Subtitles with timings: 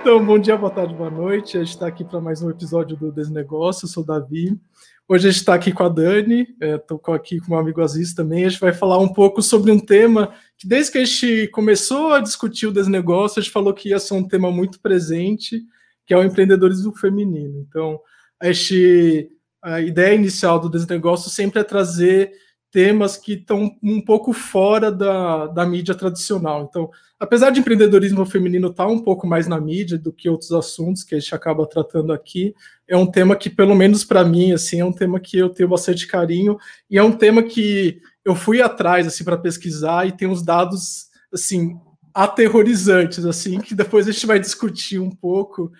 [0.00, 1.58] Então, bom dia, boa tarde, boa noite.
[1.58, 3.84] A gente está aqui para mais um episódio do Desnegócio.
[3.84, 4.58] Eu sou o Davi.
[5.06, 7.82] Hoje a gente está aqui com a Dani, estou é, aqui com o meu amigo
[7.82, 8.46] Aziz também.
[8.46, 12.14] A gente vai falar um pouco sobre um tema que, desde que a gente começou
[12.14, 15.62] a discutir o desnegócio, a gente falou que ia ser um tema muito presente,
[16.06, 17.66] que é o empreendedorismo feminino.
[17.68, 18.00] Então,
[18.40, 19.28] a, gente,
[19.62, 22.32] a ideia inicial do desnegócio sempre é trazer
[22.70, 26.66] temas que estão um pouco fora da, da mídia tradicional.
[26.68, 30.52] Então, apesar de empreendedorismo feminino estar tá um pouco mais na mídia do que outros
[30.52, 32.54] assuntos que a gente acaba tratando aqui,
[32.88, 35.68] é um tema que, pelo menos para mim, assim, é um tema que eu tenho
[35.68, 36.56] bastante carinho
[36.88, 41.08] e é um tema que eu fui atrás assim para pesquisar e tem uns dados
[41.32, 41.78] assim
[42.12, 45.72] aterrorizantes assim que depois a gente vai discutir um pouco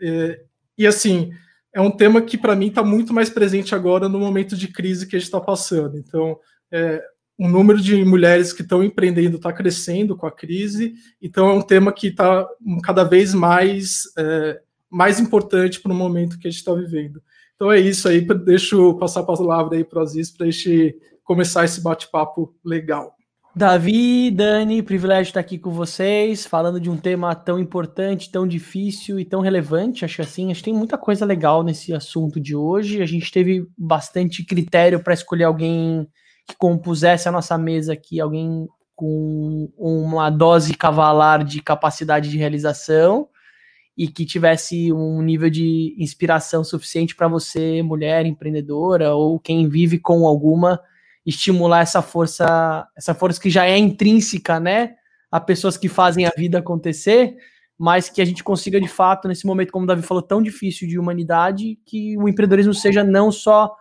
[0.00, 0.40] é,
[0.76, 1.30] e assim
[1.74, 5.06] é um tema que para mim está muito mais presente agora no momento de crise
[5.06, 5.96] que a gente está passando.
[5.96, 6.38] Então,
[6.72, 7.02] é,
[7.38, 11.62] o número de mulheres que estão empreendendo está crescendo com a crise, então é um
[11.62, 12.46] tema que está
[12.82, 17.22] cada vez mais, é, mais importante para o momento que a gente está vivendo.
[17.54, 20.50] Então é isso aí, deixa eu passar a palavra aí para o Aziz para a
[20.50, 23.17] gente começar esse bate-papo legal.
[23.58, 29.18] Davi, Dani, privilégio estar aqui com vocês, falando de um tema tão importante, tão difícil
[29.18, 30.04] e tão relevante.
[30.04, 33.02] Acho assim, acho que tem muita coisa legal nesse assunto de hoje.
[33.02, 36.06] A gente teve bastante critério para escolher alguém
[36.46, 43.26] que compusesse a nossa mesa aqui, alguém com uma dose cavalar de capacidade de realização
[43.96, 49.98] e que tivesse um nível de inspiração suficiente para você, mulher empreendedora ou quem vive
[49.98, 50.80] com alguma
[51.28, 54.94] estimular essa força, essa força que já é intrínseca, né,
[55.30, 57.36] a pessoas que fazem a vida acontecer,
[57.78, 60.88] mas que a gente consiga de fato nesse momento, como o Davi falou, tão difícil
[60.88, 63.76] de humanidade, que o empreendedorismo seja não só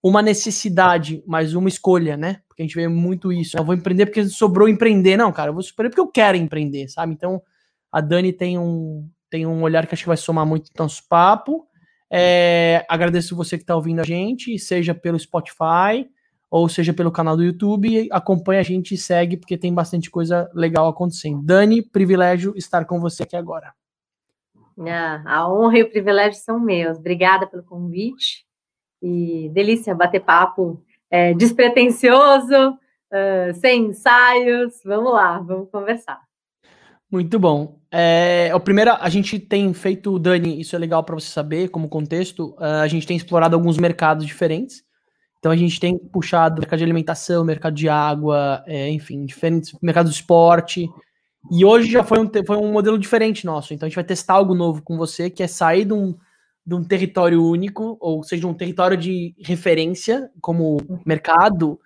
[0.00, 2.40] uma necessidade, mas uma escolha, né?
[2.48, 3.58] Porque a gente vê muito isso.
[3.58, 5.50] Eu vou empreender porque sobrou empreender, não, cara.
[5.50, 7.12] Eu vou empreender porque eu quero empreender, sabe?
[7.12, 7.42] Então,
[7.90, 11.06] a Dani tem um tem um olhar que acho que vai somar muito no nosso
[11.08, 11.66] papo.
[12.10, 16.06] É, agradeço você que está ouvindo a gente, seja pelo Spotify,
[16.52, 18.08] ou seja pelo canal do YouTube.
[18.12, 21.42] Acompanha a gente e segue, porque tem bastante coisa legal acontecendo.
[21.42, 23.72] Dani, privilégio estar com você aqui agora.
[24.86, 26.98] Ah, a honra e o privilégio são meus.
[26.98, 28.44] Obrigada pelo convite.
[29.02, 34.74] E delícia bater papo é, despretensioso, uh, sem ensaios.
[34.84, 36.20] Vamos lá, vamos conversar.
[37.10, 37.78] Muito bom.
[37.90, 41.88] É, o primeiro, a gente tem feito, Dani, isso é legal para você saber, como
[41.88, 44.82] contexto, uh, a gente tem explorado alguns mercados diferentes.
[45.42, 50.12] Então a gente tem puxado mercado de alimentação, mercado de água, é, enfim, diferentes mercados
[50.12, 50.88] de esporte.
[51.50, 53.74] E hoje já foi um, foi um modelo diferente nosso.
[53.74, 56.16] Então a gente vai testar algo novo com você, que é sair de um,
[56.64, 61.76] de um território único, ou seja, um território de referência como mercado,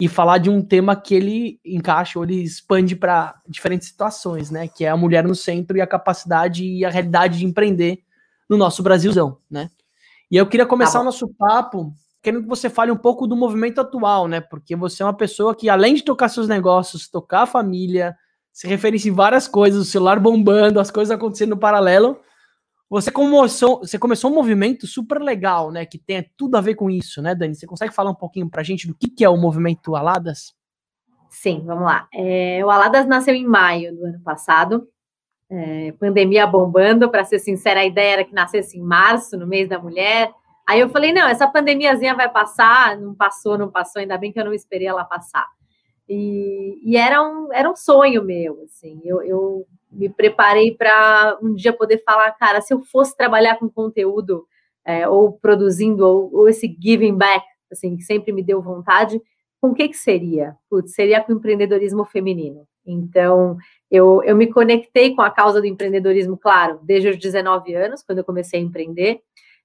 [0.00, 4.68] e falar de um tema que ele encaixa ou ele expande para diferentes situações, né?
[4.68, 7.98] Que é a mulher no centro e a capacidade e a realidade de empreender
[8.48, 9.70] no nosso Brasilzão, né?
[10.30, 13.36] E eu queria começar tá o nosso papo querendo que você fale um pouco do
[13.36, 14.40] movimento atual, né?
[14.40, 18.16] Porque você é uma pessoa que, além de tocar seus negócios, tocar a família,
[18.52, 22.20] se referencia em várias coisas, o celular bombando, as coisas acontecendo no paralelo.
[22.88, 25.84] Você começou, você começou um movimento super legal, né?
[25.84, 27.54] Que tem tudo a ver com isso, né, Dani?
[27.54, 30.54] Você consegue falar um pouquinho pra gente do que, que é o movimento Aladas?
[31.30, 32.06] Sim, vamos lá.
[32.14, 34.86] É, o Aladas nasceu em maio do ano passado.
[35.50, 39.68] É, pandemia bombando, para ser sincera, a ideia era que nascesse em março, no mês
[39.68, 40.30] da mulher.
[40.68, 44.40] Aí eu falei, não, essa pandemiazinha vai passar, não passou, não passou, ainda bem que
[44.40, 45.46] eu não esperei ela passar.
[46.08, 51.54] E, e era, um, era um sonho meu, assim, eu, eu me preparei para um
[51.54, 54.46] dia poder falar, cara, se eu fosse trabalhar com conteúdo,
[54.84, 59.20] é, ou produzindo, ou, ou, esse giving back, assim, que sempre me deu vontade,
[59.60, 60.56] com o que que seria?
[60.68, 62.66] Putz, seria com empreendedorismo feminino.
[62.84, 63.56] Então,
[63.88, 68.18] eu, eu me conectei com a causa do empreendedorismo, claro, desde os 19 anos, quando
[68.18, 69.20] eu comecei a empreender,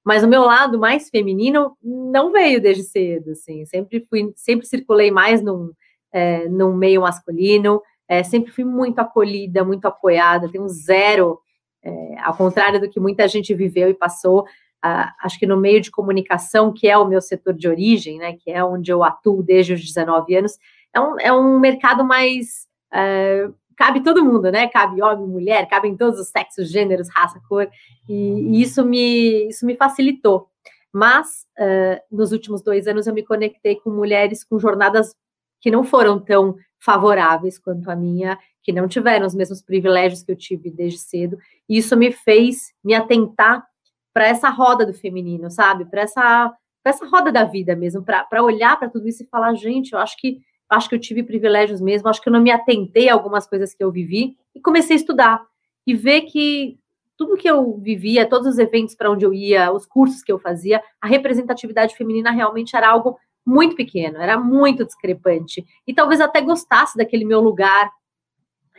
[0.07, 3.65] mas o meu lado mais feminino não veio desde cedo, assim.
[3.65, 5.73] Sempre fui, sempre circulei mais num,
[6.13, 7.81] é, num meio masculino.
[8.07, 10.49] É, sempre fui muito acolhida, muito apoiada.
[10.49, 11.41] Tenho zero,
[11.83, 14.45] é, ao contrário do que muita gente viveu e passou.
[14.81, 18.49] acho que no meio de comunicação, que é o meu setor de origem, né, que
[18.49, 20.53] é onde eu atuo desde os 19 anos,
[20.93, 24.67] é um, é um mercado mais é, cabe todo mundo, né?
[24.67, 27.69] Cabe homem, mulher, cabe em todos os sexos, gêneros, raça, cor,
[28.09, 30.49] e, e isso, me, isso me facilitou.
[30.91, 35.15] Mas uh, nos últimos dois anos eu me conectei com mulheres com jornadas
[35.61, 40.31] que não foram tão favoráveis quanto a minha, que não tiveram os mesmos privilégios que
[40.31, 41.37] eu tive desde cedo,
[41.69, 43.65] e isso me fez me atentar
[44.13, 45.85] para essa roda do feminino, sabe?
[45.85, 46.53] Para essa,
[46.83, 50.17] essa roda da vida mesmo, para olhar para tudo isso e falar, gente, eu acho
[50.17, 50.39] que
[50.69, 53.73] acho que eu tive privilégios mesmo, acho que eu não me atentei a algumas coisas
[53.73, 55.45] que eu vivi e comecei a estudar
[55.85, 56.77] e ver que
[57.17, 60.37] tudo que eu vivia, todos os eventos para onde eu ia, os cursos que eu
[60.37, 65.65] fazia, a representatividade feminina realmente era algo muito pequeno, era muito discrepante.
[65.87, 67.89] E talvez até gostasse daquele meu lugar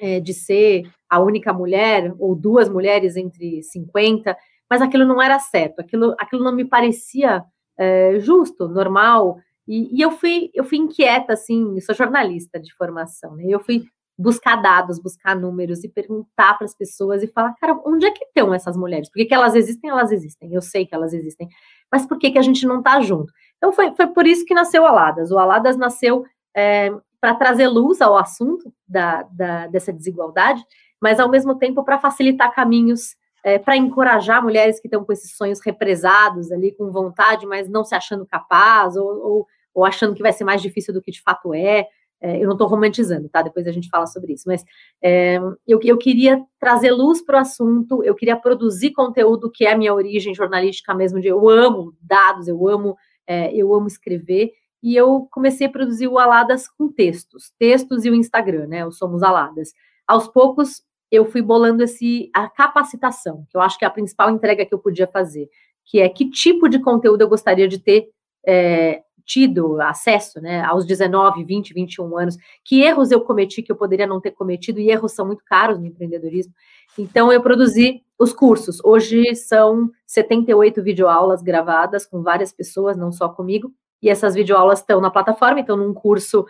[0.00, 4.36] é, de ser a única mulher, ou duas mulheres entre 50,
[4.70, 7.42] mas aquilo não era certo, aquilo, aquilo não me parecia
[7.78, 9.38] é, justo, normal.
[9.68, 13.44] E, e, eu fui eu fui inquieta, assim, eu sou jornalista de formação, né?
[13.46, 13.84] Eu fui
[14.18, 18.24] buscar dados, buscar números e perguntar para as pessoas e falar, cara, onde é que
[18.24, 19.08] estão essas mulheres?
[19.08, 19.90] Por que, que, elas existem?
[19.90, 21.48] Elas existem, eu sei que elas existem,
[21.92, 23.32] mas por que, que a gente não está junto?
[23.58, 25.30] Então foi, foi por isso que nasceu o Aladas.
[25.30, 26.24] O Aladas nasceu
[26.56, 30.64] é, para trazer luz ao assunto da, da, dessa desigualdade,
[31.00, 35.36] mas ao mesmo tempo para facilitar caminhos, é, para encorajar mulheres que estão com esses
[35.36, 40.22] sonhos represados ali, com vontade, mas não se achando capaz, ou, ou, ou achando que
[40.22, 41.86] vai ser mais difícil do que de fato é.
[42.20, 43.42] É, eu não estou romantizando, tá?
[43.42, 44.64] Depois a gente fala sobre isso, mas
[45.00, 49.72] é, eu, eu queria trazer luz para o assunto, eu queria produzir conteúdo que é
[49.72, 54.50] a minha origem jornalística mesmo, de eu amo dados, eu amo, é, eu amo escrever,
[54.82, 58.86] e eu comecei a produzir o Aladas com textos, textos e o Instagram, né?
[58.86, 59.72] O Somos Aladas.
[60.06, 64.30] Aos poucos eu fui bolando esse a capacitação, que eu acho que é a principal
[64.30, 65.48] entrega que eu podia fazer,
[65.84, 68.08] que é que tipo de conteúdo eu gostaria de ter
[68.46, 73.76] é, tido acesso, né, aos 19, 20, 21 anos, que erros eu cometi que eu
[73.76, 76.54] poderia não ter cometido, e erros são muito caros no empreendedorismo.
[76.98, 78.82] Então, eu produzi os cursos.
[78.82, 83.70] Hoje são 78 videoaulas gravadas com várias pessoas, não só comigo,
[84.02, 86.46] e essas videoaulas estão na plataforma, então, num curso,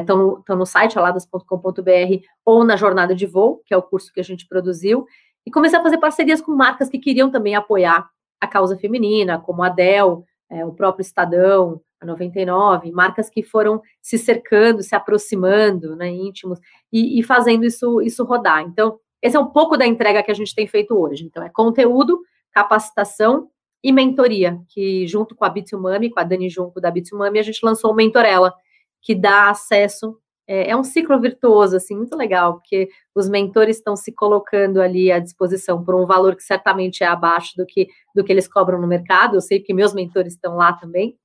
[0.00, 4.20] estão é, no, site aladas.com.br ou na Jornada de Voo, que é o curso que
[4.20, 5.04] a gente produziu,
[5.44, 8.08] e comecei a fazer parcerias com marcas que queriam também apoiar
[8.40, 13.80] a causa feminina, como a Dell, é, o próprio Estadão, a 99, marcas que foram
[14.00, 16.58] se cercando, se aproximando, né, íntimos,
[16.92, 18.62] e, e, fazendo isso, isso rodar.
[18.62, 21.24] Então, esse é um pouco da entrega que a gente tem feito hoje.
[21.24, 22.20] Então, é conteúdo,
[22.52, 23.48] capacitação
[23.82, 27.64] e mentoria, que junto com a Bitsumami, com a Dani Junco da Bitsumami, a gente
[27.64, 28.54] lançou o Mentorela,
[29.02, 33.96] que dá acesso é, é, um ciclo virtuoso, assim, muito legal, porque os mentores estão
[33.96, 38.22] se colocando ali à disposição por um valor que certamente é abaixo do que, do
[38.22, 39.36] que eles cobram no mercado.
[39.36, 41.16] Eu sei que meus mentores estão lá também.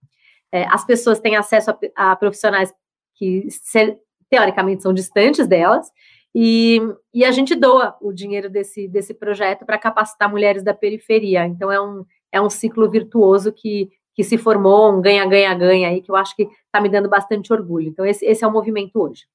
[0.51, 2.73] É, as pessoas têm acesso a, a profissionais
[3.15, 3.97] que, se,
[4.29, 5.87] teoricamente, são distantes delas,
[6.33, 6.79] e,
[7.13, 11.45] e, a gente doa o dinheiro desse, desse projeto para capacitar mulheres da periferia.
[11.45, 16.11] Então, é um, é um ciclo virtuoso que, que se formou, um ganha-ganha-ganha aí, que
[16.11, 17.87] eu acho que está me dando bastante orgulho.
[17.89, 19.25] Então, esse, esse é o movimento hoje.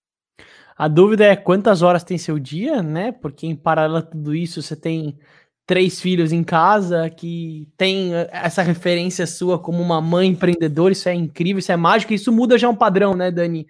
[0.77, 3.13] A dúvida é quantas horas tem seu dia, né?
[3.13, 5.19] Porque em paralelo a tudo isso, você tem
[5.67, 11.15] três filhos em casa, que tem essa referência sua como uma mãe empreendedora, isso é
[11.15, 13.67] incrível, isso é mágico, isso muda já um padrão, né, Dani?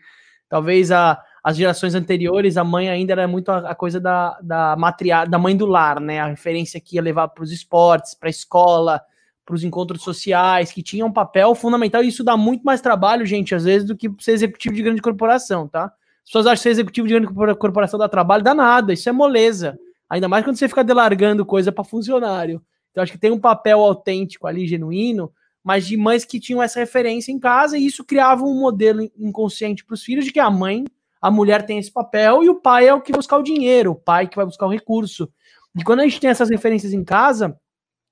[0.48, 4.76] Talvez a, as gerações anteriores, a mãe ainda era muito a, a coisa da, da
[4.76, 6.20] matriar, da mãe do lar, né?
[6.20, 9.00] A referência que ia levar para os esportes, para a escola,
[9.44, 13.26] para os encontros sociais, que tinha um papel fundamental, e isso dá muito mais trabalho,
[13.26, 15.84] gente, às vezes, do que ser executivo de grande corporação, tá?
[15.84, 19.12] As pessoas acham que ser executivo de grande corporação dá trabalho, dá nada, isso é
[19.12, 19.78] moleza.
[20.08, 22.62] Ainda mais quando você fica delargando coisa para funcionário.
[22.90, 26.78] Então, acho que tem um papel autêntico ali, genuíno, mas de mães que tinham essa
[26.78, 30.50] referência em casa, e isso criava um modelo inconsciente para os filhos de que a
[30.50, 30.84] mãe,
[31.20, 33.96] a mulher tem esse papel, e o pai é o que buscar o dinheiro, o
[33.96, 35.28] pai que vai buscar o recurso.
[35.76, 37.58] E quando a gente tem essas referências em casa,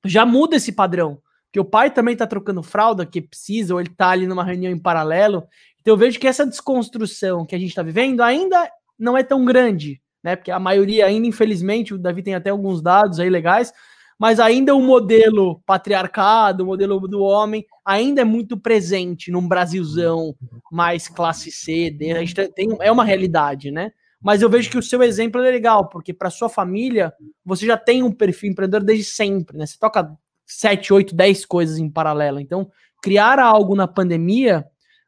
[0.05, 1.23] já muda esse padrão.
[1.47, 4.73] Porque o pai também está trocando fralda que precisa, ou ele está ali numa reunião
[4.73, 5.45] em paralelo.
[5.81, 8.69] Então eu vejo que essa desconstrução que a gente está vivendo ainda
[8.99, 10.37] não é tão grande né?
[10.37, 13.73] Porque a maioria ainda, infelizmente, o Davi tem até alguns dados aí legais,
[14.19, 20.35] mas ainda o modelo patriarcado, o modelo do homem, ainda é muito presente num Brasilzão
[20.71, 23.91] mais classe C, a gente tem, é uma realidade, né?
[24.23, 27.13] Mas eu vejo que o seu exemplo é legal, porque para sua família,
[27.45, 29.67] você já tem um perfil empreendedor desde sempre, né?
[29.67, 32.39] Você toca 7, 8, 10 coisas em paralelo.
[32.39, 32.71] Então,
[33.03, 34.65] criar algo na pandemia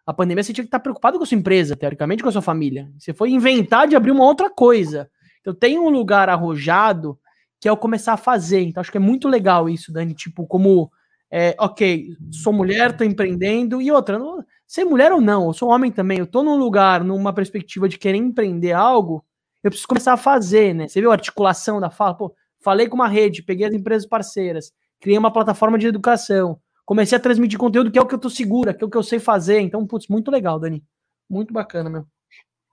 [0.06, 2.42] a pandemia você tinha que estar preocupado com a sua empresa, teoricamente, com a sua
[2.42, 2.90] família.
[2.98, 5.10] Você foi inventar de abrir uma outra coisa.
[5.40, 7.18] Então tem um lugar arrojado
[7.60, 8.60] que é o começar a fazer.
[8.60, 10.12] Então acho que é muito legal isso, Dani.
[10.12, 10.90] Tipo, como,
[11.30, 13.80] é, ok, sou mulher, tô empreendendo.
[13.80, 16.18] E outra, não, ser mulher ou não, eu sou homem também.
[16.18, 19.24] Eu tô num lugar, numa perspectiva de querer empreender algo,
[19.62, 20.86] eu preciso começar a fazer, né?
[20.86, 22.14] Você viu a articulação da fala?
[22.14, 24.70] Pô, falei com uma rede, peguei as empresas parceiras,
[25.00, 28.30] criei uma plataforma de educação comecei a transmitir conteúdo que é o que eu tô
[28.30, 29.60] segura, que é o que eu sei fazer.
[29.60, 30.82] Então, putz, muito legal, Dani.
[31.28, 32.04] Muito bacana, meu.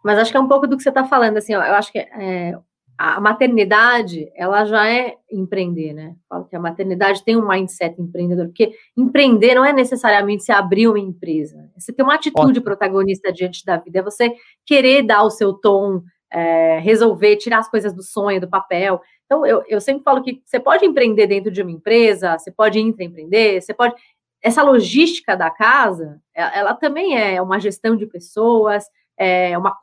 [0.04, 1.92] Mas acho que é um pouco do que você está falando, assim, ó, eu acho
[1.92, 2.58] que é,
[2.98, 6.16] a maternidade, ela já é empreender, né?
[6.30, 10.88] Falo que a maternidade tem um mindset empreendedor, porque empreender não é necessariamente se abrir
[10.88, 12.64] uma empresa, você ter uma atitude Ótimo.
[12.64, 14.34] protagonista diante da vida, é você
[14.66, 16.02] querer dar o seu tom,
[16.32, 19.02] é, resolver, tirar as coisas do sonho, do papel.
[19.32, 22.82] Então, eu, eu sempre falo que você pode empreender dentro de uma empresa, você pode
[22.82, 23.96] intraempreender, você pode.
[24.44, 28.84] Essa logística da casa, ela também é uma gestão de pessoas,
[29.18, 29.78] é uma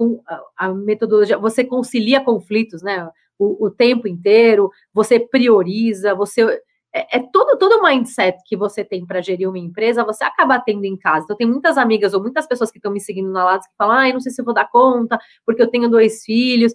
[0.55, 3.09] a metodologia, você concilia conflitos, né?
[3.39, 6.61] O, o tempo inteiro, você prioriza, você
[6.95, 10.85] é, é todo, todo mindset que você tem para gerir uma empresa, você acaba tendo
[10.85, 11.25] em casa.
[11.25, 13.97] Então, tem muitas amigas ou muitas pessoas que estão me seguindo na Lattes que falam,
[13.97, 16.73] ah, não sei se vou dar conta, porque eu tenho dois filhos.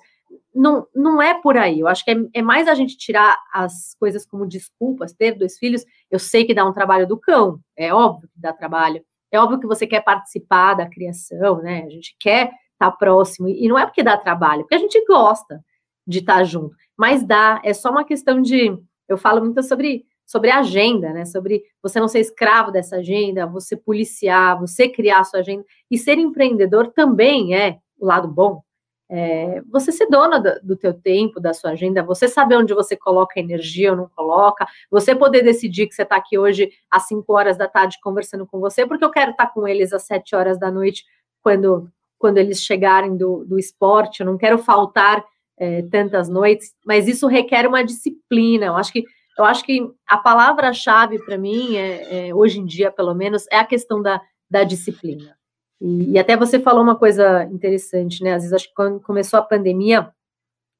[0.53, 1.79] Não, não é por aí.
[1.79, 5.13] Eu acho que é, é mais a gente tirar as coisas como desculpas.
[5.13, 8.53] Ter dois filhos, eu sei que dá um trabalho do cão, é óbvio que dá
[8.53, 9.03] trabalho.
[9.31, 11.83] É óbvio que você quer participar da criação, né?
[11.85, 13.47] A gente quer estar tá próximo.
[13.49, 15.63] E não é porque dá trabalho, porque a gente gosta
[16.05, 16.75] de estar tá junto.
[16.95, 21.25] Mas dá, é só uma questão de eu falo muito sobre, sobre agenda, né?
[21.25, 25.65] Sobre você não ser escravo dessa agenda, você policiar, você criar sua agenda.
[25.89, 28.61] E ser empreendedor também é o lado bom.
[29.09, 32.95] É, você ser dona do, do teu tempo, da sua agenda, você saber onde você
[32.95, 37.31] coloca energia ou não coloca, você poder decidir que você está aqui hoje às 5
[37.33, 40.35] horas da tarde conversando com você, porque eu quero estar tá com eles às 7
[40.35, 41.05] horas da noite,
[41.41, 45.23] quando, quando eles chegarem do, do esporte, eu não quero faltar
[45.57, 48.67] é, tantas noites, mas isso requer uma disciplina.
[48.67, 49.03] Eu acho que
[49.37, 53.57] eu acho que a palavra-chave para mim, é, é, hoje em dia, pelo menos, é
[53.57, 55.35] a questão da, da disciplina.
[55.83, 58.33] E, e, até você falou uma coisa interessante, né?
[58.33, 60.09] Às vezes acho que quando começou a pandemia,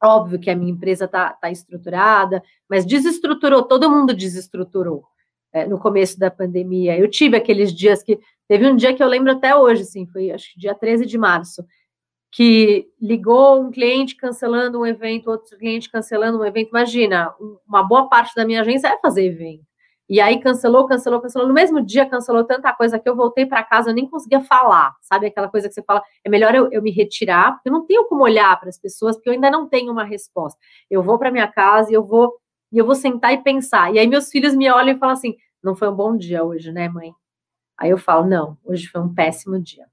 [0.01, 5.03] óbvio que a minha empresa está tá estruturada, mas desestruturou, todo mundo desestruturou
[5.51, 6.97] é, no começo da pandemia.
[6.97, 8.17] Eu tive aqueles dias que.
[8.47, 11.17] Teve um dia que eu lembro até hoje, assim, foi acho que dia 13 de
[11.17, 11.65] março
[12.33, 16.69] que ligou um cliente cancelando um evento, outro cliente cancelando um evento.
[16.69, 17.31] Imagina,
[17.67, 19.63] uma boa parte da minha agência é fazer evento.
[20.13, 21.47] E aí cancelou, cancelou, cancelou.
[21.47, 24.95] No mesmo dia cancelou tanta coisa que eu voltei para casa, eu nem conseguia falar.
[25.01, 27.83] Sabe aquela coisa que você fala, é melhor eu, eu me retirar, porque eu não
[27.83, 30.59] tenho como olhar para as pessoas, porque eu ainda não tenho uma resposta.
[30.87, 32.31] Eu vou para minha casa e eu vou
[32.71, 33.91] e eu vou sentar e pensar.
[33.91, 36.71] E aí meus filhos me olham e falam assim: "Não foi um bom dia hoje,
[36.71, 37.11] né, mãe?"
[37.75, 39.87] Aí eu falo: "Não, hoje foi um péssimo dia."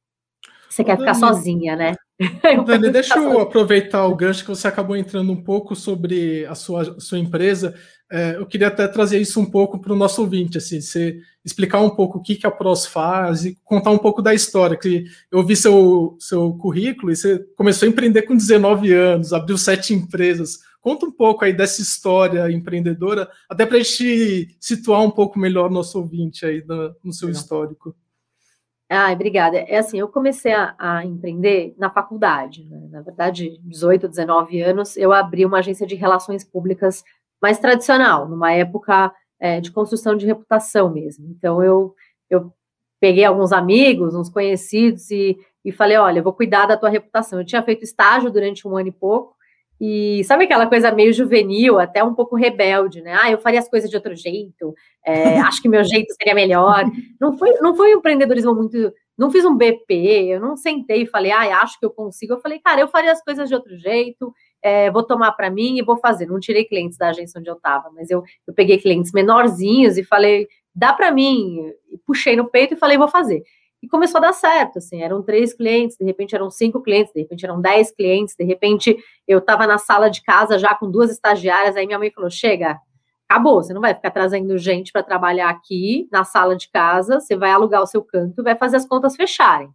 [0.69, 1.95] Você quer ficar sozinha, né?
[2.67, 7.00] Dani, deixa eu aproveitar o gancho que você acabou entrando um pouco sobre a sua,
[7.00, 7.75] sua empresa.
[8.12, 11.81] É, eu queria até trazer isso um pouco para o nosso ouvinte, assim, você explicar
[11.81, 14.77] um pouco o que, que a PROS faz e contar um pouco da história.
[14.77, 19.57] Que eu vi seu, seu currículo e você começou a empreender com 19 anos, abriu
[19.57, 20.59] sete empresas.
[20.83, 25.71] Conta um pouco aí dessa história empreendedora, até para a gente situar um pouco melhor
[25.71, 27.95] nosso ouvinte aí no, no seu histórico.
[28.93, 29.57] Ah, obrigada.
[29.57, 32.89] É assim, eu comecei a, a empreender na faculdade, né?
[32.91, 37.05] na verdade, 18, 19 anos, eu abri uma agência de relações públicas
[37.41, 41.29] mais tradicional, numa época é, de construção de reputação mesmo.
[41.31, 41.95] Então, eu,
[42.29, 42.53] eu
[42.99, 47.39] peguei alguns amigos, uns conhecidos e, e falei, olha, eu vou cuidar da tua reputação.
[47.39, 49.37] Eu tinha feito estágio durante um ano e pouco,
[49.81, 53.17] e sabe aquela coisa meio juvenil, até um pouco rebelde, né?
[53.19, 56.85] Ah, eu faria as coisas de outro jeito, é, acho que meu jeito seria melhor.
[57.19, 58.93] Não foi, não foi um empreendedorismo muito.
[59.17, 59.95] Não fiz um BP,
[60.29, 62.35] eu não sentei e falei, ah, acho que eu consigo.
[62.35, 64.33] Eu falei, cara, eu faria as coisas de outro jeito,
[64.63, 66.27] é, vou tomar para mim e vou fazer.
[66.27, 70.05] Não tirei clientes da agência onde eu estava, mas eu, eu peguei clientes menorzinhos e
[70.05, 71.71] falei, dá para mim.
[71.91, 73.43] E puxei no peito e falei, vou fazer.
[73.83, 77.21] E começou a dar certo, assim, eram três clientes, de repente eram cinco clientes, de
[77.21, 78.97] repente eram dez clientes, de repente
[79.27, 82.79] eu estava na sala de casa já com duas estagiárias, aí minha mãe falou, chega,
[83.29, 87.37] acabou, você não vai ficar trazendo gente para trabalhar aqui na sala de casa, você
[87.37, 89.71] vai alugar o seu canto e vai fazer as contas fecharem.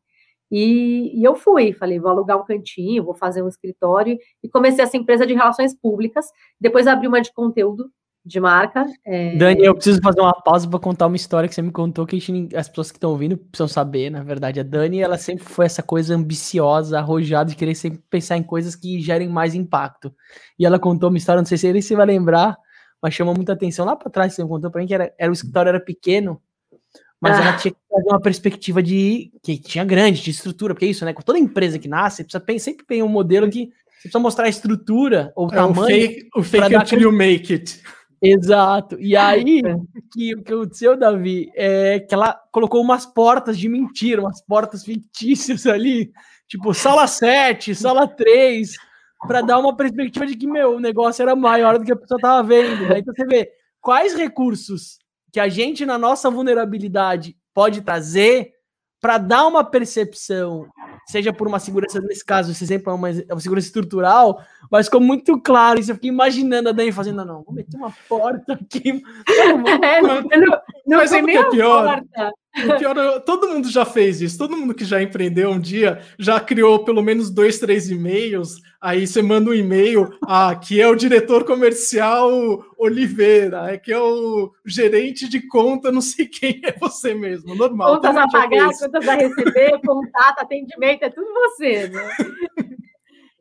[0.51, 4.83] E, e, eu fui, falei, vou alugar um cantinho, vou fazer um escritório, e comecei
[4.83, 6.27] essa empresa de relações públicas,
[6.59, 7.89] depois abri uma de conteúdo,
[8.25, 8.85] de marca.
[9.05, 9.35] É...
[9.35, 12.19] Dani, eu preciso fazer uma pausa para contar uma história que você me contou que
[12.19, 14.59] gente, as pessoas que estão ouvindo precisam saber, na verdade.
[14.59, 18.75] A Dani, ela sempre foi essa coisa ambiciosa, arrojada, de querer sempre pensar em coisas
[18.75, 20.13] que gerem mais impacto.
[20.57, 22.57] E ela contou uma história, não sei se você vai lembrar,
[23.01, 23.85] mas chamou muita atenção.
[23.85, 26.41] Lá para trás, você contou para mim que era, era, o escritório era pequeno,
[27.21, 27.43] mas ah.
[27.43, 31.05] ela tinha que fazer uma perspectiva de que tinha grande, de estrutura, porque é isso,
[31.05, 31.13] né?
[31.13, 34.49] Com toda empresa que nasce, precisa sempre tem um modelo que você precisa mostrar a
[34.49, 35.81] estrutura ou o é, tamanho.
[35.81, 37.81] O fake, o fake until you make it.
[38.27, 38.97] Exato.
[38.99, 39.61] E aí,
[40.11, 44.83] que, o que aconteceu, Davi, é que ela colocou umas portas de mentira, umas portas
[44.83, 46.11] fictícias ali,
[46.47, 48.75] tipo sala 7, sala 3,
[49.27, 52.19] para dar uma perspectiva de que, meu, o negócio era maior do que a pessoa
[52.19, 52.87] tava vendo.
[52.87, 52.99] Né?
[52.99, 53.51] Então você vê
[53.81, 54.97] quais recursos
[55.31, 58.53] que a gente, na nossa vulnerabilidade, pode trazer
[59.01, 60.67] para dar uma percepção
[61.05, 64.87] seja por uma segurança, nesse caso, esse exemplo é uma, é uma segurança estrutural, mas
[64.87, 65.91] ficou muito claro isso.
[65.91, 69.01] Eu fiquei imaginando a Dani fazendo, não, vou meter uma porta aqui.
[70.01, 71.85] Não, não, não, não mas sabe o que é pior?
[71.85, 72.31] Porta.
[72.63, 74.37] O pior, é, todo mundo já fez isso.
[74.37, 78.61] Todo mundo que já empreendeu um dia já criou pelo menos dois, três e-mails.
[78.79, 80.15] Aí você manda um e-mail.
[80.25, 83.73] Ah, aqui é o diretor comercial Oliveira.
[83.73, 87.55] Aqui é o gerente de conta, não sei quem é você mesmo.
[87.55, 87.95] Normal.
[87.95, 92.09] Contas a pagar, contas a receber, contato, atendimento, é tudo você, né?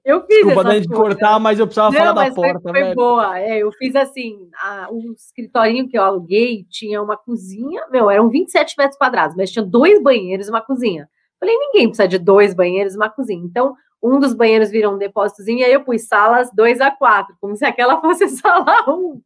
[0.04, 2.60] Eu fiz Desculpa, essa de cortar, mas eu precisava não, falar da porta.
[2.60, 3.40] Foi, foi boa.
[3.40, 8.28] É, eu fiz assim, a, um escritorinho que eu aluguei tinha uma cozinha, meu, eram
[8.28, 11.08] 27 metros quadrados, mas tinha dois banheiros e uma cozinha.
[11.40, 13.42] Falei, ninguém precisa de dois banheiros e uma cozinha.
[13.42, 17.34] Então, um dos banheiros virou um depósitozinho, e aí eu pus salas 2 a 4,
[17.40, 18.92] como se aquela fosse sala 1.
[18.92, 19.22] Um.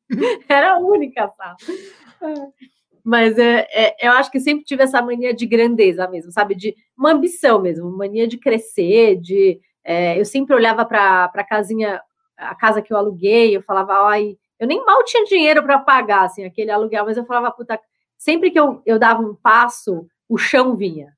[0.48, 1.56] Era a única sala.
[3.02, 6.54] Mas é, é, eu acho que sempre tive essa mania de grandeza mesmo, sabe?
[6.54, 12.00] De uma ambição mesmo, mania de crescer, de é, eu sempre olhava para a casinha,
[12.36, 16.24] a casa que eu aluguei, eu falava, ai, eu nem mal tinha dinheiro para pagar
[16.24, 17.80] assim, aquele aluguel, mas eu falava, puta,
[18.16, 21.16] sempre que eu, eu dava um passo, o chão vinha.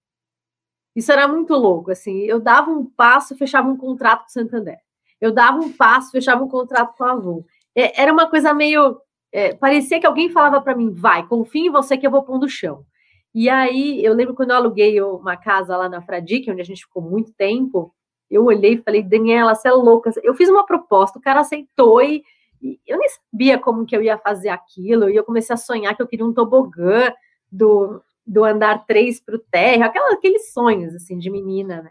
[0.95, 4.79] Isso era muito louco, assim, eu dava um passo, fechava um contrato com o Santander.
[5.21, 7.45] Eu dava um passo, fechava um contrato com a Avon.
[7.75, 9.01] É, era uma coisa meio.
[9.33, 12.47] É, parecia que alguém falava para mim, vai, confia em você que eu vou pondo
[12.47, 12.85] o chão.
[13.33, 16.83] E aí, eu lembro quando eu aluguei uma casa lá na Fradique, onde a gente
[16.85, 17.95] ficou muito tempo,
[18.31, 20.11] eu olhei e falei, Daniela, você é louca.
[20.23, 22.23] Eu fiz uma proposta, o cara aceitou e,
[22.63, 25.11] e, eu nem sabia como que eu ia fazer aquilo.
[25.11, 27.13] E eu comecei a sonhar que eu queria um tobogã
[27.51, 31.91] do, do andar 3 para o térreo, aquela, aqueles sonhos, assim, de menina, né?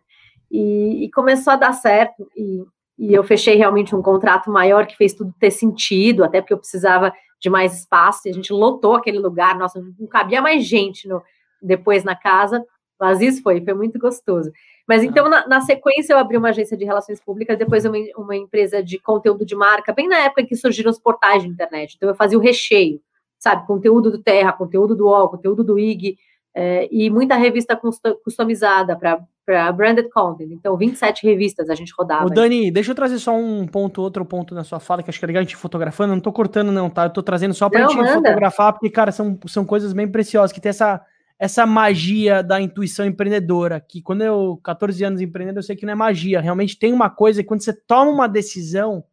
[0.50, 2.28] E, e começou a dar certo.
[2.36, 2.64] E,
[2.98, 6.58] e eu fechei realmente um contrato maior que fez tudo ter sentido, até porque eu
[6.58, 8.22] precisava de mais espaço.
[8.26, 11.22] E a gente lotou aquele lugar, nossa, não cabia mais gente no,
[11.62, 12.66] depois na casa.
[13.00, 14.52] Mas isso foi, foi muito gostoso.
[14.88, 18.36] Mas então, na, na, sequência, eu abri uma agência de relações públicas, depois uma, uma
[18.36, 21.96] empresa de conteúdo de marca, bem na época em que surgiram os portais de internet.
[21.96, 23.00] Então, eu fazia o recheio,
[23.38, 23.66] sabe?
[23.66, 26.18] Conteúdo do Terra, conteúdo do UOL, conteúdo do IG,
[26.54, 27.80] é, e muita revista
[28.24, 30.52] customizada para branded content.
[30.52, 32.26] Então, 27 revistas a gente rodava.
[32.26, 35.20] Ô, Dani, deixa eu trazer só um ponto, outro ponto na sua fala, que acho
[35.20, 36.14] que é legal a gente fotografando.
[36.14, 37.06] Não tô cortando, não, tá?
[37.06, 38.14] Eu tô trazendo só pra não, gente manda.
[38.14, 41.00] fotografar, porque, cara, são, são coisas bem preciosas, que tem essa
[41.40, 45.94] essa magia da intuição empreendedora, que quando eu, 14 anos empreendendo, eu sei que não
[45.94, 49.06] é magia, realmente tem uma coisa que quando você toma uma decisão,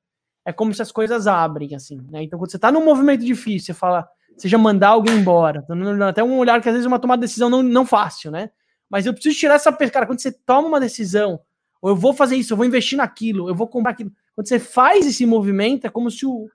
[0.45, 2.25] é como se as coisas abrem, assim, né?
[2.25, 5.65] Então, quando você tá num movimento difícil, você fala, seja mandar alguém embora,
[6.09, 8.51] até um olhar que às vezes é uma tomada de decisão não, não fácil, né?
[8.91, 11.39] Mas eu preciso tirar essa cara, quando você toma uma decisão,
[11.81, 14.59] ou eu vou fazer isso, eu vou investir naquilo, eu vou comprar aquilo, quando você
[14.59, 16.49] faz esse movimento, é como se o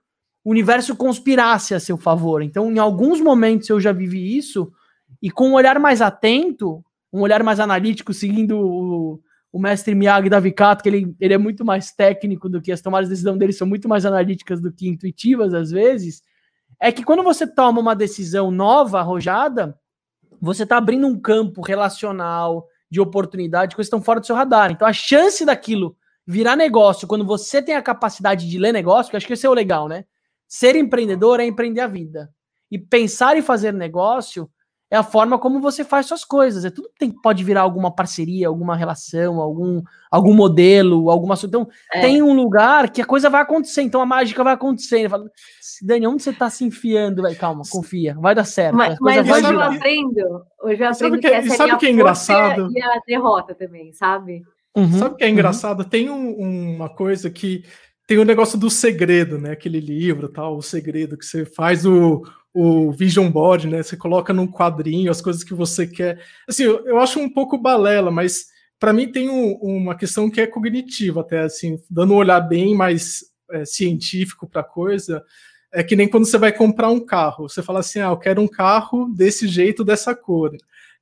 [0.44, 2.42] universo conspirasse a seu favor.
[2.42, 4.70] Então, em alguns momentos eu já vivi isso,
[5.22, 9.20] e com um olhar mais atento, um olhar mais analítico, seguindo o,
[9.52, 12.80] o mestre Miyagi da Vicato, que ele, ele é muito mais técnico do que as
[12.80, 16.22] tomadas de decisão dele são muito mais analíticas do que intuitivas às vezes,
[16.80, 19.78] é que quando você toma uma decisão nova, arrojada,
[20.40, 24.72] você está abrindo um campo relacional de oportunidade que estão fora do seu radar.
[24.72, 29.16] Então a chance daquilo virar negócio quando você tem a capacidade de ler negócio, que
[29.16, 30.04] acho que esse é o legal, né?
[30.48, 32.28] Ser empreendedor é empreender a vida.
[32.70, 34.50] E pensar em fazer negócio
[34.92, 36.66] é a forma como você faz suas coisas.
[36.66, 41.34] É tudo tem, pode virar alguma parceria, alguma relação, algum, algum modelo, alguma.
[41.42, 42.02] Então, é.
[42.02, 45.08] tem um lugar que a coisa vai acontecer, então a mágica vai acontecer.
[45.08, 45.30] Falo,
[45.80, 47.22] Dani, onde você está se enfiando?
[47.22, 48.76] Vai, calma, confia, vai dar certo.
[48.76, 51.86] Mas, mas hoje eu aprendo, hoje eu aprendo sabe que, que essa sabe é que
[51.86, 52.70] é engraçado?
[52.70, 54.42] e a derrota também, sabe?
[54.76, 55.84] Uhum, sabe o que é engraçado?
[55.84, 55.88] Uhum.
[55.88, 57.64] Tem um, uma coisa que
[58.06, 59.52] tem o negócio do segredo, né?
[59.52, 62.22] Aquele livro, tal, o segredo que você faz o
[62.54, 63.82] o vision board, né?
[63.82, 66.22] Você coloca num quadrinho as coisas que você quer.
[66.48, 68.46] Assim, eu, eu acho um pouco balela, mas
[68.78, 72.74] para mim tem um, uma questão que é cognitiva, até assim, dando um olhar bem
[72.74, 75.22] mais é, científico para a coisa.
[75.72, 77.48] É que nem quando você vai comprar um carro.
[77.48, 80.54] Você fala assim, ah, eu quero um carro desse jeito, dessa cor.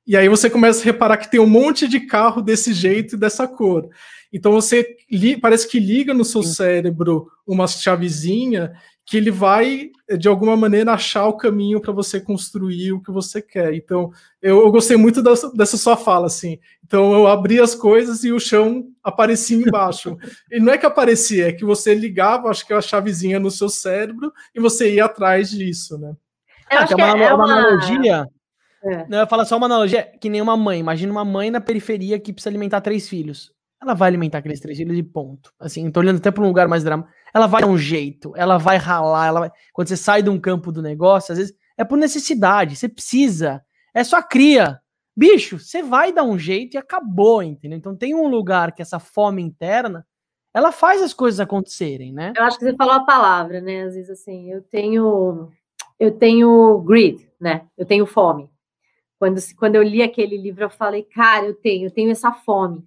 [0.07, 3.19] E aí você começa a reparar que tem um monte de carro desse jeito e
[3.19, 3.89] dessa cor.
[4.31, 4.95] Então você
[5.41, 8.71] parece que liga no seu cérebro uma chavezinha
[9.11, 13.41] que ele vai, de alguma maneira, achar o caminho para você construir o que você
[13.41, 13.73] quer.
[13.73, 14.09] Então,
[14.41, 16.57] eu, eu gostei muito dessa, dessa, sua fala, assim.
[16.81, 20.17] Então, eu abri as coisas e o chão aparecia embaixo.
[20.49, 23.67] e não é que aparecia, é que você ligava, acho que a chavezinha no seu
[23.67, 26.15] cérebro e você ia atrás disso, né?
[26.71, 28.25] Eu ah, acho que é uma, é uma, uma analogia.
[28.85, 29.05] É.
[29.09, 30.79] Não, eu falo só uma analogia que nem uma mãe.
[30.79, 33.51] Imagina uma mãe na periferia que precisa alimentar três filhos.
[33.81, 35.51] Ela vai alimentar aqueles três filhos e ponto.
[35.59, 38.57] Assim, tô olhando até para um lugar mais dramático ela vai dar um jeito, ela
[38.57, 39.51] vai ralar, ela vai...
[39.73, 43.63] quando você sai de um campo do negócio, às vezes é por necessidade, você precisa,
[43.93, 44.79] é só cria.
[45.15, 47.77] Bicho, você vai dar um jeito e acabou, entendeu?
[47.77, 50.05] Então tem um lugar que essa fome interna,
[50.53, 52.33] ela faz as coisas acontecerem, né?
[52.35, 53.83] Eu acho que você falou a palavra, né?
[53.83, 55.49] Às vezes assim, eu tenho
[56.01, 57.67] eu tenho greed, né?
[57.77, 58.49] Eu tenho fome.
[59.19, 62.83] Quando, quando eu li aquele livro, eu falei, cara, eu tenho, eu tenho essa fome.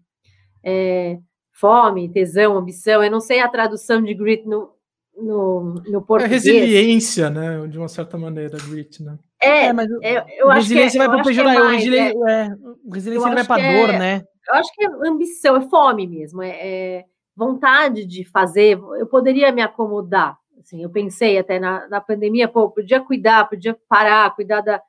[0.65, 1.21] É,
[1.55, 4.71] fome, tesão, ambição, eu não sei a tradução de grit no,
[5.17, 6.45] no, no é português.
[6.47, 7.67] É resiliência, né?
[7.69, 9.17] De uma certa maneira, grit, né?
[9.41, 12.51] É, é mas eu, eu acho que resiliência vai para pejorar, é resiliência, é,
[12.93, 14.25] resiliência vai para dor, né?
[14.49, 17.05] Eu acho que é ambição, é fome mesmo, é,
[17.37, 18.79] vontade de fazer.
[18.99, 23.79] Eu poderia me acomodar, assim, eu pensei até na, na pandemia, pô, podia cuidar, podia
[23.89, 24.83] parar, cuidar da,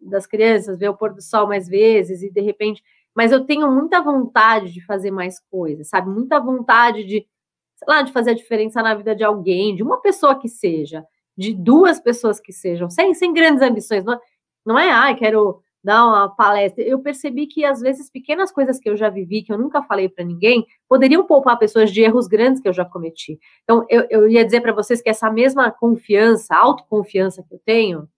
[0.00, 2.82] das crianças, ver o pôr do sol mais vezes e de repente,
[3.18, 6.08] mas eu tenho muita vontade de fazer mais coisas, sabe?
[6.08, 7.26] Muita vontade de,
[7.74, 11.04] sei lá, de fazer a diferença na vida de alguém, de uma pessoa que seja,
[11.36, 14.04] de duas pessoas que sejam, sem, sem grandes ambições.
[14.04, 14.20] Não,
[14.64, 16.84] não é, ai, quero dar uma palestra.
[16.84, 20.08] Eu percebi que às vezes pequenas coisas que eu já vivi, que eu nunca falei
[20.08, 23.36] para ninguém, poderiam poupar pessoas de erros grandes que eu já cometi.
[23.64, 28.08] Então, eu, eu ia dizer para vocês que essa mesma confiança, autoconfiança que eu tenho,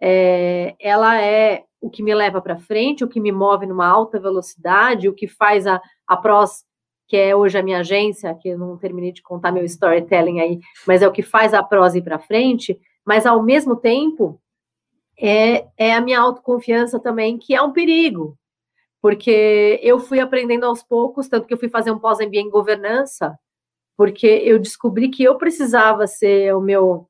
[0.00, 4.18] é, ela é o que me leva para frente, o que me move numa alta
[4.18, 6.64] velocidade, o que faz a, a PROS,
[7.06, 10.60] que é hoje a minha agência, que eu não terminei de contar meu storytelling aí,
[10.86, 14.40] mas é o que faz a PROS ir para frente, mas ao mesmo tempo
[15.18, 18.36] é, é a minha autoconfiança também, que é um perigo,
[19.00, 23.38] porque eu fui aprendendo aos poucos, tanto que eu fui fazer um pós-MBA em governança,
[23.96, 27.08] porque eu descobri que eu precisava ser o meu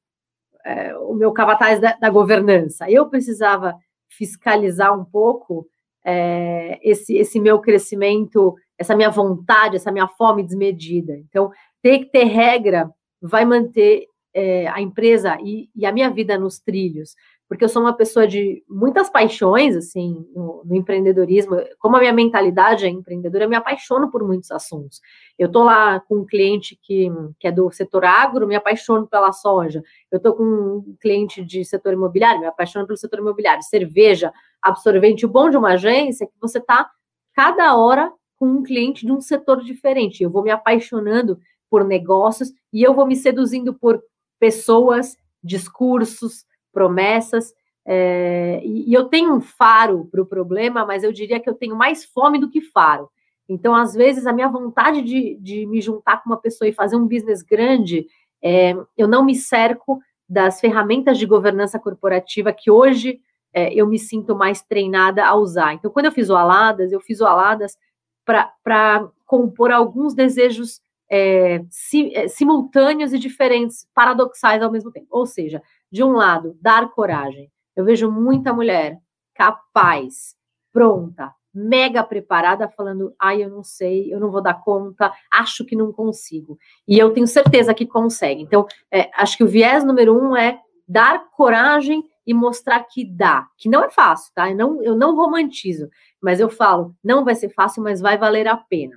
[0.64, 2.90] é, o meu capataz da, da, governança.
[2.90, 3.74] Eu precisava
[4.08, 5.66] fiscalizar um pouco
[6.04, 11.14] é, esse, esse meu crescimento, essa minha vontade, essa minha fome desmedida.
[11.28, 11.50] Então,
[11.82, 12.90] ter que ter regra
[13.20, 17.14] vai manter é, a empresa e, e, a minha vida nos trilhos
[17.48, 21.56] porque eu sou uma pessoa de muitas paixões, assim, no, no, empreendedorismo.
[21.78, 25.00] Como a minha mentalidade é empreendedora, eu me apaixono por muitos assuntos.
[25.38, 29.32] Eu tô lá com um cliente que, que é do setor agro, me apaixono pela
[29.32, 29.82] soja.
[30.12, 33.62] Eu tô com um cliente de setor imobiliário, me apaixono pelo setor imobiliário.
[33.62, 34.30] Cerveja,
[34.60, 35.24] absorvente.
[35.24, 36.90] O bom de uma agência é que você tá
[37.32, 40.22] cada hora com um cliente de um setor diferente.
[40.22, 41.38] Eu vou me apaixonando
[41.70, 44.02] por negócios e eu vou me seduzindo por
[44.38, 47.52] pessoas, discursos, promessas.
[47.86, 51.54] É, e, e, eu tenho um faro para o problema, mas eu diria que eu
[51.54, 53.08] tenho mais fome do que faro.
[53.48, 56.96] Então, às vezes, a minha vontade de, de me juntar com uma pessoa e fazer
[56.96, 58.06] um business grande,
[58.42, 63.20] é, eu não me cerco das ferramentas de governança corporativa que hoje
[63.52, 65.72] é, eu me sinto mais treinada a usar.
[65.72, 67.78] Então, quando eu fiz o Aladas, eu fiz o Aladas
[68.24, 75.06] para compor alguns desejos é, si, é, simultâneos e diferentes, paradoxais ao mesmo tempo.
[75.10, 77.50] Ou seja, de um lado, dar coragem.
[77.74, 78.98] Eu vejo muita mulher
[79.34, 80.34] capaz,
[80.72, 85.76] pronta, mega preparada, falando: ai, eu não sei, eu não vou dar conta, acho que
[85.76, 86.58] não consigo.
[86.86, 88.42] E eu tenho certeza que consegue.
[88.42, 93.46] Então, é, acho que o viés número um é dar coragem e mostrar que dá,
[93.56, 94.50] que não é fácil, tá?
[94.50, 95.88] Eu não, eu não romantizo,
[96.20, 98.96] mas eu falo, não vai ser fácil, mas vai valer a pena.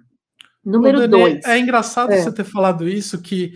[0.63, 1.45] Número Dani, dois.
[1.45, 2.17] É engraçado é.
[2.21, 3.53] você ter falado isso, que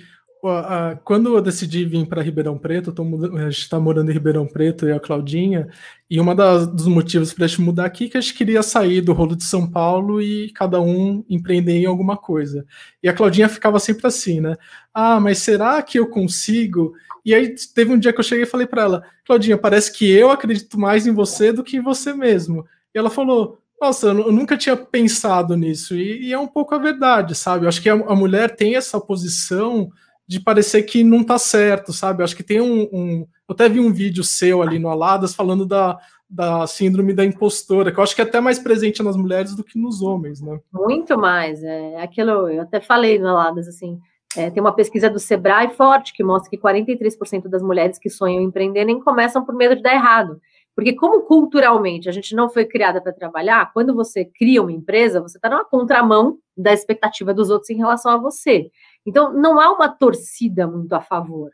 [1.03, 3.03] quando eu decidi vir para Ribeirão Preto, tô,
[3.38, 5.67] a gente está morando em Ribeirão Preto e a Claudinha,
[6.10, 6.25] e um
[6.73, 9.36] dos motivos para a gente mudar aqui é que a gente queria sair do rolo
[9.36, 12.65] de São Paulo e cada um empreender em alguma coisa.
[13.01, 14.55] E a Claudinha ficava sempre assim, né?
[14.93, 16.93] Ah, mas será que eu consigo?
[17.25, 20.10] E aí teve um dia que eu cheguei e falei para ela, Claudinha, parece que
[20.10, 22.65] eu acredito mais em você do que em você mesmo.
[22.93, 25.95] E ela falou, nossa, eu nunca tinha pensado nisso.
[25.95, 27.65] E, e é um pouco a verdade, sabe?
[27.65, 29.91] Eu acho que a, a mulher tem essa posição
[30.27, 32.23] de parecer que não tá certo, sabe?
[32.23, 35.65] Acho que tem um, um, Eu até vi um vídeo seu ali no Aladas falando
[35.65, 35.97] da,
[36.29, 39.63] da síndrome da impostora, que eu acho que é até mais presente nas mulheres do
[39.63, 40.59] que nos homens, né?
[40.73, 41.63] Muito mais.
[41.63, 43.99] É aquilo, eu até falei no Aladas, assim.
[44.35, 48.41] É, tem uma pesquisa do Sebrae forte que mostra que 43% das mulheres que sonham
[48.41, 50.41] em empreender nem começam por medo de dar errado.
[50.75, 55.21] Porque, como culturalmente a gente não foi criada para trabalhar, quando você cria uma empresa,
[55.21, 58.69] você está numa contramão da expectativa dos outros em relação a você.
[59.05, 61.51] Então, não há uma torcida muito a favor.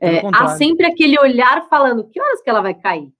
[0.00, 3.12] É, há sempre aquele olhar falando que horas que ela vai cair.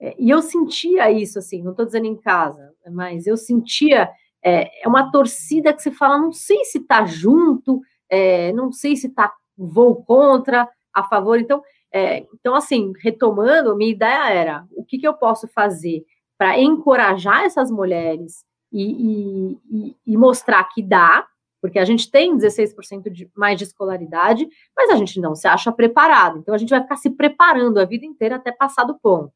[0.00, 4.10] É, e eu sentia isso, assim, não estou dizendo em casa, mas eu sentia
[4.42, 8.96] é, é, uma torcida que você fala, não sei se está junto, é, não sei
[8.96, 11.38] se está vou contra, a favor.
[11.38, 16.04] Então, é, então, assim, retomando, minha ideia era o que, que eu posso fazer
[16.38, 21.26] para encorajar essas mulheres e, e, e, mostrar que dá,
[21.60, 25.70] porque a gente tem 16% de, mais de escolaridade, mas a gente não se acha
[25.70, 26.38] preparado.
[26.38, 29.32] Então a gente vai ficar se preparando a vida inteira até passar do ponto.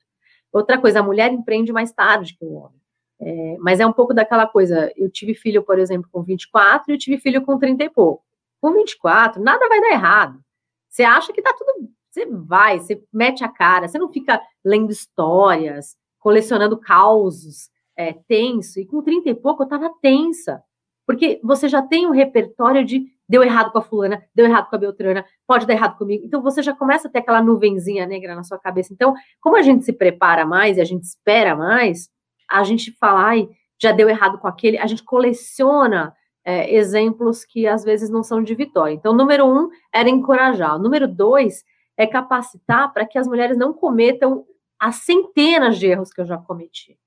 [0.52, 2.80] Outra coisa, a mulher empreende mais tarde que o homem.
[3.20, 6.94] É, mas é um pouco daquela coisa, eu tive filho, por exemplo, com 24 e
[6.94, 8.24] eu tive filho com 30 e pouco.
[8.60, 10.40] Com 24, nada vai dar errado.
[10.88, 11.90] Você acha que tá tudo.
[12.10, 18.78] Você vai, você mete a cara, você não fica lendo histórias, colecionando causos, é, tenso,
[18.78, 20.62] e com 30 e pouco eu estava tensa,
[21.06, 24.76] porque você já tem um repertório de deu errado com a fulana, deu errado com
[24.76, 26.24] a Beltrana, pode dar errado comigo.
[26.26, 28.92] Então você já começa a ter aquela nuvenzinha negra na sua cabeça.
[28.92, 32.08] Então, como a gente se prepara mais e a gente espera mais,
[32.50, 33.48] a gente fala, ai,
[33.80, 36.14] já deu errado com aquele, a gente coleciona
[36.44, 38.92] é, exemplos que às vezes não são de vitória.
[38.92, 40.78] Então, número um era encorajar.
[40.78, 41.64] Número dois
[41.96, 44.44] é capacitar para que as mulheres não cometam
[44.78, 46.98] as centenas de erros que eu já cometi.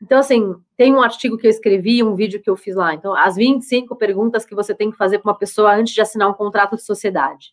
[0.00, 2.94] Então, assim, tem um artigo que eu escrevi, um vídeo que eu fiz lá.
[2.94, 6.28] Então, as 25 perguntas que você tem que fazer para uma pessoa antes de assinar
[6.28, 7.52] um contrato de sociedade.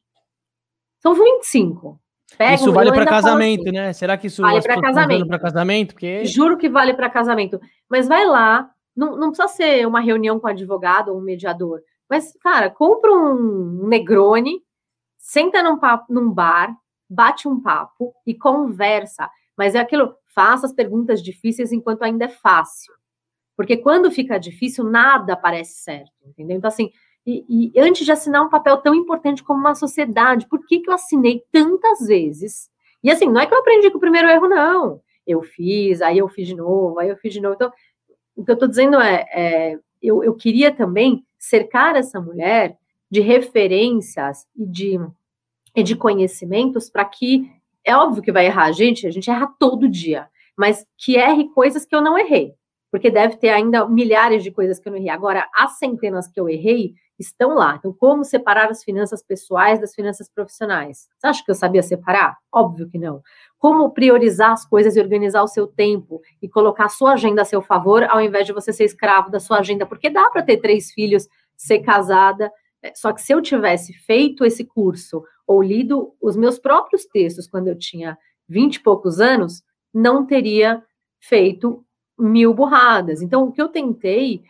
[0.99, 1.99] São 25.
[2.37, 3.93] Pega isso vale para casamento, assim, né?
[3.93, 5.27] Será que isso vale para casamento?
[5.27, 7.59] Para casamento, porque juro que vale para casamento.
[7.89, 11.81] Mas vai lá, não, não precisa ser uma reunião com advogado ou um mediador.
[12.09, 14.61] Mas, cara, compra um Negroni,
[15.17, 16.75] senta num, papo, num bar,
[17.09, 19.29] bate um papo e conversa.
[19.57, 22.93] Mas é aquilo, faça as perguntas difíceis enquanto ainda é fácil.
[23.55, 26.57] Porque quando fica difícil, nada parece certo, entendeu?
[26.57, 26.91] Então, assim,
[27.25, 30.89] e, e, antes de assinar um papel tão importante como uma sociedade, por que, que
[30.89, 32.69] eu assinei tantas vezes?
[33.01, 35.01] E assim, não é que eu aprendi com o primeiro erro, não.
[35.25, 37.55] Eu fiz, aí eu fiz de novo, aí eu fiz de novo.
[37.55, 37.71] Então,
[38.35, 42.77] o que eu estou dizendo é, é eu, eu queria também cercar essa mulher
[43.09, 44.99] de referências e de,
[45.75, 47.49] e de conhecimentos para que
[47.85, 51.49] é óbvio que vai errar a gente, a gente erra todo dia, mas que erre
[51.49, 52.53] coisas que eu não errei,
[52.91, 55.09] porque deve ter ainda milhares de coisas que eu não errei.
[55.09, 57.75] Agora, as centenas que eu errei estão lá.
[57.77, 61.07] Então, como separar as finanças pessoais das finanças profissionais?
[61.17, 62.37] Você acha que eu sabia separar?
[62.51, 63.21] Óbvio que não.
[63.57, 67.45] Como priorizar as coisas e organizar o seu tempo e colocar a sua agenda a
[67.45, 69.85] seu favor, ao invés de você ser escravo da sua agenda?
[69.85, 72.51] Porque dá para ter três filhos, ser casada.
[72.83, 77.47] É, só que se eu tivesse feito esse curso ou lido os meus próprios textos
[77.47, 80.83] quando eu tinha vinte e poucos anos, não teria
[81.19, 81.83] feito
[82.17, 83.21] mil burradas.
[83.21, 84.43] Então, o que eu tentei,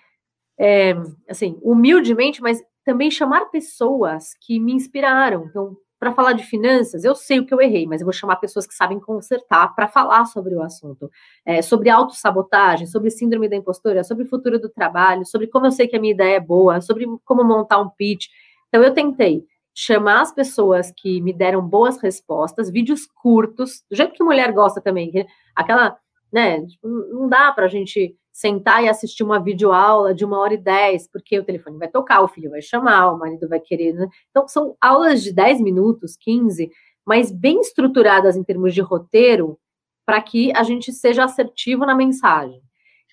[0.59, 0.93] é,
[1.29, 5.45] assim, humildemente, mas também chamar pessoas que me inspiraram.
[5.45, 8.35] Então, para falar de finanças, eu sei o que eu errei, mas eu vou chamar
[8.35, 11.09] pessoas que sabem consertar para falar sobre o assunto,
[11.45, 15.87] é, sobre autossabotagem, sobre síndrome da impostora, sobre futuro do trabalho, sobre como eu sei
[15.87, 18.27] que a minha ideia é boa, sobre como montar um pitch.
[18.67, 19.45] Então, eu tentei
[19.77, 24.79] chamar as pessoas que me deram boas respostas, vídeos curtos, do jeito que mulher gosta
[24.79, 25.11] também,
[25.53, 25.97] aquela,
[26.31, 30.53] né, tipo, não dá para a gente sentar e assistir uma videoaula de uma hora
[30.53, 33.93] e dez, porque o telefone vai tocar, o filho vai chamar, o marido vai querer,
[33.93, 34.07] né?
[34.29, 36.69] Então, são aulas de 10 minutos, 15,
[37.05, 39.59] mas bem estruturadas em termos de roteiro,
[40.05, 42.61] para que a gente seja assertivo na mensagem.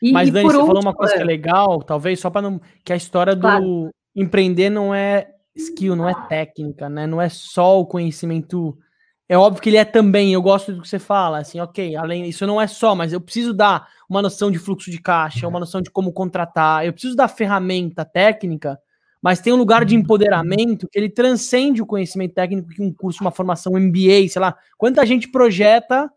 [0.01, 2.61] E, mas, Dani, você último, falou uma coisa que é legal, talvez, só para não...
[2.85, 3.91] que a história do claro.
[4.15, 7.07] empreender não é skill, não é técnica, né?
[7.07, 8.77] Não é só o conhecimento.
[9.29, 12.29] É óbvio que ele é também, eu gosto do que você fala, assim, ok, além
[12.29, 15.61] isso não é só, mas eu preciso dar uma noção de fluxo de caixa, uma
[15.61, 18.79] noção de como contratar, eu preciso dar ferramenta técnica,
[19.23, 23.23] mas tem um lugar de empoderamento que ele transcende o conhecimento técnico que um curso,
[23.23, 26.11] uma formação MBA, sei lá, quanta gente projeta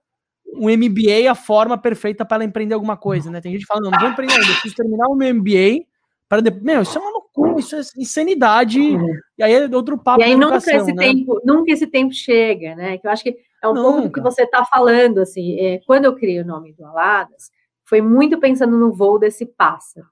[0.54, 3.39] um MBA a forma perfeita para ela empreender alguma coisa, né?
[3.39, 5.86] Tem gente falando, não, não vou empreender eu preciso terminar o meu MBA
[6.27, 6.63] para depois.
[6.63, 8.79] Meu, isso é uma loucura, isso é insanidade.
[8.79, 9.19] Uhum.
[9.38, 10.21] E aí é outro papo.
[10.21, 11.03] E aí nunca esse, né?
[11.03, 12.97] tempo, nunca esse tempo chega, né?
[12.97, 13.83] Que eu acho que é um nunca.
[13.83, 15.59] pouco do que você está falando, assim.
[15.59, 17.51] É, quando eu criei o nome do Aladas,
[17.85, 20.07] foi muito pensando no voo desse pássaro.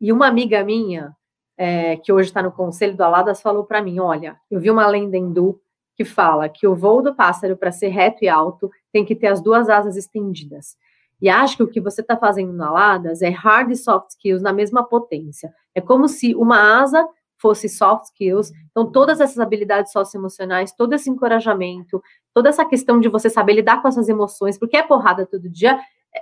[0.00, 1.14] E uma amiga minha,
[1.56, 4.86] é, que hoje está no conselho do Aladas, falou para mim: olha, eu vi uma
[4.86, 5.60] lenda hindu
[5.94, 9.28] que fala que o voo do pássaro, para ser reto e alto, tem que ter
[9.28, 10.76] as duas asas estendidas.
[11.22, 14.42] E acho que o que você está fazendo na Ladas é hard e soft skills
[14.42, 15.54] na mesma potência.
[15.72, 17.06] É como se uma asa
[17.38, 18.50] fosse soft skills.
[18.72, 22.02] Então, todas essas habilidades socioemocionais, todo esse encorajamento,
[22.34, 25.78] toda essa questão de você saber lidar com essas emoções, porque é porrada todo dia,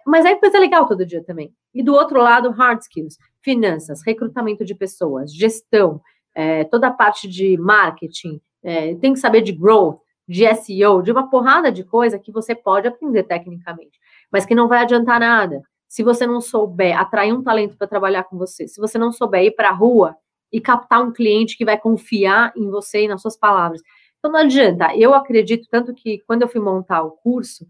[0.07, 1.55] mas é coisa legal todo dia também.
[1.75, 6.03] E do outro lado, hard skills, finanças, recrutamento de pessoas, gestão,
[6.35, 11.11] é, toda a parte de marketing, é, tem que saber de growth, de SEO, de
[11.11, 13.99] uma porrada de coisa que você pode aprender tecnicamente
[14.31, 15.63] mas que não vai adiantar nada.
[15.89, 19.45] Se você não souber atrair um talento para trabalhar com você, se você não souber
[19.45, 20.17] ir para a rua
[20.53, 23.83] e captar um cliente que vai confiar em você e nas suas palavras.
[24.19, 24.95] Então não adianta.
[24.97, 27.67] Eu acredito tanto que quando eu fui montar o curso,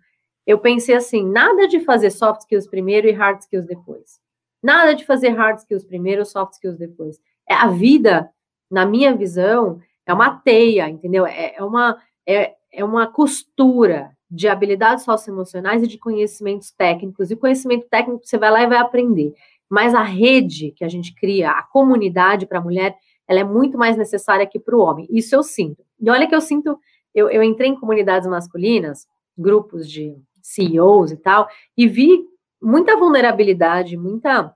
[0.46, 4.20] eu pensei assim, nada de fazer soft skills primeiro e hard skills depois.
[4.62, 7.18] Nada de fazer hard skills primeiro, soft skills depois.
[7.48, 8.30] É a vida,
[8.70, 11.26] na minha visão, é uma teia, entendeu?
[11.26, 17.30] É, é uma é, é uma costura de habilidades socioemocionais e de conhecimentos técnicos.
[17.30, 19.34] E conhecimento técnico você vai lá e vai aprender.
[19.68, 23.76] Mas a rede que a gente cria, a comunidade para a mulher, ela é muito
[23.76, 25.06] mais necessária que para o homem.
[25.10, 25.84] Isso eu sinto.
[26.00, 26.78] E olha que eu sinto,
[27.14, 32.24] eu, eu entrei em comunidades masculinas, grupos de CEOs e tal, e vi
[32.60, 34.54] muita vulnerabilidade, muita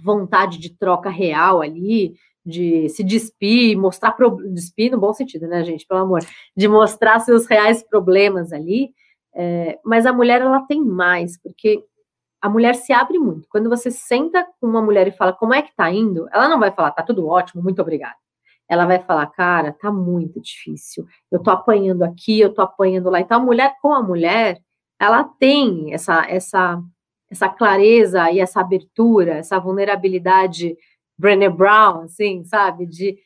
[0.00, 2.14] vontade de troca real ali,
[2.46, 4.36] de se despir, mostrar pro...
[4.52, 5.86] despir no bom sentido, né, gente?
[5.86, 6.20] Pelo amor,
[6.56, 8.90] de mostrar seus reais problemas ali.
[9.34, 11.84] É, mas a mulher ela tem mais, porque
[12.40, 13.48] a mulher se abre muito.
[13.50, 16.60] Quando você senta com uma mulher e fala como é que tá indo, ela não
[16.60, 18.16] vai falar tá tudo ótimo, muito obrigada.
[18.68, 21.06] Ela vai falar, cara, tá muito difícil.
[21.30, 23.20] Eu tô apanhando aqui, eu tô apanhando lá.
[23.20, 24.58] Então a mulher com a mulher,
[25.00, 26.80] ela tem essa essa
[27.30, 30.76] essa clareza e essa abertura, essa vulnerabilidade
[31.18, 32.86] Brené Brown, assim, sabe?
[32.86, 33.18] De,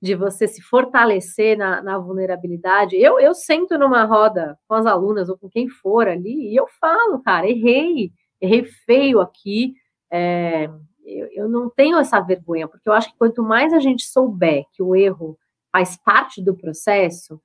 [0.00, 2.96] de você se fortalecer na, na vulnerabilidade.
[2.96, 6.66] Eu, eu sento numa roda com as alunas ou com quem for ali e eu
[6.80, 9.74] falo, cara, errei, errei feio aqui.
[10.10, 10.70] É,
[11.04, 14.64] eu, eu não tenho essa vergonha, porque eu acho que quanto mais a gente souber
[14.72, 15.38] que o erro
[15.72, 17.40] faz parte do processo,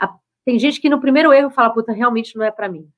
[0.00, 2.88] a, tem gente que no primeiro erro fala, puta, realmente não é para mim.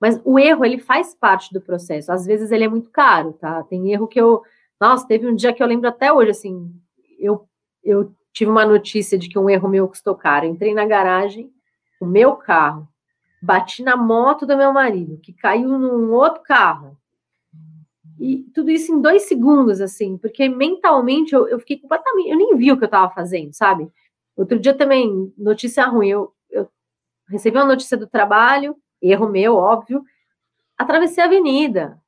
[0.00, 2.10] Mas o erro, ele faz parte do processo.
[2.10, 3.62] Às vezes ele é muito caro, tá?
[3.64, 4.42] Tem erro que eu
[4.80, 6.72] nossa, teve um dia que eu lembro até hoje, assim,
[7.18, 7.46] eu,
[7.84, 10.46] eu tive uma notícia de que um erro meu custou caro.
[10.46, 11.52] entrei na garagem,
[12.00, 12.88] o meu carro,
[13.42, 16.96] bati na moto do meu marido, que caiu num outro carro.
[18.18, 22.28] E tudo isso em dois segundos, assim, porque mentalmente eu, eu fiquei completamente.
[22.28, 23.90] Eu nem vi o que eu estava fazendo, sabe?
[24.36, 26.08] Outro dia também, notícia ruim.
[26.08, 26.68] Eu, eu
[27.28, 30.04] recebi uma notícia do trabalho, erro meu, óbvio.
[30.76, 31.98] Atravessei a avenida.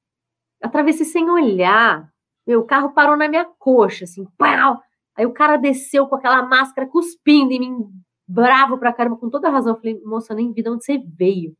[0.62, 2.11] Atravessei sem olhar.
[2.46, 4.80] Meu, o carro parou na minha coxa, assim, pau!
[5.14, 7.90] Aí o cara desceu com aquela máscara cuspindo em mim,
[8.26, 9.74] bravo pra caramba, com toda razão.
[9.74, 11.54] Eu falei, moça, nem vi de onde você veio.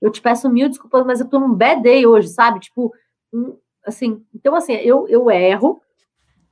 [0.00, 2.60] Eu te peço mil desculpas, mas eu tô num bad day hoje, sabe?
[2.60, 2.92] Tipo,
[3.84, 5.80] assim, então assim, eu, eu erro,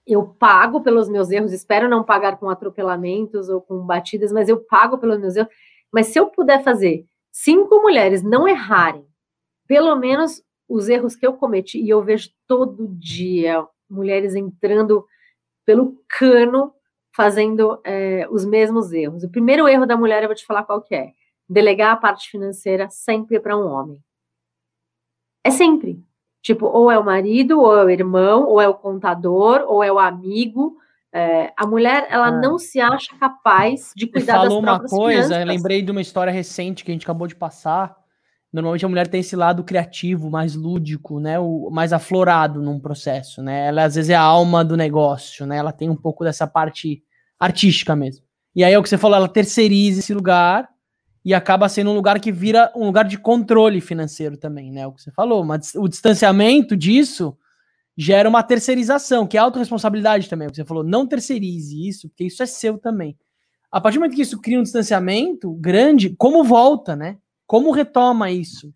[0.06, 4.58] eu pago pelos meus erros, espero não pagar com atropelamentos ou com batidas, mas eu
[4.64, 5.52] pago pelos meus erros.
[5.92, 9.06] Mas se eu puder fazer cinco mulheres não errarem,
[9.66, 15.06] pelo menos os erros que eu cometi, e eu vejo todo dia mulheres entrando
[15.64, 16.72] pelo cano
[17.14, 19.24] fazendo é, os mesmos erros.
[19.24, 21.12] O primeiro erro da mulher, eu vou te falar qual que é.
[21.48, 23.98] Delegar a parte financeira sempre para um homem.
[25.42, 26.00] É sempre.
[26.42, 29.90] Tipo, ou é o marido, ou é o irmão, ou é o contador, ou é
[29.90, 30.76] o amigo.
[31.12, 32.40] É, a mulher, ela é.
[32.40, 35.46] não se acha capaz de cuidar Você falou uma coisa, finanças.
[35.46, 37.96] lembrei de uma história recente que a gente acabou de passar,
[38.52, 41.38] Normalmente a mulher tem esse lado criativo, mais lúdico, né?
[41.38, 43.66] O mais aflorado num processo, né?
[43.66, 45.56] Ela às vezes é a alma do negócio, né?
[45.58, 47.02] Ela tem um pouco dessa parte
[47.38, 48.24] artística mesmo.
[48.56, 50.68] E aí é o que você falou, ela terceiriza esse lugar
[51.24, 54.80] e acaba sendo um lugar que vira um lugar de controle financeiro também, né?
[54.80, 57.36] É o que você falou, mas o distanciamento disso
[57.96, 60.46] gera uma terceirização, que é autorresponsabilidade também.
[60.46, 63.14] É o que você falou, não terceirize isso, porque isso é seu também.
[63.70, 67.18] A partir do momento que isso cria um distanciamento grande, como volta, né?
[67.48, 68.72] Como retoma isso?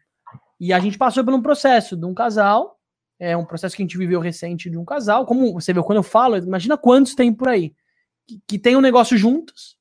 [0.58, 2.80] E a gente passou por um processo de um casal,
[3.20, 5.24] é um processo que a gente viveu recente de um casal.
[5.26, 7.72] Como você vê, quando eu falo, imagina quantos tem por aí
[8.26, 9.76] que, que tem um negócio juntos,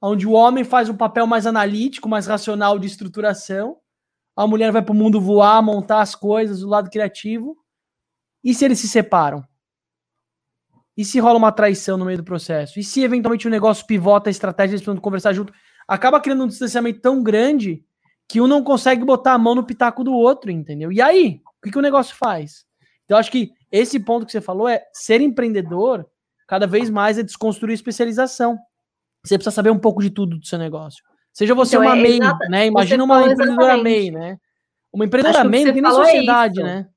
[0.00, 3.78] onde o homem faz um papel mais analítico, mais racional de estruturação,
[4.36, 7.56] a mulher vai para o mundo voar, montar as coisas, o lado criativo.
[8.42, 9.42] E se eles se separam?
[10.96, 12.78] E se rola uma traição no meio do processo?
[12.78, 15.52] E se eventualmente o negócio pivota a estratégia, eles precisam conversar junto?
[15.88, 17.84] Acaba criando um distanciamento tão grande
[18.28, 20.90] que um não consegue botar a mão no pitaco do outro, entendeu?
[20.90, 22.64] E aí, o que, que o negócio faz?
[23.04, 26.06] Então, acho que esse ponto que você falou é ser empreendedor,
[26.46, 28.58] cada vez mais é desconstruir especialização.
[29.24, 31.02] Você precisa saber um pouco de tudo do seu negócio.
[31.32, 32.66] Seja você então, uma é, MEI, né?
[32.66, 34.38] Imagina uma empreendedora MEI, né?
[34.92, 36.88] Uma empreendedora MEI tem na é sociedade, é né?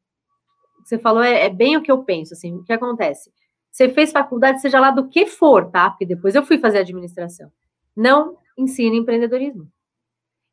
[0.84, 3.32] Você falou é, é, bem o que eu penso, assim, o que acontece?
[3.72, 5.90] Você fez faculdade, seja lá do que for, tá?
[5.90, 7.52] Porque depois eu fui fazer administração.
[7.96, 9.68] Não ensina empreendedorismo.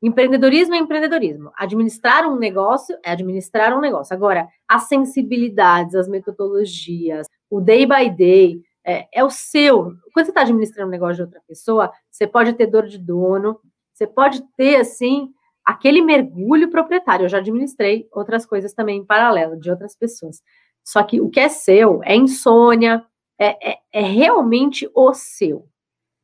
[0.06, 1.50] Empreendedorismo é empreendedorismo.
[1.56, 4.14] Administrar um negócio é administrar um negócio.
[4.14, 9.94] Agora, as sensibilidades, as metodologias, o day by day, é, é o seu.
[10.12, 13.58] Quando você está administrando um negócio de outra pessoa, você pode ter dor de dono,
[13.94, 15.30] você pode ter, assim,
[15.64, 17.24] aquele mergulho proprietário.
[17.24, 20.42] Eu já administrei outras coisas também em paralelo, de outras pessoas.
[20.84, 23.02] Só que o que é seu é insônia,
[23.40, 25.66] é, é, é realmente o seu.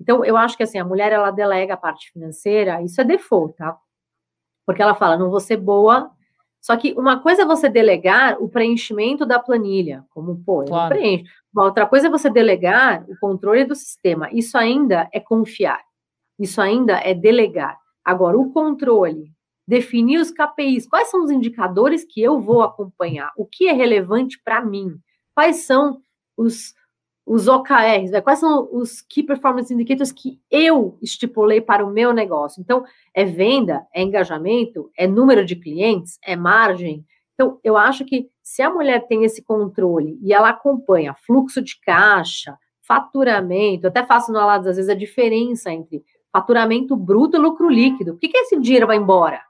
[0.00, 3.54] Então, eu acho que assim, a mulher ela delega a parte financeira, isso é default,
[3.54, 3.76] tá?
[4.64, 6.10] Porque ela fala, não vou ser boa.
[6.60, 10.94] Só que uma coisa é você delegar o preenchimento da planilha, como, pô, eu claro.
[10.94, 11.32] não preencho.
[11.52, 14.28] Uma outra coisa é você delegar o controle do sistema.
[14.32, 15.80] Isso ainda é confiar.
[16.38, 17.78] Isso ainda é delegar.
[18.04, 19.32] Agora, o controle,
[19.66, 23.30] definir os KPIs, quais são os indicadores que eu vou acompanhar?
[23.36, 24.98] O que é relevante para mim?
[25.34, 26.00] Quais são
[26.36, 26.74] os,
[27.30, 28.20] os OKRs, né?
[28.20, 32.60] quais são os Key Performance Indicators que eu estipulei para o meu negócio.
[32.60, 37.06] Então, é venda, é engajamento, é número de clientes, é margem.
[37.34, 41.78] Então, eu acho que se a mulher tem esse controle e ela acompanha fluxo de
[41.80, 46.02] caixa, faturamento, até faço no Alados às vezes a diferença entre
[46.32, 48.14] faturamento bruto e lucro líquido.
[48.14, 49.40] Por que, que esse dinheiro vai embora?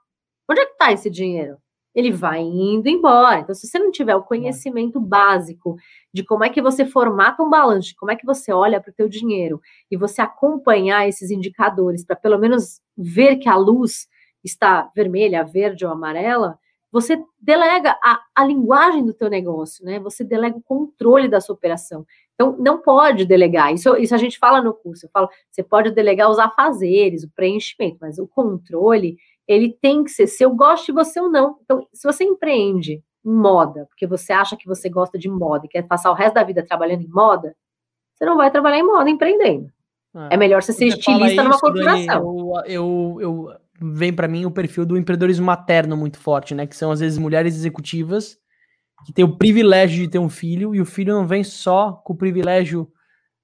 [0.46, 1.56] Onde é que está esse dinheiro?
[1.94, 3.40] Ele vai indo embora.
[3.40, 5.76] Então, se você não tiver o conhecimento básico
[6.12, 8.94] de como é que você formata um balanço, como é que você olha para o
[8.94, 9.60] teu dinheiro
[9.90, 14.08] e você acompanhar esses indicadores para pelo menos ver que a luz
[14.42, 16.58] está vermelha, verde ou amarela,
[16.92, 20.00] você delega a, a linguagem do teu negócio, né?
[20.00, 22.04] Você delega o controle da sua operação.
[22.34, 23.72] Então, não pode delegar.
[23.72, 25.06] Isso, isso a gente fala no curso.
[25.06, 29.16] Eu falo, você pode delegar os afazeres, o preenchimento, mas o controle,
[29.50, 31.58] ele tem que ser seu, goste você ou não.
[31.64, 35.68] Então, se você empreende em moda, porque você acha que você gosta de moda e
[35.68, 37.56] quer passar o resto da vida trabalhando em moda,
[38.14, 39.68] você não vai trabalhar em moda empreendendo.
[40.14, 42.24] É, é melhor você ser estilista numa corporação.
[42.24, 46.64] Dani, eu, eu, eu vem para mim o perfil do empreendedorismo materno muito forte, né?
[46.64, 48.38] Que são às vezes mulheres executivas
[49.04, 52.12] que têm o privilégio de ter um filho e o filho não vem só com
[52.12, 52.88] o privilégio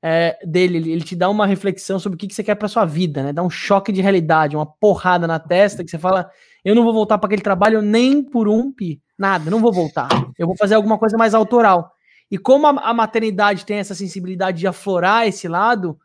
[0.09, 2.85] é, dele, ele, te dá uma reflexão sobre o que, que você quer para sua
[2.85, 3.33] vida, né?
[3.33, 6.31] Dá um choque de realidade, uma porrada na testa que você fala:
[6.65, 10.09] eu não vou voltar para aquele trabalho nem por um pi, nada, não vou voltar.
[10.39, 11.91] Eu vou fazer alguma coisa mais autoral.
[12.31, 15.99] E como a, a maternidade tem essa sensibilidade de aflorar esse lado,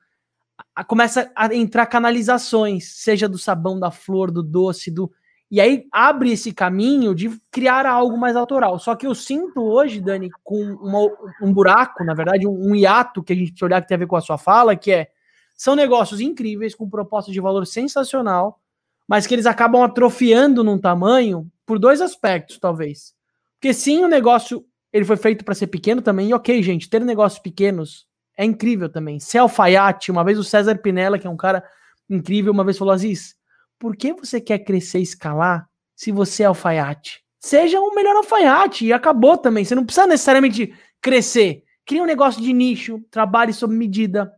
[0.76, 5.12] a, começa a entrar canalizações, seja do sabão, da flor, do doce, do.
[5.52, 8.80] E aí abre esse caminho de criar algo mais autoral.
[8.80, 13.22] Só que eu sinto hoje, Dani, com uma, um buraco, na verdade, um, um hiato
[13.22, 15.10] que a gente precisa olhar que tem a ver com a sua fala, que é
[15.54, 18.60] são negócios incríveis, com proposta de valor sensacional,
[19.08, 23.14] mas que eles acabam atrofiando num tamanho por dois aspectos, talvez.
[23.60, 27.02] Porque sim, o negócio ele foi feito para ser pequeno também, e ok, gente, ter
[27.02, 29.20] negócios pequenos é incrível também.
[29.20, 31.64] Ser alfaiate, uma vez o César Pinella, que é um cara
[32.10, 33.36] incrível, uma vez falou: Aziz,
[33.82, 37.24] por que você quer crescer e escalar se você é alfaiate?
[37.40, 39.66] Seja o melhor alfaiate e acabou também.
[39.66, 40.72] Você não precisa necessariamente
[41.02, 41.64] crescer.
[41.84, 44.32] Cria um negócio de nicho, trabalhe sob medida,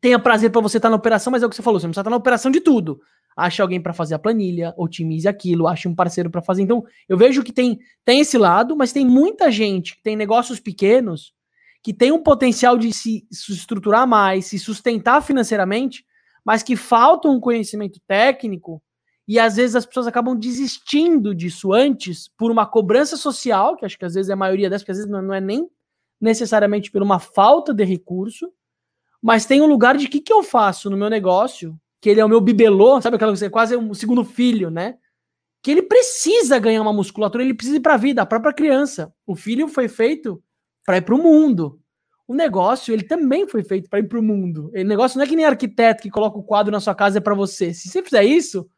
[0.00, 1.92] tenha prazer para você estar na operação, mas é o que você falou, você não
[1.92, 3.00] precisa estar na operação de tudo.
[3.36, 6.62] Ache alguém para fazer a planilha, otimize aquilo, ache um parceiro para fazer.
[6.62, 10.58] Então, eu vejo que tem, tem esse lado, mas tem muita gente que tem negócios
[10.58, 11.32] pequenos
[11.80, 16.04] que tem um potencial de se estruturar mais, se sustentar financeiramente,
[16.44, 18.82] mas que falta um conhecimento técnico
[19.26, 23.98] e às vezes as pessoas acabam desistindo disso antes por uma cobrança social, que acho
[23.98, 25.68] que às vezes é a maioria dessas, porque às vezes não, não é nem
[26.20, 28.52] necessariamente por uma falta de recurso,
[29.22, 32.20] mas tem um lugar de o que, que eu faço no meu negócio, que ele
[32.20, 34.98] é o meu bibelô, sabe aquela coisa, quase um segundo filho, né?
[35.62, 39.10] Que ele precisa ganhar uma musculatura, ele precisa ir para a vida, a própria criança.
[39.26, 40.42] O filho foi feito
[40.84, 41.80] para ir para o mundo.
[42.26, 44.70] O negócio, ele também foi feito para ir para o mundo.
[44.74, 47.20] O negócio não é que nem arquiteto que coloca o quadro na sua casa é
[47.20, 47.74] para você.
[47.74, 48.68] Se você fizer isso,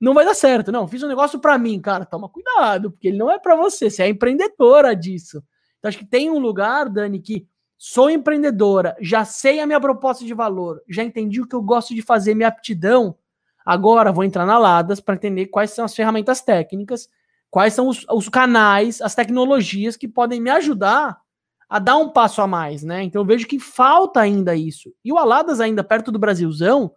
[0.00, 0.72] não vai dar certo.
[0.72, 2.06] Não, fiz um negócio para mim, cara.
[2.06, 3.90] Toma cuidado, porque ele não é para você.
[3.90, 5.42] Você é empreendedora disso.
[5.78, 7.46] Então acho que tem um lugar, Dani, que
[7.78, 11.94] sou empreendedora, já sei a minha proposta de valor, já entendi o que eu gosto
[11.94, 13.16] de fazer, minha aptidão.
[13.64, 17.08] Agora vou entrar na Ladas para entender quais são as ferramentas técnicas,
[17.50, 21.18] quais são os, os canais, as tecnologias que podem me ajudar
[21.68, 23.02] a dar um passo a mais, né?
[23.02, 24.92] Então eu vejo que falta ainda isso.
[25.04, 26.92] E o Aladas ainda perto do Brasilzão,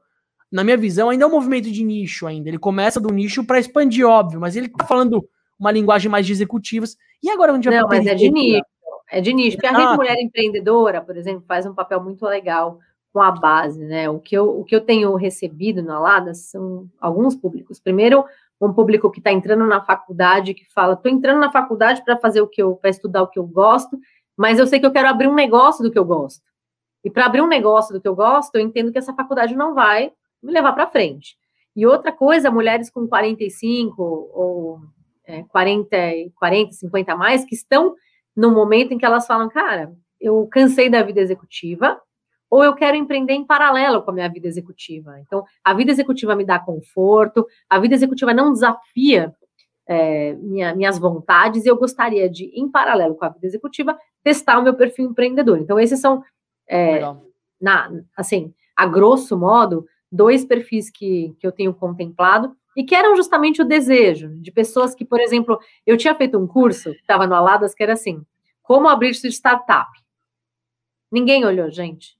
[0.51, 2.49] na minha visão, ainda é um movimento de nicho ainda.
[2.49, 5.27] Ele começa do nicho para expandir, óbvio, mas ele tá falando
[5.59, 6.95] uma linguagem mais de executivas.
[7.21, 8.63] E agora onde Não, mas é de nicho.
[9.11, 9.57] É de nicho.
[9.57, 12.79] Porque a Rede Mulher Empreendedora, por exemplo, faz um papel muito legal
[13.11, 14.07] com a base, né?
[14.07, 17.79] O que eu, o que eu tenho recebido na Aladas são alguns públicos.
[17.79, 18.23] Primeiro,
[18.61, 22.41] um público que está entrando na faculdade, que fala, estou entrando na faculdade para fazer
[22.41, 23.97] o que eu, para estudar o que eu gosto,
[24.39, 26.41] mas eu sei que eu quero abrir um negócio do que eu gosto.
[27.03, 29.75] E para abrir um negócio do que eu gosto, eu entendo que essa faculdade não
[29.75, 31.35] vai me levar para frente.
[31.75, 34.79] E outra coisa, mulheres com 45 ou
[35.25, 35.89] é, 40,
[36.35, 37.93] 40, 50 a mais, que estão
[38.33, 41.99] no momento em que elas falam, cara, eu cansei da vida executiva,
[42.49, 45.19] ou eu quero empreender em paralelo com a minha vida executiva.
[45.19, 49.35] Então, a vida executiva me dá conforto, a vida executiva não desafia
[49.89, 54.59] é, minha, minhas vontades, e eu gostaria de, em paralelo com a vida executiva, testar
[54.59, 55.57] o meu perfil empreendedor.
[55.57, 56.23] Então, esses são,
[56.67, 57.01] é,
[57.59, 63.15] na, assim, a grosso modo, dois perfis que, que eu tenho contemplado e que eram
[63.15, 67.33] justamente o desejo de pessoas que, por exemplo, eu tinha feito um curso, estava no
[67.33, 68.23] Aladas, que era assim,
[68.61, 69.89] como abrir sua startup.
[71.11, 72.15] Ninguém olhou, gente.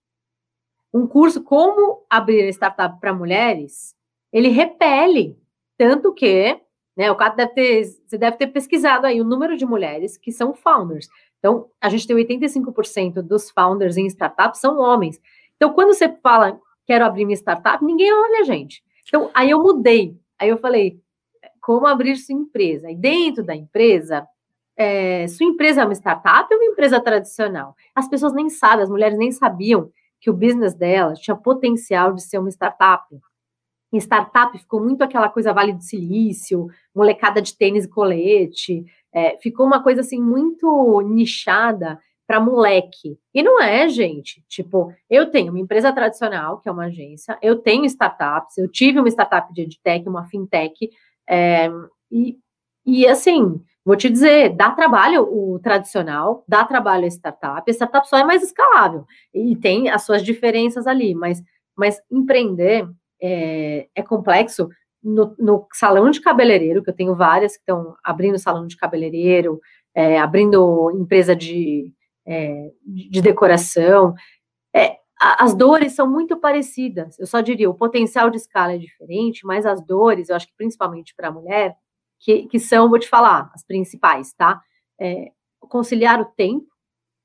[0.92, 3.96] Um curso como abrir startup para mulheres,
[4.34, 5.38] ele repele,
[5.78, 6.60] tanto que
[7.00, 7.10] né?
[7.10, 10.54] O cara deve ter, você deve ter pesquisado aí o número de mulheres que são
[10.54, 11.08] founders.
[11.38, 15.18] Então, a gente tem 85% dos founders em startups são homens.
[15.56, 18.84] Então, quando você fala, quero abrir minha startup, ninguém olha, gente.
[19.08, 20.20] Então, aí eu mudei.
[20.38, 21.00] Aí eu falei,
[21.62, 22.92] como abrir sua empresa?
[22.92, 24.28] E dentro da empresa,
[24.76, 27.78] é, sua empresa é uma startup ou uma empresa tradicional?
[27.96, 29.90] As pessoas nem sabem, as mulheres nem sabiam
[30.20, 33.06] que o business delas tinha potencial de ser uma startup.
[33.92, 39.38] Em startup ficou muito aquela coisa Vale do Silício, molecada de tênis e colete, é,
[39.38, 43.18] ficou uma coisa assim muito nichada para moleque.
[43.34, 44.44] E não é, gente.
[44.48, 49.00] Tipo, eu tenho uma empresa tradicional, que é uma agência, eu tenho startups, eu tive
[49.00, 50.92] uma startup de edtech, uma fintech,
[51.28, 51.72] é,
[52.12, 52.38] e,
[52.86, 58.08] e assim, vou te dizer, dá trabalho o tradicional, dá trabalho a startup, a startup
[58.08, 61.42] só é mais escalável, e tem as suas diferenças ali, mas,
[61.76, 62.88] mas empreender
[63.22, 64.70] é, é complexo.
[65.02, 69.62] No, no, salão de cabeleireiro, que eu tenho várias que estão abrindo salão de cabeleireiro,
[69.96, 71.94] é, abrindo empresa de
[72.30, 74.14] é, de decoração.
[74.74, 77.18] É, as dores são muito parecidas.
[77.20, 80.56] Eu só diria, o potencial de escala é diferente, mas as dores, eu acho que
[80.56, 81.76] principalmente para a mulher,
[82.20, 84.62] que, que são, vou te falar, as principais, tá?
[85.00, 86.68] É, conciliar o tempo,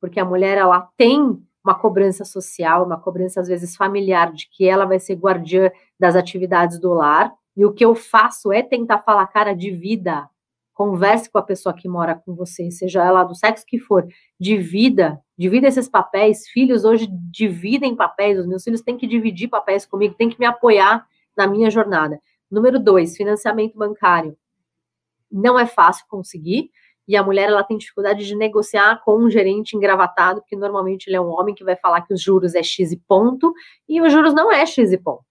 [0.00, 4.68] porque a mulher, ela tem uma cobrança social, uma cobrança, às vezes, familiar, de que
[4.68, 8.98] ela vai ser guardiã das atividades do lar, e o que eu faço é tentar
[8.98, 10.28] falar, cara, de vida,
[10.74, 14.06] converse com a pessoa que mora com você, seja ela do sexo que for,
[14.38, 16.48] divida, divida esses papéis.
[16.48, 20.44] Filhos hoje dividem papéis, os meus filhos têm que dividir papéis comigo, têm que me
[20.44, 21.06] apoiar
[21.36, 22.20] na minha jornada.
[22.50, 24.36] Número dois, financiamento bancário.
[25.30, 26.70] Não é fácil conseguir,
[27.06, 31.16] e a mulher ela tem dificuldade de negociar com um gerente engravatado, porque normalmente ele
[31.16, 33.52] é um homem que vai falar que os juros é X e ponto,
[33.88, 35.24] e os juros não é X e ponto.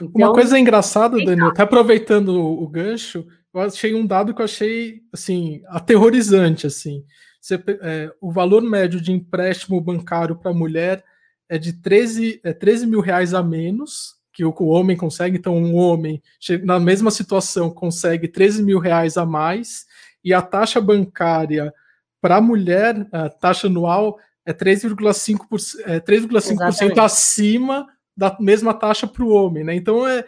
[0.00, 4.44] Então, Uma coisa engraçada, Daniel, até aproveitando o, gancho, eu achei um dado que eu
[4.44, 7.04] achei assim aterrorizante assim.
[7.40, 11.04] Você, é, o valor médio de empréstimo bancário para mulher
[11.48, 15.38] é de 13, é 13 mil reais a menos que o, que o homem consegue.
[15.38, 16.22] Então, um homem
[16.62, 19.86] na mesma situação consegue 13 mil reais a mais
[20.28, 21.72] e a taxa bancária
[22.20, 29.24] para a mulher, a taxa anual é 3,5% é 3,5% acima da mesma taxa para
[29.24, 29.74] o homem, né?
[29.74, 30.24] Então é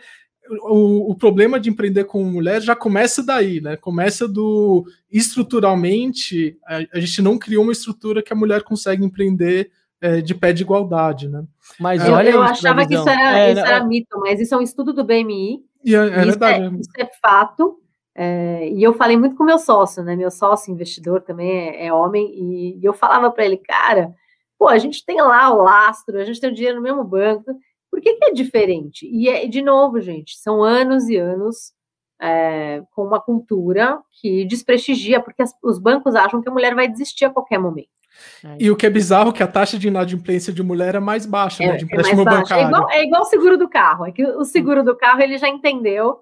[0.63, 3.77] o, o, problema de empreender com mulher já começa daí, né?
[3.77, 9.71] Começa do estruturalmente, a, a gente não criou uma estrutura que a mulher consegue empreender
[10.01, 11.45] é, de pé de igualdade, né?
[11.79, 14.59] Mas eu, olha eu achava que isso era, é, isso era mito, mas isso é
[14.59, 15.63] um estudo do BMI.
[15.85, 16.65] E é, é isso, verdade.
[16.65, 17.79] É, isso é fato.
[18.15, 20.17] É, e eu falei muito com meu sócio, né?
[20.17, 24.15] Meu sócio investidor também é, é homem, e, e eu falava para ele, cara,
[24.59, 27.55] pô, a gente tem lá o lastro, a gente tem o dinheiro no mesmo banco
[27.91, 29.07] por que, que é diferente?
[29.11, 31.73] E, é, de novo, gente, são anos e anos
[32.21, 36.87] é, com uma cultura que desprestigia, porque as, os bancos acham que a mulher vai
[36.87, 37.89] desistir a qualquer momento.
[38.59, 41.27] E o que é bizarro é que a taxa de inadimplência de mulher é mais
[41.27, 42.65] baixa, é, né, de é empréstimo é bancário.
[42.65, 45.39] É igual, é igual o seguro do carro, é que o seguro do carro ele
[45.39, 46.21] já entendeu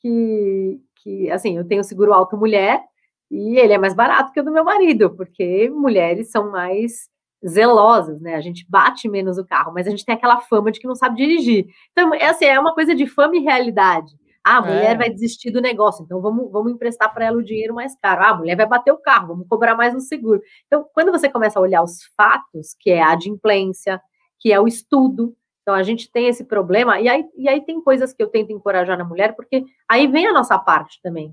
[0.00, 2.82] que, que assim, eu tenho seguro alto mulher
[3.30, 7.08] e ele é mais barato que o do meu marido, porque mulheres são mais
[7.46, 8.34] zelosas, né?
[8.34, 10.94] A gente bate menos o carro, mas a gente tem aquela fama de que não
[10.94, 11.66] sabe dirigir.
[11.92, 14.12] Então, é assim, é uma coisa de fama e realidade.
[14.44, 14.96] Ah, a mulher é.
[14.96, 18.22] vai desistir do negócio, então vamos, vamos emprestar para ela o dinheiro mais caro.
[18.22, 20.40] Ah, a mulher vai bater o carro, vamos cobrar mais no seguro.
[20.66, 24.00] Então, quando você começa a olhar os fatos, que é a adimplência,
[24.38, 25.36] que é o estudo,
[25.70, 28.50] então a gente tem esse problema, e aí, e aí tem coisas que eu tento
[28.50, 31.32] encorajar na mulher, porque aí vem a nossa parte também.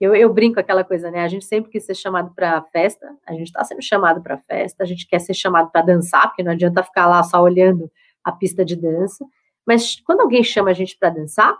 [0.00, 1.20] Eu, eu brinco aquela coisa, né?
[1.24, 4.84] A gente sempre quis ser chamado para festa, a gente está sendo chamado para festa,
[4.84, 7.90] a gente quer ser chamado para dançar, porque não adianta ficar lá só olhando
[8.22, 9.24] a pista de dança.
[9.66, 11.56] Mas quando alguém chama a gente para dançar,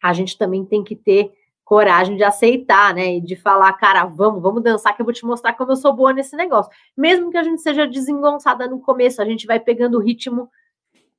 [0.00, 1.32] a gente também tem que ter
[1.64, 3.16] coragem de aceitar, né?
[3.16, 5.92] E de falar, cara, vamos, vamos dançar que eu vou te mostrar como eu sou
[5.92, 6.70] boa nesse negócio.
[6.96, 10.48] Mesmo que a gente seja desengonçada no começo, a gente vai pegando o ritmo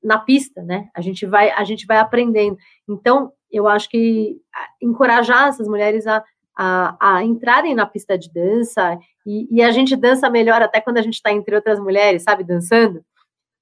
[0.03, 0.89] na pista, né?
[0.95, 2.57] A gente vai, a gente vai aprendendo.
[2.87, 4.37] Então, eu acho que
[4.81, 6.23] encorajar essas mulheres a,
[6.55, 10.97] a, a entrarem na pista de dança, e, e, a gente dança melhor até quando
[10.97, 13.03] a gente está entre outras mulheres, sabe, dançando.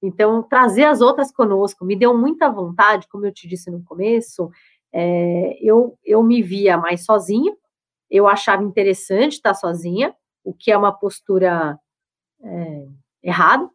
[0.01, 4.51] Então, trazer as outras conosco me deu muita vontade, como eu te disse no começo,
[4.93, 7.55] é, eu, eu me via mais sozinha,
[8.09, 11.77] eu achava interessante estar sozinha, o que é uma postura
[12.43, 12.85] é,
[13.23, 13.67] errada,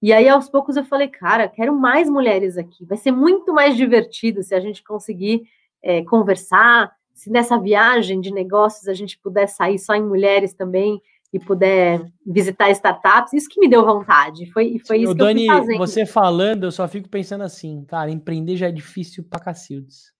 [0.00, 2.84] e aí, aos poucos, eu falei, cara, quero mais mulheres aqui.
[2.84, 5.42] Vai ser muito mais divertido se a gente conseguir
[5.82, 11.02] é, conversar, se nessa viagem de negócios a gente puder sair só em mulheres também
[11.32, 13.32] e puder visitar startups.
[13.32, 14.50] Isso que me deu vontade.
[14.52, 15.78] Foi, foi isso que Dani, eu fui fazendo.
[15.78, 20.12] você falando, eu só fico pensando assim, cara, empreender já é difícil pra cacildes.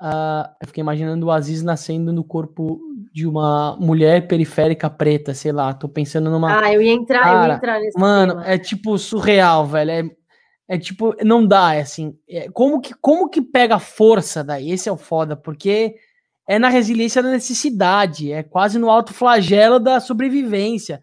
[0.00, 2.78] Uh, eu fiquei imaginando o Aziz nascendo no corpo
[3.12, 5.72] de uma mulher periférica preta, sei lá.
[5.72, 6.60] Tô pensando numa.
[6.60, 8.46] Ah, eu ia entrar, Cara, eu ia entrar nesse Mano, tema.
[8.46, 9.90] é tipo surreal, velho.
[9.90, 10.02] É,
[10.68, 12.14] é tipo, não dá, é assim.
[12.28, 14.70] É, como, que, como que pega força daí?
[14.70, 15.94] Esse é o foda, porque
[16.46, 21.02] é na resiliência da necessidade, é quase no alto flagelo da sobrevivência.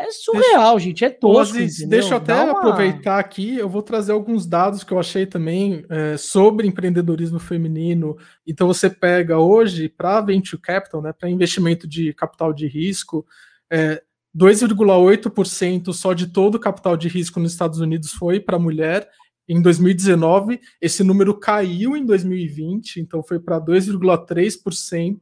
[0.00, 1.58] É surreal, deixa, gente, é tosco.
[1.86, 2.52] deixa eu até uma...
[2.52, 8.16] aproveitar aqui, eu vou trazer alguns dados que eu achei também é, sobre empreendedorismo feminino.
[8.46, 13.26] Então você pega hoje para venture capital, né, para investimento de capital de risco,
[13.70, 14.02] é,
[14.34, 19.06] 2,8% só de todo o capital de risco nos Estados Unidos foi para mulher.
[19.46, 25.18] Em 2019, esse número caiu em 2020, então foi para 2,3%.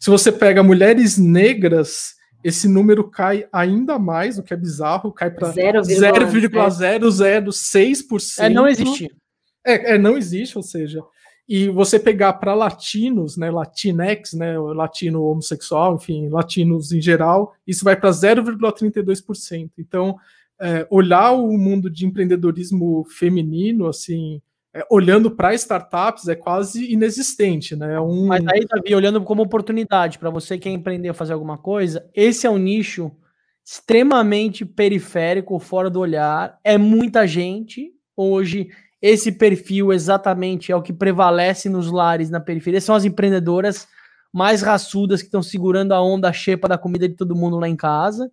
[0.00, 5.30] Se você pega mulheres negras, esse número cai ainda mais, o que é bizarro, cai
[5.30, 8.38] para 0,006%.
[8.38, 9.14] É, não existe.
[9.64, 11.02] É, é, não existe, ou seja,
[11.46, 17.84] e você pegar para latinos, né, latinex, né, latino homossexual, enfim, latinos em geral, isso
[17.84, 19.72] vai para 0,32%.
[19.76, 20.16] Então,
[20.60, 24.40] é, olhar o mundo de empreendedorismo feminino, assim,
[24.74, 27.94] é, olhando para startups é quase inexistente, né?
[27.94, 28.26] É um...
[28.26, 32.46] Mas aí, Davi, olhando como oportunidade para você que quer empreender fazer alguma coisa, esse
[32.46, 33.10] é um nicho
[33.64, 36.58] extremamente periférico, fora do olhar.
[36.62, 37.92] É muita gente.
[38.16, 38.68] Hoje,
[39.02, 42.80] esse perfil exatamente é o que prevalece nos lares na periferia.
[42.80, 43.88] São as empreendedoras
[44.32, 47.76] mais raçudas que estão segurando a onda chepa da comida de todo mundo lá em
[47.76, 48.30] casa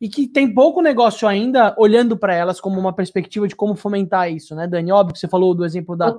[0.00, 4.30] e que tem pouco negócio ainda olhando para elas como uma perspectiva de como fomentar
[4.32, 4.92] isso, né, Dani?
[4.92, 6.10] Óbvio que você falou do exemplo da,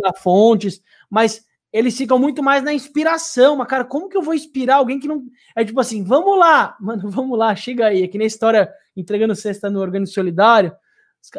[0.00, 4.34] da Fontes, mas eles ficam muito mais na inspiração, mas cara, como que eu vou
[4.34, 8.08] inspirar alguém que não é tipo assim, vamos lá, mano, vamos lá, chega aí, é
[8.08, 10.72] que nem a história entregando cesta no organismo solidário,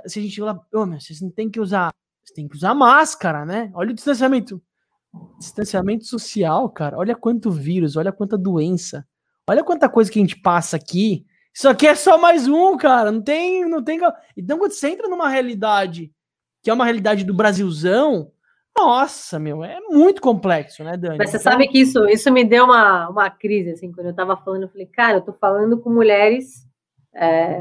[0.06, 1.92] se a gente falar, ô, meu, vocês não tem que usar,
[2.24, 3.72] vocês tem que usar máscara, né?
[3.74, 4.62] Olha o distanciamento,
[5.40, 9.08] distanciamento social, cara, olha quanto vírus, olha quanta doença,
[9.48, 11.26] olha quanta coisa que a gente passa aqui,
[11.58, 13.12] isso aqui é só mais um, cara.
[13.12, 13.99] Não tem, não tem.
[14.38, 16.14] Então, quando você entra numa realidade
[16.62, 18.32] que é uma realidade do Brasilzão,
[18.78, 21.18] nossa, meu, é muito complexo, né, Dani?
[21.18, 21.51] Mas você então...
[21.51, 24.70] sabe que isso, isso me deu uma, uma crise, assim, quando eu tava falando, eu
[24.70, 26.64] falei, cara, eu tô falando com mulheres
[27.16, 27.58] é,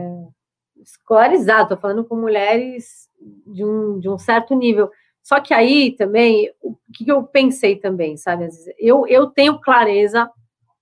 [0.77, 3.09] escolarizadas, tô falando com mulheres
[3.47, 4.91] de um, de um certo nível.
[5.23, 8.47] Só que aí também, o que eu pensei também, sabe?
[8.79, 10.31] Eu, eu tenho clareza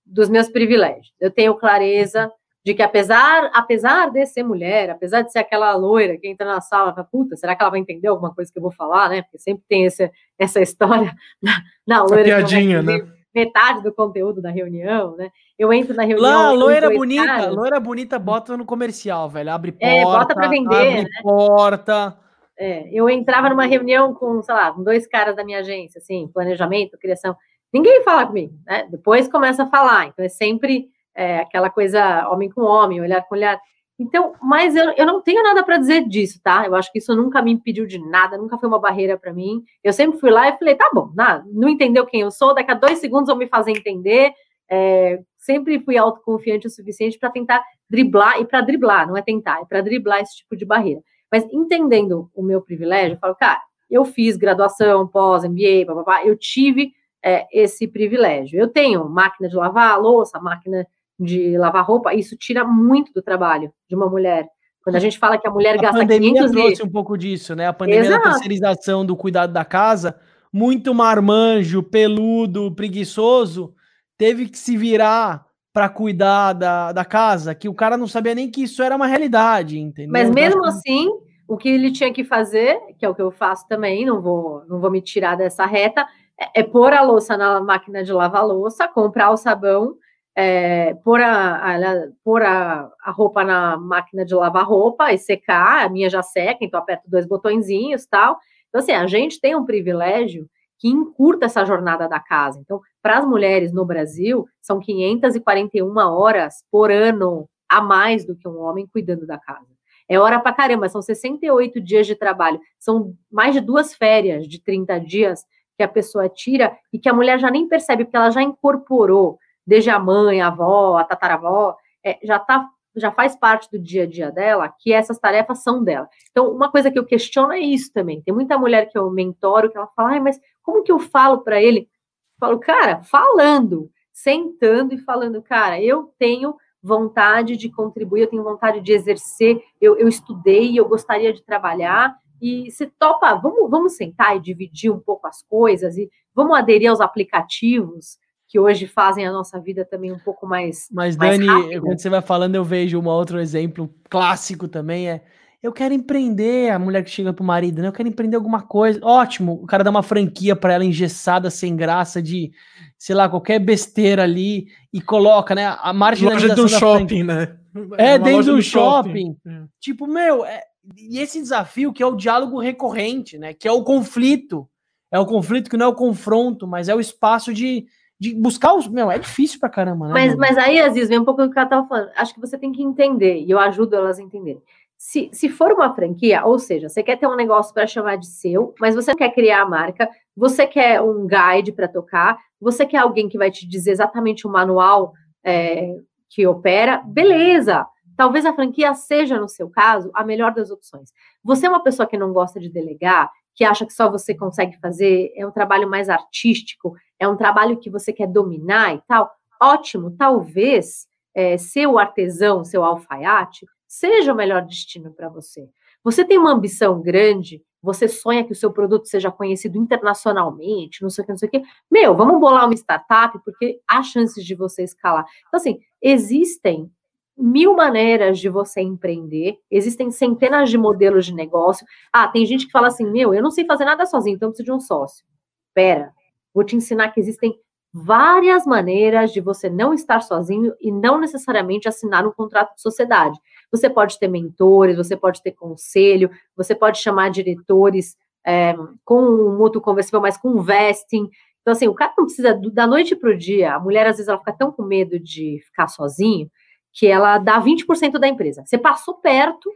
[0.05, 2.29] dos meus privilégios, eu tenho clareza
[2.65, 6.59] de que apesar, apesar de ser mulher, apesar de ser aquela loira que entra na
[6.59, 9.07] sala e fala, puta, será que ela vai entender alguma coisa que eu vou falar,
[9.07, 9.21] né?
[9.21, 10.09] Porque sempre tem essa,
[10.39, 11.51] essa história da,
[11.85, 12.23] da loira.
[12.23, 13.07] piadinha, né?
[13.35, 15.29] Metade do conteúdo da reunião, né?
[15.59, 16.27] Eu entro na reunião.
[16.27, 17.55] Lá, loira bonita, caras.
[17.55, 19.51] loira bonita, bota no comercial, velho.
[19.51, 19.85] Abre porta.
[19.85, 20.75] É, bota para vender.
[20.75, 21.09] Abre né?
[21.21, 22.17] porta.
[22.57, 26.27] É, eu entrava numa reunião com, sei lá, com dois caras da minha agência, assim,
[26.33, 27.35] planejamento, criação.
[27.71, 28.87] Ninguém fala comigo, né?
[28.89, 30.07] Depois começa a falar.
[30.07, 33.59] Então é sempre é, aquela coisa homem com homem, olhar com olhar.
[33.97, 36.65] Então, mas eu, eu não tenho nada para dizer disso, tá?
[36.65, 39.63] Eu acho que isso nunca me impediu de nada, nunca foi uma barreira para mim.
[39.83, 42.71] Eu sempre fui lá e falei, tá bom, nada, não entendeu quem eu sou, daqui
[42.71, 44.33] a dois segundos vou me fazer entender.
[44.69, 49.61] É, sempre fui autoconfiante o suficiente para tentar driblar, e para driblar, não é tentar,
[49.61, 51.01] é para driblar esse tipo de barreira.
[51.31, 56.35] Mas entendendo o meu privilégio, eu falo, cara, eu fiz graduação, pós, MBA, blá, eu
[56.35, 56.93] tive
[57.23, 58.59] é, esse privilégio.
[58.59, 60.87] Eu tenho máquina de lavar louça, máquina
[61.19, 64.47] de lavar roupa, isso tira muito do trabalho de uma mulher.
[64.83, 67.55] Quando a gente fala que a mulher a gasta pandemia 500 trouxe um pouco disso,
[67.55, 67.67] né?
[67.67, 68.23] A pandemia Exato.
[68.23, 70.15] da terceirização do cuidado da casa,
[70.53, 73.73] muito marmanjo, peludo, preguiçoso,
[74.17, 78.49] teve que se virar para cuidar da, da casa, que o cara não sabia nem
[78.49, 80.11] que isso era uma realidade, entendeu?
[80.13, 81.09] Mas mesmo assim,
[81.47, 84.63] o que ele tinha que fazer, que é o que eu faço também, não vou,
[84.67, 86.07] não vou me tirar dessa reta,
[86.39, 89.95] é, é pôr a louça na máquina de lavar louça, comprar o sabão
[90.35, 95.85] é, pôr, a, a, pôr a, a, roupa na máquina de lavar roupa e secar,
[95.85, 98.37] a minha já seca, então aperto dois botõezinhos tal.
[98.67, 102.59] Então, assim, a gente tem um privilégio que encurta essa jornada da casa.
[102.59, 108.47] Então, para as mulheres no Brasil, são 541 horas por ano a mais do que
[108.47, 109.73] um homem cuidando da casa.
[110.07, 114.61] É hora para caramba, são 68 dias de trabalho, são mais de duas férias de
[114.61, 115.45] 30 dias
[115.77, 119.39] que a pessoa tira e que a mulher já nem percebe, porque ela já incorporou
[119.65, 124.03] desde a mãe, a avó, a tataravó, é, já tá, já faz parte do dia
[124.03, 126.07] a dia dela, que essas tarefas são dela.
[126.31, 128.21] Então, uma coisa que eu questiono é isso também.
[128.21, 131.61] Tem muita mulher que eu mentoro que ela fala, mas como que eu falo para
[131.61, 131.81] ele?
[131.81, 138.43] Eu falo, cara, falando, sentando e falando, cara, eu tenho vontade de contribuir, eu tenho
[138.43, 143.95] vontade de exercer, eu, eu estudei, eu gostaria de trabalhar, e se topa, vamos, vamos
[143.95, 149.25] sentar e dividir um pouco as coisas, e vamos aderir aos aplicativos, que hoje fazem
[149.25, 150.87] a nossa vida também um pouco mais.
[150.91, 151.81] Mas, mais Dani, rápida.
[151.81, 155.21] quando você vai falando, eu vejo um outro exemplo clássico também: é
[155.65, 157.87] eu quero empreender, a mulher que chega pro marido, né?
[157.87, 158.99] Eu quero empreender alguma coisa.
[159.01, 162.51] Ótimo, o cara dá uma franquia para ela engessada, sem graça, de,
[162.99, 165.75] sei lá, qualquer besteira ali e coloca, né?
[165.79, 167.57] A marginalização loja do shopping, né?
[167.97, 169.35] É, é dentro do shopping.
[169.35, 169.37] shopping.
[169.47, 169.63] É.
[169.79, 170.61] Tipo, meu, é...
[170.95, 173.51] e esse desafio que é o diálogo recorrente, né?
[173.53, 174.69] Que é o conflito.
[175.11, 177.87] É o conflito que não é o confronto, mas é o espaço de,
[178.19, 178.87] de buscar os.
[178.87, 180.13] Meu, é difícil pra caramba, né?
[180.13, 182.09] Mas, mas aí, Aziz, vem um pouco do que ela tava falando.
[182.15, 184.61] Acho que você tem que entender, e eu ajudo elas a entenderem
[184.97, 188.27] se, se for uma franquia, ou seja, você quer ter um negócio para chamar de
[188.27, 192.85] seu, mas você não quer criar a marca, você quer um guide para tocar, você
[192.85, 195.13] quer alguém que vai te dizer exatamente o manual
[195.43, 195.95] é,
[196.29, 197.85] que opera, beleza.
[198.17, 201.11] Talvez a franquia seja, no seu caso, a melhor das opções.
[201.43, 204.77] Você é uma pessoa que não gosta de delegar, que acha que só você consegue
[204.79, 209.31] fazer, é um trabalho mais artístico, é um trabalho que você quer dominar e tal.
[209.61, 215.69] Ótimo, talvez é, seu artesão, seu alfaiate, seja o melhor destino para você.
[216.03, 221.09] Você tem uma ambição grande, você sonha que o seu produto seja conhecido internacionalmente, não
[221.09, 221.63] sei o que, não sei o que.
[221.89, 225.25] Meu, vamos bolar uma startup, porque há chances de você escalar.
[225.47, 226.91] Então, assim, existem
[227.37, 231.85] mil maneiras de você empreender, existem centenas de modelos de negócio.
[232.11, 234.65] Ah, tem gente que fala assim, meu, eu não sei fazer nada sozinho, então preciso
[234.65, 235.25] de um sócio.
[235.73, 236.11] Pera,
[236.53, 237.53] vou te ensinar que existem
[237.93, 243.39] várias maneiras de você não estar sozinho e não necessariamente assinar um contrato de sociedade.
[243.71, 249.57] Você pode ter mentores, você pode ter conselho, você pode chamar diretores é, com um
[249.57, 251.29] mútuo conversível, mas com vesting.
[251.61, 254.27] Então, assim, o cara não precisa, da noite para o dia, a mulher às vezes
[254.27, 256.49] ela fica tão com medo de ficar sozinho
[256.95, 258.63] que ela dá 20% da empresa.
[258.65, 259.69] Você passou perto,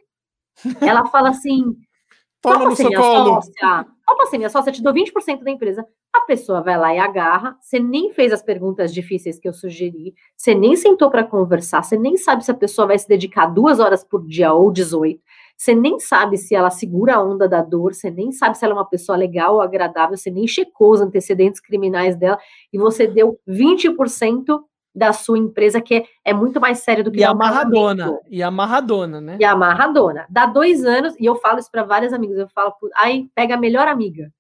[0.81, 1.75] ela fala assim:
[2.41, 3.41] Toma seu colo.
[3.41, 5.85] Sócia, Topa ser minha sócia, te dou 20% da empresa.
[6.15, 10.15] A pessoa vai lá e agarra, você nem fez as perguntas difíceis que eu sugeri,
[10.35, 13.79] você nem sentou para conversar, você nem sabe se a pessoa vai se dedicar duas
[13.79, 15.21] horas por dia ou 18,
[15.55, 18.73] você nem sabe se ela segura a onda da dor, você nem sabe se ela
[18.73, 22.39] é uma pessoa legal ou agradável, você nem checou os antecedentes criminais dela,
[22.73, 24.59] e você deu 20%
[24.93, 28.41] da sua empresa, que é, é muito mais sério do que e a amarradona E
[28.41, 29.37] a amarradona né?
[29.39, 33.29] E amarradona Dá dois anos, e eu falo isso para várias amigas, eu falo, aí
[33.35, 34.31] pega a melhor amiga.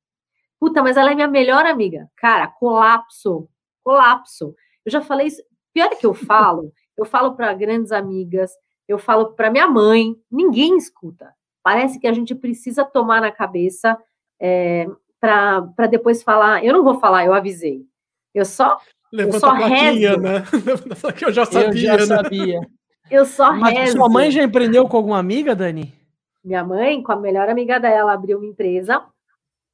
[0.59, 2.09] Puta, mas ela é minha melhor amiga.
[2.17, 3.47] Cara, colapso,
[3.83, 4.53] colapso.
[4.85, 5.41] Eu já falei isso,
[5.73, 8.51] pior é que eu falo, eu falo para grandes amigas,
[8.87, 11.33] eu falo para minha mãe, ninguém escuta.
[11.63, 13.97] Parece que a gente precisa tomar na cabeça
[14.41, 14.87] é,
[15.19, 16.63] para depois falar.
[16.63, 17.85] Eu não vou falar, eu avisei.
[18.33, 18.79] Eu só
[19.11, 20.21] Levanta eu só a plaquinha, rezo.
[20.21, 20.43] né?
[21.17, 21.93] que eu já sabia.
[21.93, 22.23] Eu já né?
[22.23, 22.59] sabia.
[23.09, 23.97] Eu só Mas rezo.
[23.97, 25.93] Sua mãe já empreendeu com alguma amiga, Dani?
[26.43, 29.03] Minha mãe, com a melhor amiga dela, abriu uma empresa.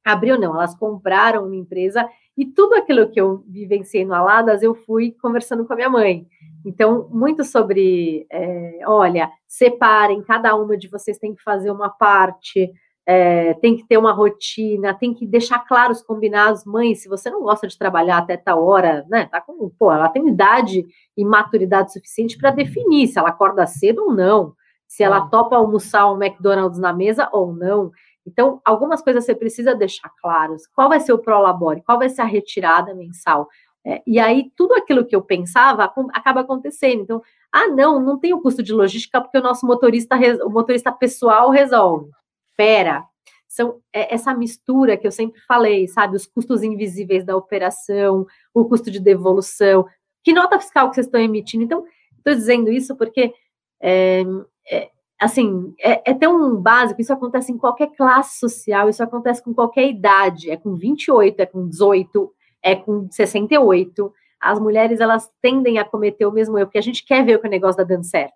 [0.04, 4.74] Abriu não, elas compraram uma empresa e tudo aquilo que eu vivenciei no Aladas, eu
[4.74, 6.26] fui conversando com a minha mãe.
[6.64, 12.70] Então, muito sobre, é, olha, separem, cada uma de vocês tem que fazer uma parte,
[13.06, 16.64] é, tem que ter uma rotina, tem que deixar claros combinados.
[16.64, 19.26] Mãe, se você não gosta de trabalhar até tal hora, né?
[19.26, 20.84] Tá com, pô, ela tem idade
[21.16, 24.54] e maturidade suficiente para definir se ela acorda cedo ou não,
[24.88, 25.30] se ela é.
[25.30, 27.92] topa almoçar um McDonald's na mesa ou não.
[28.26, 30.66] Então, algumas coisas você precisa deixar claras.
[30.66, 31.82] Qual vai ser o prolabore?
[31.82, 33.48] Qual vai ser a retirada mensal?
[33.84, 37.02] É, e aí, tudo aquilo que eu pensava acaba acontecendo.
[37.02, 40.90] Então, ah, não, não tem o custo de logística porque o nosso motorista, o motorista
[40.90, 42.10] pessoal resolve
[42.56, 43.04] espera.
[43.46, 46.16] São é, essa mistura que eu sempre falei, sabe?
[46.16, 49.86] Os custos invisíveis da operação, o custo de devolução.
[50.24, 51.64] Que nota fiscal que vocês estão emitindo?
[51.64, 51.84] Então,
[52.18, 53.32] estou dizendo isso porque,
[53.80, 54.22] é,
[54.70, 54.90] é,
[55.20, 59.88] assim, é, é tão básico, isso acontece em qualquer classe social, isso acontece com qualquer
[59.88, 62.32] idade, é com 28, é com 18,
[62.62, 64.12] é com 68.
[64.40, 67.46] As mulheres, elas tendem a cometer o mesmo erro, porque a gente quer ver que
[67.46, 68.34] o negócio está dando certo.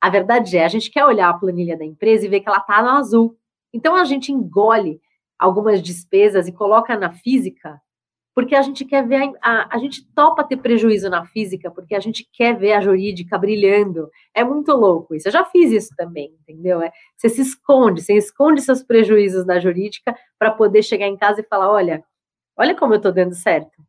[0.00, 2.58] A verdade é, a gente quer olhar a planilha da empresa e ver que ela
[2.58, 3.36] está no azul.
[3.72, 5.00] Então a gente engole
[5.38, 7.80] algumas despesas e coloca na física,
[8.34, 11.94] porque a gente quer ver a, a, a, gente topa ter prejuízo na física, porque
[11.94, 14.08] a gente quer ver a jurídica brilhando.
[14.34, 15.26] É muito louco isso.
[15.26, 16.80] Eu já fiz isso também, entendeu?
[16.80, 21.40] É, você se esconde, você esconde seus prejuízos na jurídica para poder chegar em casa
[21.40, 22.04] e falar: olha,
[22.56, 23.82] olha como eu estou dando certo.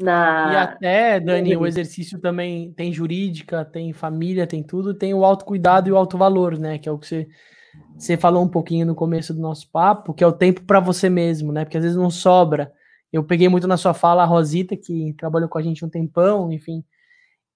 [0.00, 0.50] Na...
[0.50, 5.90] E até, Dani, o exercício também tem jurídica, tem família, tem tudo, tem o autocuidado
[5.90, 6.78] e o alto valor, né?
[6.78, 7.28] Que é o que você
[7.96, 11.08] você falou um pouquinho no começo do nosso papo, que é o tempo para você
[11.08, 11.64] mesmo, né?
[11.64, 12.72] Porque às vezes não sobra.
[13.12, 16.52] Eu peguei muito na sua fala a Rosita, que trabalhou com a gente um tempão,
[16.52, 16.84] enfim.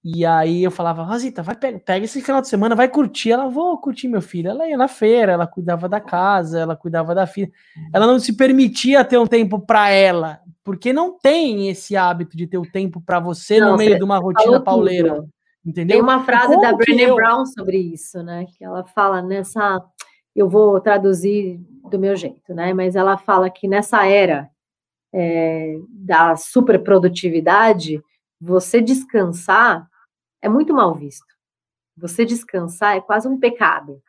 [0.03, 3.31] E aí eu falava, Rosita, vai pega, pega esse final de semana, vai curtir.
[3.31, 4.51] Ela, vou curtir meu filho.
[4.51, 7.49] Ela ia na feira, ela cuidava da casa, ela cuidava da filha.
[7.91, 12.45] Ela não se permitia ter um tempo para ela, porque não tem esse hábito de
[12.45, 15.15] ter o tempo para você não, no meio de uma rotina pauleira.
[15.15, 15.29] Tudo.
[15.65, 15.95] Entendeu?
[15.95, 17.15] Tem uma frase da Brené eu...
[17.15, 18.45] Brown sobre isso, né?
[18.55, 19.81] Que ela fala nessa
[20.35, 21.59] eu vou traduzir
[21.89, 22.73] do meu jeito, né?
[22.73, 24.49] Mas ela fala que nessa era
[25.13, 28.03] é, da superprodutividade,
[28.39, 29.87] você descansar
[30.41, 31.25] é muito mal visto.
[31.97, 34.01] Você descansar é quase um pecado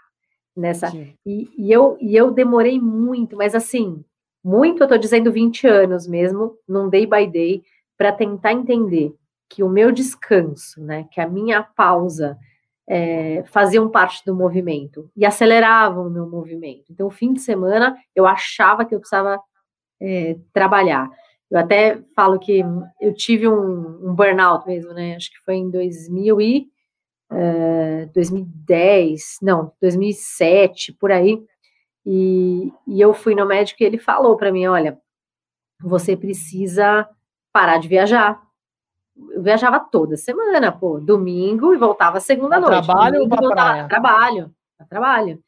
[0.56, 0.92] nessa.
[1.24, 4.04] E, e, eu, e eu demorei muito, mas assim,
[4.42, 7.62] muito, eu tô dizendo 20 anos mesmo, num day by day,
[7.96, 9.14] para tentar entender
[9.48, 12.36] que o meu descanso, né, que a minha pausa
[12.88, 16.84] é, faziam parte do movimento e aceleravam o meu movimento.
[16.90, 19.40] Então, fim de semana, eu achava que eu precisava
[20.00, 21.10] é, trabalhar.
[21.50, 22.64] Eu até falo que
[23.00, 25.16] eu tive um, um, burnout mesmo, né?
[25.16, 26.68] Acho que foi em 2000 e,
[27.32, 31.40] uh, 2010, não, 2007, por aí.
[32.04, 34.98] E, e eu fui no médico e ele falou para mim: olha,
[35.80, 37.08] você precisa
[37.52, 38.45] parar de viajar.
[39.30, 42.84] Eu viajava toda semana, pô, domingo e voltava segunda noite.
[42.84, 43.88] Trabalho ou pra praia?
[43.88, 44.50] Trabalho,
[44.88, 45.42] trabalho.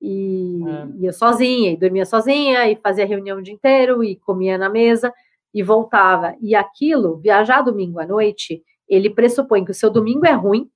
[0.00, 1.08] E, é.
[1.08, 5.12] eu sozinha, e dormia sozinha, e fazia reunião o dia inteiro, e comia na mesa
[5.54, 6.34] e voltava.
[6.40, 10.68] E aquilo, viajar domingo à noite, ele pressupõe que o seu domingo é ruim,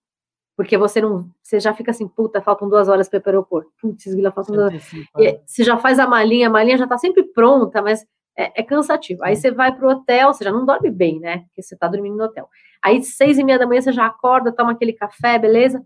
[0.56, 3.70] porque você não, você já fica assim, puta, faltam duas horas para o aeroporto.
[3.80, 4.90] Putz, Vila, faltam duas horas.
[5.18, 5.40] É.
[5.44, 8.06] Você já faz a malinha, a malinha já está sempre pronta, mas
[8.36, 9.24] é, é cansativo.
[9.24, 11.38] Aí você vai para o hotel, você já não dorme bem, né?
[11.46, 12.48] Porque você está dormindo no hotel.
[12.82, 15.82] Aí, seis e meia da manhã, você já acorda, toma aquele café, beleza?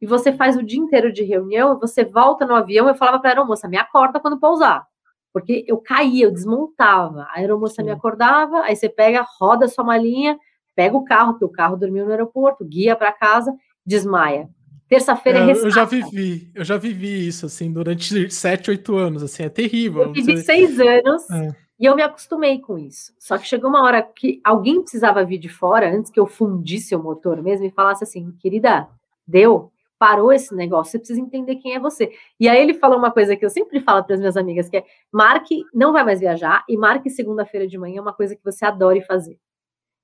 [0.00, 3.30] E você faz o dia inteiro de reunião, você volta no avião, eu falava para
[3.30, 4.86] a aeromoça, me acorda quando pousar
[5.34, 7.22] porque eu caía, eu desmontava.
[7.22, 7.86] A aeromoça Sim.
[7.86, 10.38] me acordava, aí você pega, roda sua malinha,
[10.76, 13.52] pega o carro, porque o carro dormiu no aeroporto, guia para casa,
[13.84, 14.48] desmaia.
[14.88, 19.24] Terça-feira é, é Eu já vivi, eu já vivi isso, assim, durante sete, oito anos,
[19.24, 20.02] assim, é terrível.
[20.02, 21.63] Eu vivi seis anos é.
[21.78, 23.12] E eu me acostumei com isso.
[23.18, 26.94] Só que chegou uma hora que alguém precisava vir de fora, antes que eu fundisse
[26.94, 28.88] o motor mesmo, e falasse assim, querida,
[29.26, 32.12] deu, parou esse negócio, você precisa entender quem é você.
[32.38, 34.76] E aí ele falou uma coisa que eu sempre falo para as minhas amigas, que
[34.76, 38.64] é marque, não vai mais viajar, e marque segunda-feira de manhã uma coisa que você
[38.64, 39.38] adore fazer.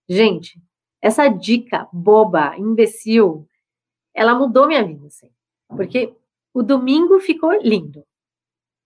[0.09, 0.61] Gente,
[1.01, 3.47] essa dica boba, imbecil,
[4.13, 5.31] ela mudou minha vida, assim.
[5.69, 6.13] Porque
[6.53, 8.05] o domingo ficou lindo.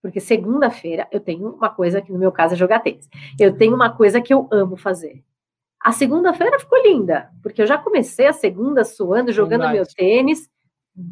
[0.05, 3.09] Porque segunda-feira eu tenho uma coisa que no meu caso é jogar tênis.
[3.39, 5.23] Eu tenho uma coisa que eu amo fazer.
[5.81, 9.73] A segunda-feira ficou linda, porque eu já comecei a segunda suando, jogando Verdade.
[9.73, 10.47] meu tênis,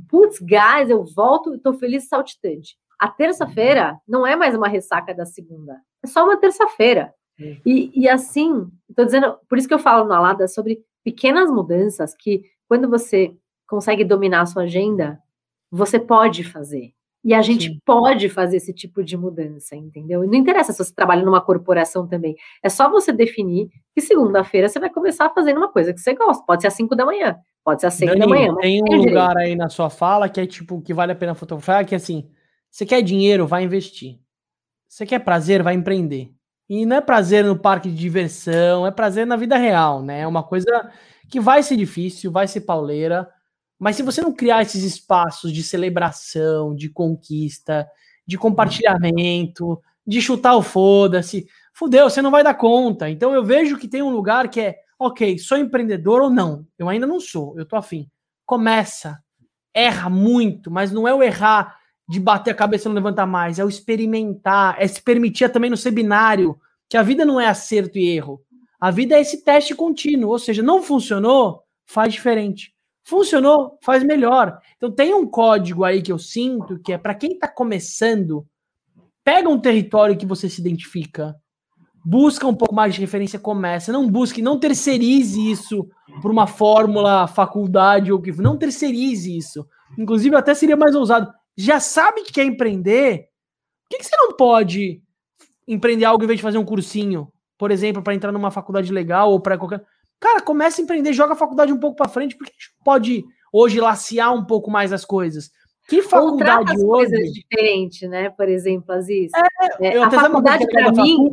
[0.07, 2.77] putz, gás, eu volto, estou feliz e saltitante.
[2.99, 7.15] A terça-feira não é mais uma ressaca da segunda, é só uma terça-feira.
[7.65, 12.13] E, e, assim, estou dizendo, por isso que eu falo na Alada sobre pequenas mudanças
[12.15, 13.35] que, quando você
[13.67, 15.19] consegue dominar a sua agenda,
[15.71, 16.93] você pode fazer.
[17.23, 17.79] E a gente Sim.
[17.85, 20.23] pode fazer esse tipo de mudança, entendeu?
[20.23, 22.35] E não interessa se você trabalha numa corporação também.
[22.61, 26.43] É só você definir que segunda-feira você vai começar fazendo uma coisa que você gosta.
[26.45, 28.53] Pode ser às 5 da manhã, pode ser às 6 da manhã.
[28.55, 31.33] Tem um tem lugar aí na sua fala que é tipo que vale a pena
[31.33, 32.29] fotografar, que é assim:
[32.69, 34.19] você quer dinheiro, vai investir.
[34.89, 36.29] Você quer prazer, vai empreender.
[36.69, 40.21] E não é prazer no parque de diversão, é prazer na vida real, né?
[40.21, 40.91] É uma coisa
[41.29, 43.29] que vai ser difícil, vai ser pauleira
[43.83, 47.85] mas se você não criar esses espaços de celebração, de conquista,
[48.25, 49.77] de compartilhamento,
[50.07, 53.09] de chutar o foda-se, fudeu, você não vai dar conta.
[53.09, 56.65] Então eu vejo que tem um lugar que é, ok, sou empreendedor ou não?
[56.79, 58.09] Eu ainda não sou, eu tô afim.
[58.45, 59.21] Começa,
[59.73, 61.77] erra muito, mas não é o errar
[62.07, 65.69] de bater a cabeça e não levantar mais, é o experimentar, é se permitir também
[65.69, 66.57] no ser binário,
[66.87, 68.41] que a vida não é acerto e erro.
[68.79, 72.73] A vida é esse teste contínuo, ou seja, não funcionou, faz diferente.
[73.05, 74.59] Funcionou, faz melhor.
[74.77, 78.45] Então tem um código aí que eu sinto que é para quem está começando,
[79.23, 81.35] pega um território que você se identifica,
[82.03, 85.87] busca um pouco mais de referência, começa, não busque, não terceirize isso
[86.21, 89.67] por uma fórmula, faculdade ou que não terceirize isso.
[89.97, 91.31] Inclusive até seria mais ousado.
[91.57, 93.27] Já sabe que quer empreender?
[93.83, 95.01] Por que, que você não pode
[95.67, 99.31] empreender algo em vez de fazer um cursinho, por exemplo, para entrar numa faculdade legal
[99.31, 99.85] ou para qualquer
[100.23, 103.25] Cara, começa a empreender, joga a faculdade um pouco para frente, porque a gente pode
[103.51, 105.51] hoje laciar um pouco mais as coisas.
[105.89, 106.85] Que faculdade as hoje...
[106.85, 108.29] coisas diferentes, né?
[108.29, 109.29] Por exemplo, Aziz.
[109.81, 111.29] É, é, a faculdade para mim...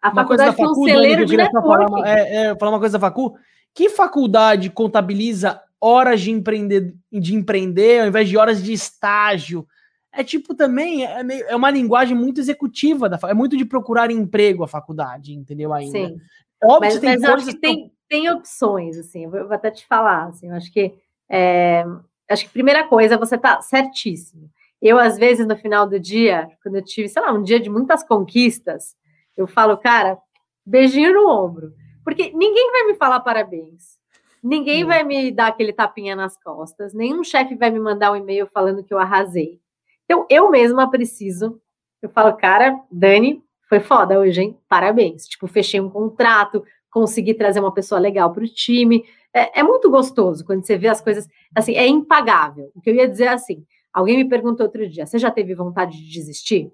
[0.00, 1.90] A faculdade foi um celeiro de networking.
[1.90, 3.34] Falar, é, é, falar uma coisa da facu.
[3.74, 9.66] Que faculdade contabiliza horas de empreender, de empreender ao invés de horas de estágio?
[10.12, 14.12] É tipo também, é, meio, é uma linguagem muito executiva, da, é muito de procurar
[14.12, 15.72] emprego a faculdade, entendeu?
[15.72, 15.98] Ainda.
[15.98, 16.16] Sim.
[16.62, 20.26] Óbvio, mas, tem mas acho que tem, tem opções, assim, eu vou, até te falar,
[20.26, 20.94] assim, acho que
[21.28, 21.84] é,
[22.28, 24.50] acho que primeira coisa, você tá certíssimo.
[24.82, 27.68] Eu, às vezes, no final do dia, quando eu tive, sei lá, um dia de
[27.68, 28.96] muitas conquistas,
[29.36, 30.18] eu falo, cara,
[30.64, 31.74] beijinho no ombro.
[32.02, 33.98] Porque ninguém vai me falar parabéns.
[34.42, 36.94] Ninguém vai me dar aquele tapinha nas costas.
[36.94, 39.60] Nenhum chefe vai me mandar um e-mail falando que eu arrasei.
[40.06, 41.60] Então, eu mesma preciso,
[42.00, 44.58] eu falo, cara, Dani, foi foda hoje, hein?
[44.68, 45.28] Parabéns.
[45.28, 49.04] Tipo, fechei um contrato, consegui trazer uma pessoa legal para o time.
[49.32, 52.72] É, é, muito gostoso quando você vê as coisas, assim, é impagável.
[52.74, 55.54] O que eu ia dizer é assim, alguém me perguntou outro dia, você já teve
[55.54, 56.72] vontade de desistir?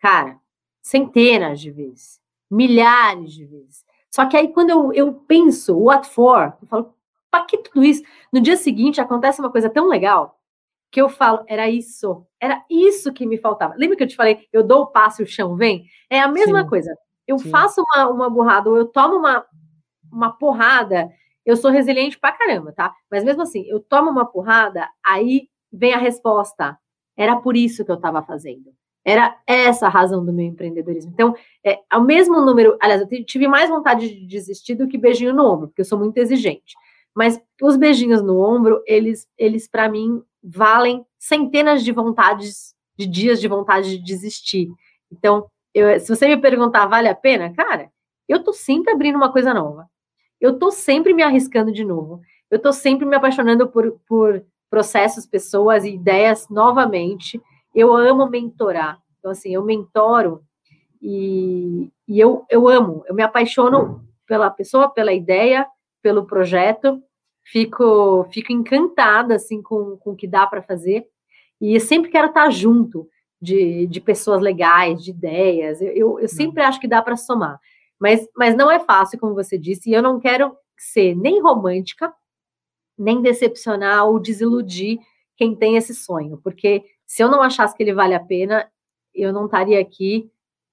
[0.00, 0.40] Cara,
[0.82, 3.84] centenas de vezes, milhares de vezes.
[4.10, 6.52] Só que aí quando eu, eu penso, what for?
[6.60, 6.94] Eu falo,
[7.30, 8.02] para que tudo isso?
[8.32, 10.39] No dia seguinte acontece uma coisa tão legal
[10.90, 13.74] que eu falo, era isso, era isso que me faltava.
[13.76, 15.84] Lembra que eu te falei, eu dou o passo e o chão vem?
[16.10, 16.68] É a mesma Sim.
[16.68, 16.96] coisa.
[17.26, 17.50] Eu Sim.
[17.50, 19.44] faço uma, uma burrada, ou eu tomo uma,
[20.10, 21.08] uma porrada,
[21.46, 22.92] eu sou resiliente pra caramba, tá?
[23.10, 26.76] Mas mesmo assim, eu tomo uma porrada, aí vem a resposta.
[27.16, 28.72] Era por isso que eu estava fazendo.
[29.04, 31.12] Era essa a razão do meu empreendedorismo.
[31.12, 31.34] Então,
[31.64, 35.46] é, ao mesmo número, aliás, eu tive mais vontade de desistir do que beijinho no
[35.46, 36.74] ombro, porque eu sou muito exigente.
[37.14, 43.40] Mas os beijinhos no ombro, eles, eles para mim, valem centenas de vontades, de dias
[43.40, 44.68] de vontade de desistir.
[45.10, 47.52] Então, eu, se você me perguntar, vale a pena?
[47.52, 47.90] Cara,
[48.28, 49.88] eu tô sempre abrindo uma coisa nova.
[50.40, 52.20] Eu tô sempre me arriscando de novo.
[52.50, 57.40] Eu tô sempre me apaixonando por, por processos, pessoas e ideias novamente.
[57.74, 59.00] Eu amo mentorar.
[59.18, 60.42] Então, assim, eu mentoro
[61.00, 65.66] e, e eu, eu amo, eu me apaixono pela pessoa, pela ideia,
[66.02, 67.02] pelo projeto,
[67.44, 71.06] fico, fico encantada, assim, com, com o que dá para fazer,
[71.60, 73.08] e sempre quero estar junto
[73.40, 77.58] de, de pessoas legais, de ideias, eu, eu, eu sempre acho que dá para somar,
[77.98, 82.12] mas, mas não é fácil, como você disse, e eu não quero ser nem romântica,
[82.98, 84.98] nem decepcionar ou desiludir
[85.36, 88.70] quem tem esse sonho, porque se eu não achasse que ele vale a pena,
[89.14, 90.30] eu não estaria aqui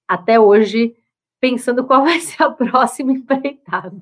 [0.08, 0.96] até hoje
[1.40, 3.96] pensando qual vai ser a próxima empreitada.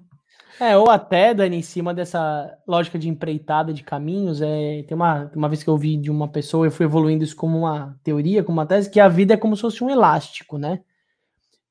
[0.60, 5.30] É, ou até, Dani, em cima dessa lógica de empreitada de caminhos, é, tem uma,
[5.36, 8.43] uma vez que eu ouvi de uma pessoa, eu fui evoluindo isso como uma teoria,
[8.43, 10.80] como uma tese, que a vida é como se fosse um elástico, né?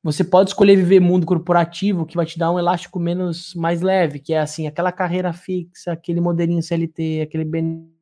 [0.03, 4.19] Você pode escolher viver mundo corporativo, que vai te dar um elástico menos mais leve,
[4.19, 7.49] que é assim, aquela carreira fixa, aquele modelinho CLT, aquele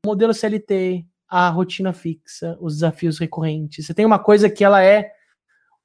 [0.04, 3.86] modelo CLT, a rotina fixa, os desafios recorrentes.
[3.86, 5.12] Você tem uma coisa que ela é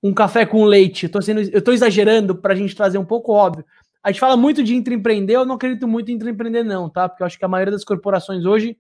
[0.01, 1.05] um café com leite.
[1.05, 3.63] Eu tô, sendo, eu tô exagerando para a gente trazer um pouco óbvio,
[4.03, 7.09] a gente fala muito de intraempreender, eu não acredito muito em intraempreender não, tá?
[7.09, 8.77] Porque eu acho que a maioria das corporações hoje,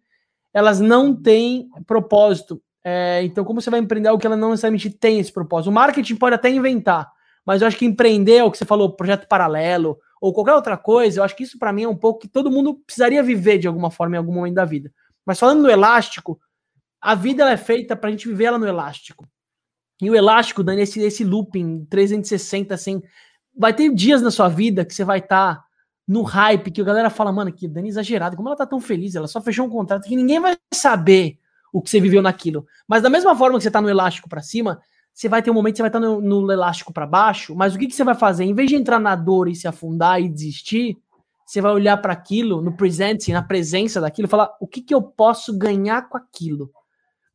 [0.53, 2.61] elas não têm propósito.
[2.83, 5.69] É, então, como você vai empreender algo que ela não necessariamente tem esse propósito?
[5.69, 7.11] O marketing pode até inventar,
[7.45, 10.77] mas eu acho que empreender, é o que você falou, projeto paralelo, ou qualquer outra
[10.77, 13.57] coisa, eu acho que isso para mim é um pouco que todo mundo precisaria viver
[13.57, 14.91] de alguma forma em algum momento da vida.
[15.25, 16.39] Mas falando no elástico,
[17.01, 19.27] a vida é feita para a gente viver ela no elástico.
[20.01, 23.01] E o elástico, Dani, esse, esse looping 360, assim,
[23.57, 25.63] vai ter dias na sua vida que você vai estar tá
[26.07, 29.15] no hype, que a galera fala, mano, que Dani exagerado, como ela tá tão feliz,
[29.15, 31.37] ela só fechou um contrato que ninguém vai saber
[31.73, 32.65] o que você viveu naquilo.
[32.87, 34.79] Mas da mesma forma que você tá no elástico para cima,
[35.13, 37.55] você vai ter um momento que você vai estar tá no, no, elástico para baixo,
[37.55, 38.45] mas o que, que você vai fazer?
[38.45, 40.97] Em vez de entrar na dor e se afundar e desistir,
[41.45, 44.93] você vai olhar para aquilo, no presente, na presença daquilo, e falar o que, que
[44.93, 46.71] eu posso ganhar com aquilo.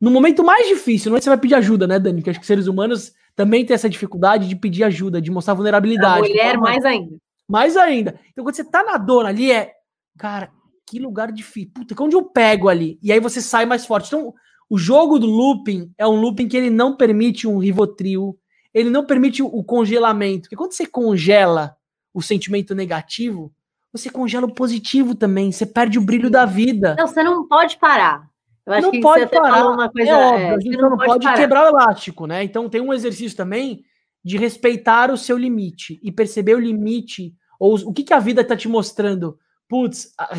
[0.00, 2.22] No momento mais difícil, não é que você vai pedir ajuda, né, Dani?
[2.22, 6.26] Que acho que seres humanos também tem essa dificuldade de pedir ajuda, de mostrar vulnerabilidade.
[6.26, 7.16] A mulher, mais ainda.
[7.48, 8.20] Mais ainda.
[8.30, 9.72] Então, quando você tá na dor ali, é.
[10.18, 10.50] Cara,
[10.86, 11.72] que lugar difícil.
[11.74, 12.98] Puta, onde eu pego ali?
[13.02, 14.08] E aí você sai mais forte.
[14.08, 14.34] Então,
[14.68, 18.38] o jogo do looping é um looping que ele não permite um rivotril,
[18.72, 20.42] ele não permite o congelamento.
[20.42, 21.76] Porque quando você congela
[22.14, 23.52] o sentimento negativo,
[23.92, 25.52] você congela o positivo também.
[25.52, 26.94] Você perde o brilho da vida.
[26.98, 28.31] Não, você não pode parar.
[28.66, 29.66] Eu acho não que pode você parar.
[29.66, 30.10] uma coisa.
[30.10, 32.44] É óbvio, é, a gente não, não pode, pode quebrar o elástico, né?
[32.44, 33.84] Então tem um exercício também
[34.24, 38.42] de respeitar o seu limite e perceber o limite ou o que, que a vida
[38.42, 39.38] está te mostrando.
[39.68, 40.34] Putz, a,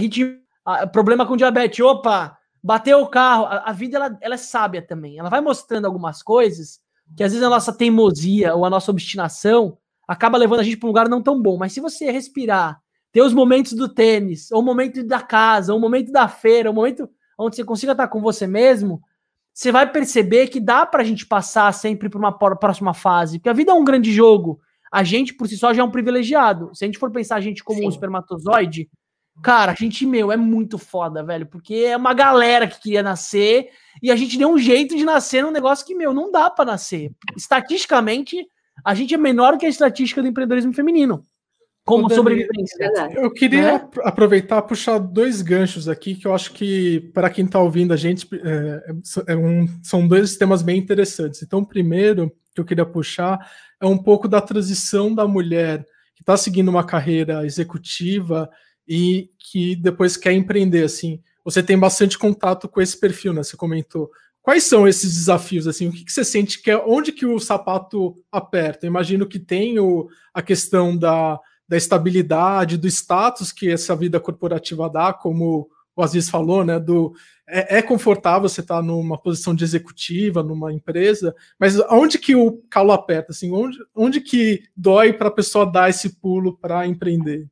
[0.66, 1.84] a, problema com diabetes.
[1.84, 3.46] Opa, bateu o carro.
[3.46, 5.18] A, a, vida ela, ela é sábia também.
[5.18, 6.80] Ela vai mostrando algumas coisas
[7.16, 10.88] que às vezes a nossa teimosia ou a nossa obstinação acaba levando a gente para
[10.88, 11.58] um lugar não tão bom.
[11.58, 15.80] Mas se você respirar, ter os momentos do tênis, ou o momento da casa, ou
[15.80, 19.02] o momento da feira, o momento onde você consiga estar com você mesmo,
[19.54, 23.38] você vai perceber que dá para a gente passar sempre para uma próxima fase.
[23.38, 24.60] Porque a vida é um grande jogo.
[24.92, 26.72] A gente, por si só, já é um privilegiado.
[26.74, 27.86] Se a gente for pensar a gente como Sim.
[27.86, 28.90] um espermatozoide,
[29.44, 31.46] cara, a gente, meu, é muito foda, velho.
[31.46, 33.70] Porque é uma galera que queria nascer
[34.02, 36.66] e a gente deu um jeito de nascer num negócio que, meu, não dá para
[36.66, 37.12] nascer.
[37.38, 38.44] Estatisticamente,
[38.84, 41.24] a gente é menor que a estatística do empreendedorismo feminino
[41.86, 42.92] como sobrevivência.
[43.14, 43.90] Eu queria né?
[44.04, 47.98] aproveitar e puxar dois ganchos aqui que eu acho que para quem está ouvindo a
[47.98, 51.42] gente é, é um, são dois temas bem interessantes.
[51.42, 53.40] Então, o primeiro que eu queria puxar
[53.82, 58.50] é um pouco da transição da mulher que está seguindo uma carreira executiva
[58.88, 60.86] e que depois quer empreender.
[60.86, 63.44] Assim, você tem bastante contato com esse perfil, né?
[63.44, 64.10] Você comentou
[64.44, 65.68] Quais são esses desafios?
[65.68, 68.86] Assim, o que, que, você sente que é onde que o sapato aperta?
[68.86, 74.20] Eu imagino que tem o, a questão da, da estabilidade, do status que essa vida
[74.20, 76.80] corporativa dá, como o Aziz falou, né?
[76.80, 77.14] Do
[77.48, 82.36] é, é confortável você estar tá numa posição de executiva, numa empresa, mas onde que
[82.36, 83.32] o calo aperta?
[83.32, 87.48] Assim, onde, onde que dói para a pessoa dar esse pulo para empreender?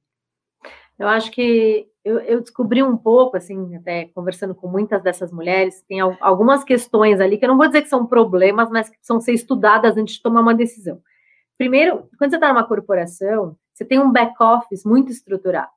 [0.98, 5.84] Eu acho que eu, eu, descobri um pouco, assim, até conversando com muitas dessas mulheres,
[5.88, 9.20] tem algumas questões ali que eu não vou dizer que são problemas, mas que precisam
[9.20, 11.02] ser estudadas antes de tomar uma decisão.
[11.58, 15.72] Primeiro, quando você está numa corporação, você tem um back-office muito estruturado.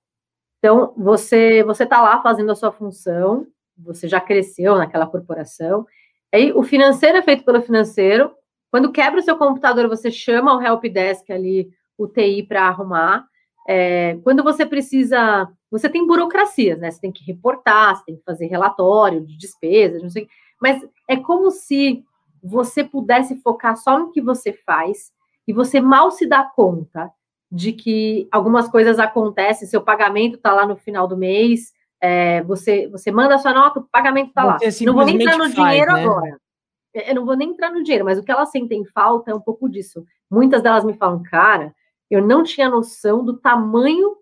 [0.58, 3.46] Então, você você está lá fazendo a sua função,
[3.78, 5.86] você já cresceu naquela corporação.
[6.32, 8.30] Aí, o financeiro é feito pelo financeiro.
[8.70, 13.26] Quando quebra o seu computador, você chama o help desk ali, o TI, para arrumar.
[13.66, 16.90] É, quando você precisa, você tem burocracias, né?
[16.90, 20.28] Você tem que reportar, você tem que fazer relatório de despesas, não sei.
[20.60, 22.04] Mas é como se
[22.42, 25.10] você pudesse focar só no que você faz
[25.48, 27.10] e você mal se dá conta
[27.54, 32.88] de que algumas coisas acontecem, seu pagamento está lá no final do mês, é, você,
[32.88, 34.58] você manda a sua nota, o pagamento está lá.
[34.84, 36.02] Não vou nem entrar no faz, dinheiro né?
[36.02, 36.36] agora.
[36.92, 39.40] Eu não vou nem entrar no dinheiro, mas o que elas sentem falta é um
[39.40, 40.04] pouco disso.
[40.28, 41.72] Muitas delas me falam, cara,
[42.10, 44.16] eu não tinha noção do tamanho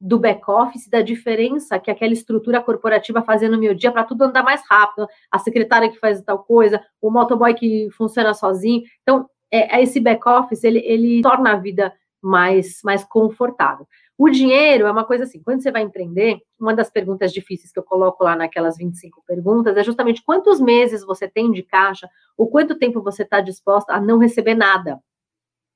[0.00, 4.42] do back-office, da diferença que aquela estrutura corporativa fazia no meu dia para tudo andar
[4.42, 8.82] mais rápido, a secretária que faz tal coisa, o motoboy que funciona sozinho.
[9.02, 11.92] Então, é, é esse back-office, ele, ele torna a vida
[12.22, 13.86] mais, mais confortável.
[14.16, 17.78] O dinheiro é uma coisa assim, quando você vai empreender, uma das perguntas difíceis que
[17.78, 22.48] eu coloco lá naquelas 25 perguntas é justamente quantos meses você tem de caixa ou
[22.48, 25.00] quanto tempo você está disposta a não receber nada.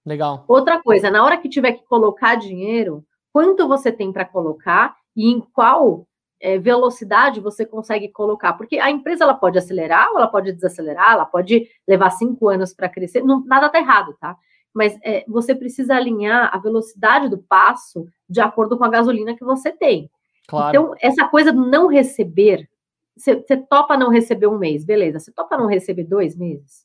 [0.04, 0.44] Legal.
[0.46, 5.28] Outra coisa, na hora que tiver que colocar dinheiro, quanto você tem para colocar e
[5.32, 6.06] em qual
[6.40, 8.52] é, velocidade você consegue colocar?
[8.52, 12.72] Porque a empresa ela pode acelerar ou ela pode desacelerar, ela pode levar cinco anos
[12.72, 14.36] para crescer, não, nada está errado, tá?
[14.76, 19.42] Mas é, você precisa alinhar a velocidade do passo de acordo com a gasolina que
[19.42, 20.10] você tem.
[20.46, 20.68] Claro.
[20.68, 22.68] Então, essa coisa do não receber,
[23.16, 25.18] você, topa não receber um mês, beleza.
[25.18, 26.84] Você topa não receber dois meses?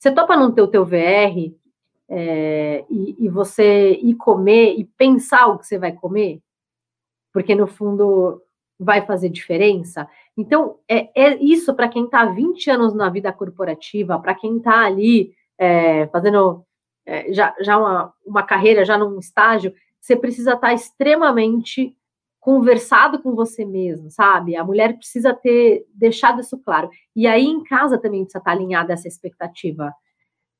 [0.00, 1.54] Você topa não ter o teu VR
[2.08, 6.40] é, e, e, você ir comer e pensar o que você vai comer?
[7.32, 8.42] Porque, no fundo,
[8.80, 10.08] vai fazer diferença?
[10.36, 14.84] Então, é, é isso para quem está 20 anos na vida corporativa, para quem está
[14.84, 16.66] ali é, fazendo
[17.06, 21.96] é, já, já uma, uma carreira, já num estágio, você precisa estar extremamente
[22.40, 24.56] conversado com você mesmo, sabe?
[24.56, 26.90] A mulher precisa ter deixado isso claro.
[27.14, 29.94] E aí em casa também precisa estar alinhada essa expectativa.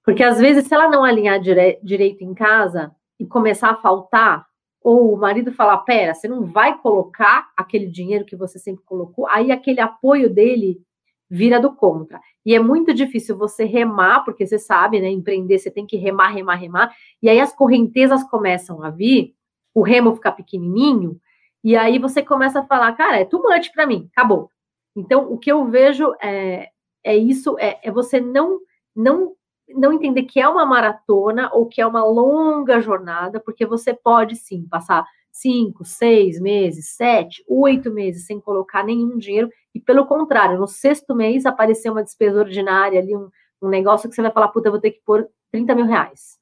[0.04, 4.46] Porque às vezes, se ela não alinhar dire direito em casa e começar a faltar,
[4.80, 9.28] ou o marido falar, pera, você não vai colocar aquele dinheiro que você sempre colocou,
[9.28, 10.80] aí aquele apoio dele
[11.32, 12.20] vira do contra.
[12.44, 15.08] E é muito difícil você remar, porque você sabe, né?
[15.08, 16.94] Empreender, você tem que remar, remar, remar.
[17.22, 19.34] E aí as correntezas começam a vir,
[19.74, 21.18] o remo fica pequenininho,
[21.64, 24.50] e aí você começa a falar, cara, é too much para mim, acabou.
[24.94, 26.68] Então, o que eu vejo é,
[27.02, 28.58] é isso, é, é você não,
[28.94, 29.32] não
[29.74, 34.36] não entender que é uma maratona ou que é uma longa jornada, porque você pode
[34.36, 40.58] sim passar cinco, seis meses, sete, oito meses sem colocar nenhum dinheiro, e pelo contrário,
[40.58, 43.30] no sexto mês aparecer uma despesa ordinária ali, um,
[43.62, 46.38] um negócio que você vai falar, puta, vou ter que pôr 30 mil reais.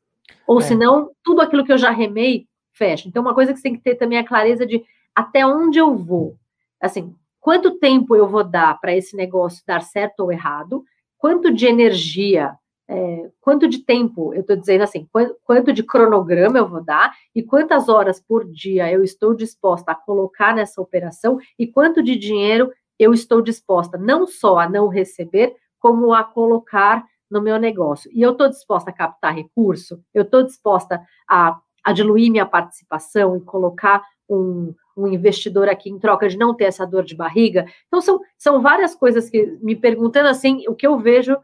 [0.46, 0.62] Ou é.
[0.62, 3.08] senão, tudo aquilo que eu já remei, fecha.
[3.08, 4.84] Então, uma coisa que você tem que ter também é a clareza de
[5.14, 6.36] até onde eu vou.
[6.80, 10.84] Assim, quanto tempo eu vou dar para esse negócio dar certo ou errado,
[11.16, 12.56] quanto de energia
[12.92, 17.14] é, quanto de tempo, eu estou dizendo assim, quanto, quanto de cronograma eu vou dar
[17.32, 22.16] e quantas horas por dia eu estou disposta a colocar nessa operação e quanto de
[22.16, 28.10] dinheiro eu estou disposta não só a não receber, como a colocar no meu negócio.
[28.12, 33.36] E eu estou disposta a captar recurso, eu estou disposta a, a diluir minha participação
[33.36, 37.66] e colocar um, um investidor aqui em troca de não ter essa dor de barriga.
[37.86, 41.36] Então, são, são várias coisas que, me perguntando assim, o que eu vejo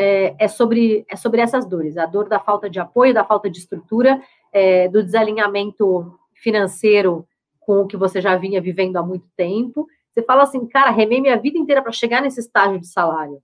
[0.00, 3.50] é, é, sobre, é sobre essas dores, a dor da falta de apoio, da falta
[3.50, 4.22] de estrutura,
[4.52, 7.26] é, do desalinhamento financeiro
[7.58, 9.88] com o que você já vinha vivendo há muito tempo.
[10.12, 13.42] Você fala assim, cara, remei minha vida inteira para chegar nesse estágio de salário.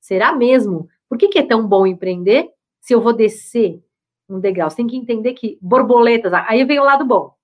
[0.00, 0.88] Será mesmo?
[1.08, 2.50] Por que, que é tão bom empreender
[2.80, 3.82] se eu vou descer
[4.28, 4.70] um degrau?
[4.70, 7.34] Você tem que entender que borboletas, aí vem o lado bom.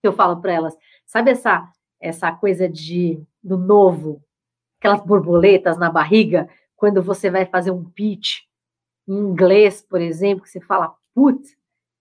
[0.00, 0.74] Que eu falo para elas,
[1.04, 1.70] sabe essa
[2.00, 4.22] essa coisa de do novo,
[4.78, 6.48] aquelas borboletas na barriga,
[6.80, 8.40] quando você vai fazer um pitch
[9.06, 11.56] em inglês, por exemplo, que você fala, putz,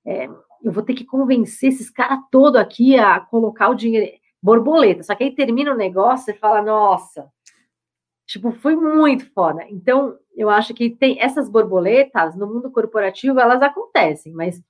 [0.05, 0.27] é,
[0.63, 4.11] eu vou ter que convencer esses caras todo aqui a colocar o dinheiro,
[4.41, 5.03] borboleta.
[5.03, 7.29] Só que aí termina o negócio e fala, nossa,
[8.29, 9.65] Tipo, foi muito foda.
[9.71, 14.61] Então, eu acho que tem essas borboletas no mundo corporativo, elas acontecem, mas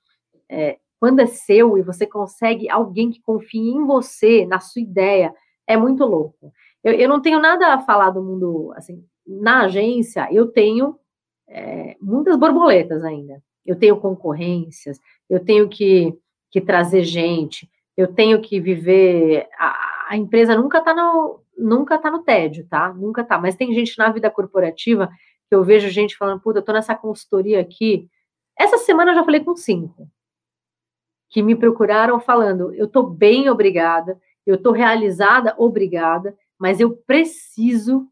[0.48, 5.34] é, quando é seu e você consegue alguém que confie em você, na sua ideia,
[5.66, 6.50] é muito louco.
[6.82, 10.98] Eu, eu não tenho nada a falar do mundo, assim, na agência, eu tenho
[11.48, 13.42] é, muitas borboletas ainda.
[13.64, 14.98] Eu tenho concorrências,
[15.28, 16.12] eu tenho que,
[16.50, 19.48] que trazer gente, eu tenho que viver.
[19.58, 22.92] A, a empresa nunca está no, nunca tá no tédio, tá?
[22.92, 23.38] Nunca tá.
[23.38, 25.08] Mas tem gente na vida corporativa
[25.48, 28.08] que eu vejo gente falando, puta, eu tô nessa consultoria aqui.
[28.58, 30.08] Essa semana eu já falei com cinco
[31.30, 38.08] que me procuraram falando, eu tô bem, obrigada, eu tô realizada, obrigada, mas eu preciso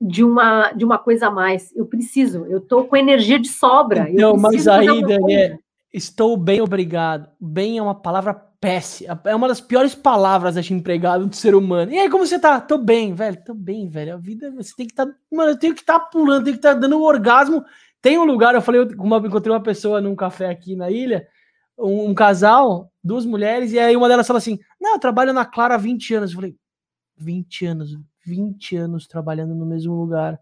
[0.00, 1.74] de uma de uma coisa a mais.
[1.74, 4.08] Eu preciso, eu tô com energia de sobra.
[4.12, 5.58] Não, mas aí, Daniel,
[5.92, 7.28] estou bem, obrigado.
[7.40, 9.20] Bem é uma palavra péssima.
[9.24, 11.92] É uma das piores palavras, acho, empregado do ser humano.
[11.92, 12.60] E aí, como você tá?
[12.60, 13.42] Tô bem, velho.
[13.44, 14.14] Tô bem, velho.
[14.14, 15.06] A vida, você tem que estar.
[15.06, 17.64] Tá, mano, eu tenho que estar tá pulando, tenho que estar tá dando um orgasmo.
[18.00, 21.26] Tem um lugar, eu falei, eu encontrei uma pessoa num café aqui na ilha,
[21.76, 25.44] um, um, casal, duas mulheres, e aí uma delas fala assim: Não, eu trabalho na
[25.44, 26.30] Clara há 20 anos.
[26.30, 26.56] Eu falei,
[27.16, 27.98] 20 anos,
[28.28, 30.38] 20 anos trabalhando no mesmo lugar,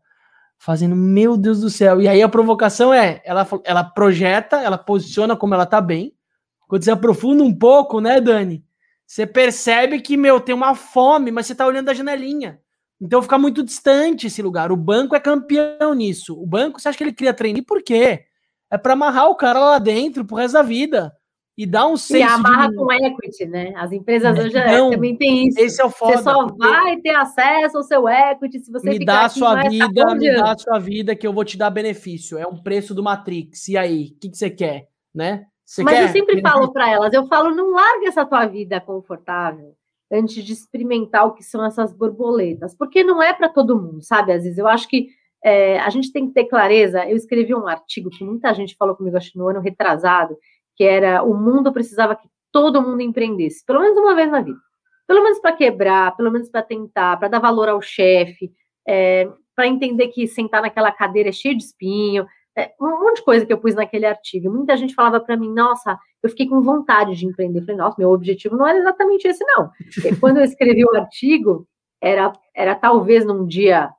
[0.59, 2.01] fazendo, meu Deus do céu.
[2.01, 6.17] E aí a provocação é: ela, ela projeta, ela posiciona como ela tá bem
[6.67, 8.65] quando você aprofunda um pouco, né, Dani?
[9.07, 12.61] Você percebe que, meu, tem uma fome, mas você tá olhando da janelinha.
[13.01, 14.73] Então fica muito distante esse lugar.
[14.73, 16.41] O banco é campeão nisso.
[16.41, 17.63] O banco, você acha que ele cria treinar?
[17.65, 18.25] Por quê?
[18.71, 21.13] É para amarrar o cara lá dentro pro resto da vida.
[21.57, 22.20] E dar um senso.
[22.20, 22.77] E amarra de...
[22.77, 23.73] com equity, né?
[23.77, 25.59] As empresas hoje então, também tem isso.
[25.59, 26.19] Esse é o foda.
[26.19, 30.15] Você só vai ter acesso ao seu equity se você me dá a sua vida,
[30.15, 32.37] me dá a sua vida que eu vou te dar benefício.
[32.37, 33.69] É um preço do Matrix.
[33.69, 35.47] E aí, o que, que você quer, né?
[35.65, 36.05] Você Mas quer?
[36.05, 39.74] eu sempre falo para elas, eu falo, não larga essa tua vida confortável
[40.12, 44.33] antes de experimentar o que são essas borboletas, porque não é para todo mundo, sabe?
[44.33, 45.09] Às vezes eu acho que
[45.45, 47.05] é, a gente tem que ter clareza.
[47.09, 50.37] Eu escrevi um artigo que muita gente falou comigo, acho no ano retrasado,
[50.77, 54.59] que era o mundo precisava que todo mundo empreendesse, pelo menos uma vez na vida.
[55.07, 58.51] Pelo menos para quebrar, pelo menos para tentar, para dar valor ao chefe,
[58.86, 62.27] é, para entender que sentar naquela cadeira é cheio de espinho,
[62.57, 64.51] é, um monte de coisa que eu pus naquele artigo.
[64.51, 67.61] Muita gente falava para mim, nossa, eu fiquei com vontade de empreender.
[67.61, 69.70] Eu falei, nossa, meu objetivo não era exatamente esse, não.
[69.94, 71.69] Porque quando eu escrevi o artigo,
[72.01, 73.90] era, era talvez num dia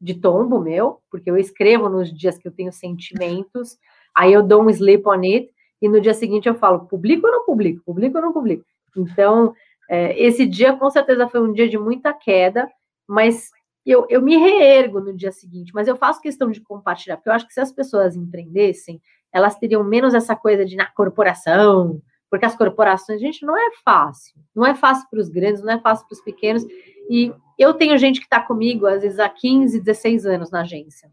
[0.00, 3.76] de tombo meu, porque eu escrevo nos dias que eu tenho sentimentos,
[4.14, 5.50] aí eu dou um sleep on it,
[5.84, 7.84] e no dia seguinte eu falo, publico ou não publico?
[7.84, 8.64] Publico ou não publico?
[8.96, 9.52] Então,
[9.86, 12.66] é, esse dia com certeza foi um dia de muita queda,
[13.06, 13.50] mas
[13.84, 17.34] eu, eu me reergo no dia seguinte, mas eu faço questão de compartilhar, porque eu
[17.34, 18.98] acho que se as pessoas empreendessem,
[19.30, 22.00] elas teriam menos essa coisa de na corporação,
[22.30, 24.40] porque as corporações, gente, não é fácil.
[24.56, 26.64] Não é fácil para os grandes, não é fácil para os pequenos.
[27.10, 31.10] E eu tenho gente que está comigo, às vezes, há 15, 16 anos na agência.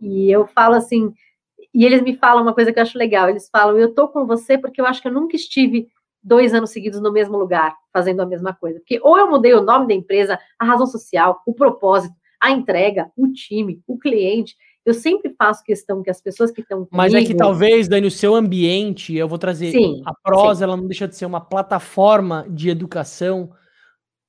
[0.00, 1.12] E eu falo assim,
[1.74, 3.28] e eles me falam uma coisa que eu acho legal.
[3.28, 5.88] Eles falam, eu estou com você porque eu acho que eu nunca estive
[6.22, 8.78] dois anos seguidos no mesmo lugar, fazendo a mesma coisa.
[8.78, 13.10] Porque ou eu mudei o nome da empresa, a razão social, o propósito, a entrega,
[13.16, 14.56] o time, o cliente.
[14.86, 18.10] Eu sempre faço questão que as pessoas que estão Mas é que talvez, Dani, o
[18.10, 20.64] seu ambiente, eu vou trazer sim, a prosa, sim.
[20.64, 23.50] ela não deixa de ser uma plataforma de educação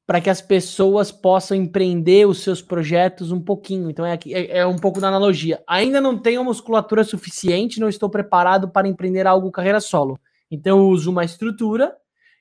[0.05, 3.89] para que as pessoas possam empreender os seus projetos um pouquinho.
[3.89, 5.63] Então é, é, é, um pouco da analogia.
[5.67, 10.19] Ainda não tenho musculatura suficiente, não estou preparado para empreender algo carreira solo.
[10.49, 11.95] Então, eu uso uma estrutura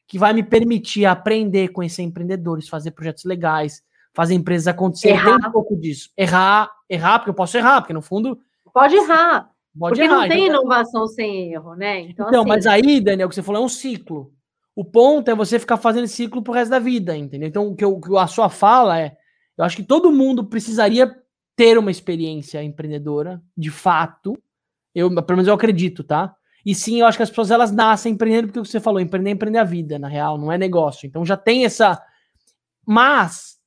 [0.06, 3.82] que vai me permitir aprender, conhecer empreendedores, fazer projetos legais,
[4.12, 5.16] fazer empresas acontecerem.
[5.16, 5.38] Errar.
[5.38, 6.10] Tem um pouco disso.
[6.16, 8.38] Errar, errar, porque eu posso errar, porque no fundo.
[8.72, 9.50] Pode errar.
[9.76, 12.00] Pode porque errar, não tem então, inovação sem erro, né?
[12.00, 12.48] Então, então assim...
[12.48, 14.32] mas aí, Daniel, o que você falou é um ciclo.
[14.76, 17.48] O ponto é você ficar fazendo ciclo pro resto da vida, entendeu?
[17.48, 19.16] Então, o que, eu, a sua fala é:
[19.56, 21.14] eu acho que todo mundo precisaria
[21.56, 24.36] ter uma experiência empreendedora, de fato.
[24.94, 26.34] Eu, pelo menos eu acredito, tá?
[26.64, 29.32] E sim, eu acho que as pessoas elas nascem empreendendo porque você falou, empreender é
[29.32, 31.06] empreender a vida, na real, não é negócio.
[31.06, 32.02] Então já tem essa.
[32.86, 33.58] Mas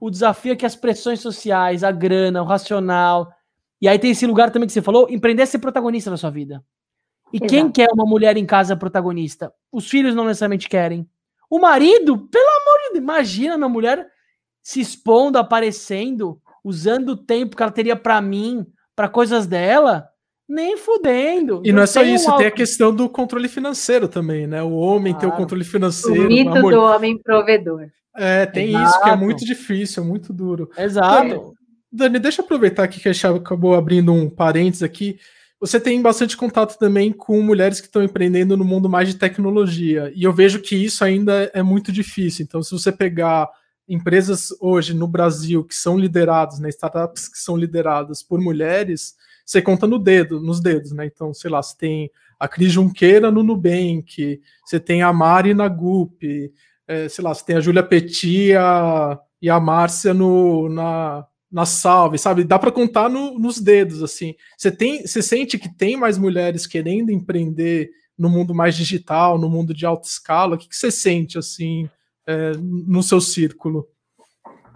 [0.00, 3.30] o desafio é que as pressões sociais, a grana, o racional.
[3.80, 6.30] E aí tem esse lugar também que você falou, empreender é ser protagonista da sua
[6.30, 6.64] vida.
[7.32, 7.50] E Exato.
[7.50, 9.52] quem quer uma mulher em casa protagonista?
[9.70, 11.08] Os filhos não necessariamente querem.
[11.48, 14.06] O marido, pelo amor de Deus, imagina minha mulher
[14.62, 20.08] se expondo, aparecendo, usando o tempo que ela teria para mim, para coisas dela.
[20.48, 21.62] Nem fudendo.
[21.64, 24.60] E não, é só isso, um tem a questão do controle financeiro também, né?
[24.62, 25.28] O homem claro.
[25.28, 26.24] tem o controle financeiro.
[26.24, 26.76] O mito mulher...
[26.76, 27.88] do homem provedor.
[28.16, 28.88] É, tem Exato.
[28.88, 30.68] isso, que é muito difícil, é muito duro.
[30.76, 31.54] Exato.
[31.92, 35.18] Dani, deixa eu aproveitar aqui que a gente acabou abrindo um parênteses aqui.
[35.60, 40.10] Você tem bastante contato também com mulheres que estão empreendendo no mundo mais de tecnologia.
[40.14, 42.44] E eu vejo que isso ainda é muito difícil.
[42.44, 43.46] Então, se você pegar
[43.86, 49.60] empresas hoje no Brasil que são lideradas, né, startups que são lideradas por mulheres, você
[49.60, 51.06] conta no dedo, nos dedos, né?
[51.06, 55.68] Então, sei lá, você tem a Cris Junqueira no Nubank, você tem a Mari na
[55.68, 56.22] Gup,
[56.86, 61.66] é, sei lá, você tem a Júlia Petit a, e a Márcia no, na, na
[61.66, 62.44] Salve, sabe?
[62.44, 64.34] Dá para contar no, nos dedos, assim.
[64.56, 69.48] Você tem, você sente que tem mais mulheres querendo empreender no mundo mais digital, no
[69.48, 70.54] mundo de alta escala?
[70.54, 71.88] O que, que você sente, assim,
[72.26, 73.88] é, no seu círculo?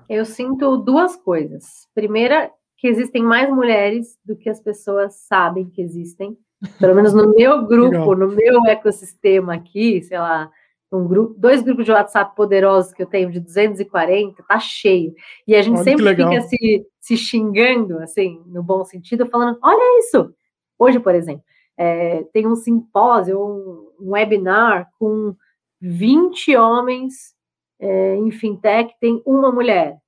[0.08, 1.86] Eu sinto duas coisas.
[1.94, 6.36] Primeira, que existem mais mulheres do que as pessoas sabem que existem.
[6.78, 8.16] Pelo menos no meu grupo, Legal.
[8.16, 10.50] no meu ecossistema aqui, sei lá,
[10.94, 15.14] um grupo, dois grupos de WhatsApp poderosos que eu tenho de 240, tá cheio.
[15.46, 19.98] E a gente olha sempre fica se, se xingando, assim, no bom sentido, falando: olha
[19.98, 20.34] isso!
[20.78, 21.44] Hoje, por exemplo,
[21.76, 25.34] é, tem um simpósio, um, um, webinar com
[25.80, 27.34] 20 homens
[27.78, 29.98] é, em fintech, tem uma mulher.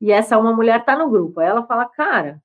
[0.00, 1.40] E essa uma mulher está no grupo.
[1.40, 2.42] Aí ela fala: cara,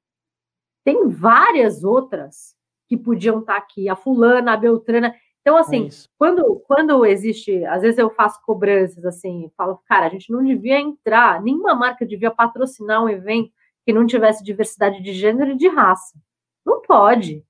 [0.83, 2.55] tem várias outras
[2.87, 5.13] que podiam estar tá aqui, a fulana, a beltrana.
[5.47, 10.09] Então, assim, é quando, quando existe, às vezes eu faço cobranças assim, falo, cara, a
[10.09, 13.49] gente não devia entrar, nenhuma marca devia patrocinar um evento
[13.85, 16.19] que não tivesse diversidade de gênero e de raça.
[16.65, 17.45] Não pode.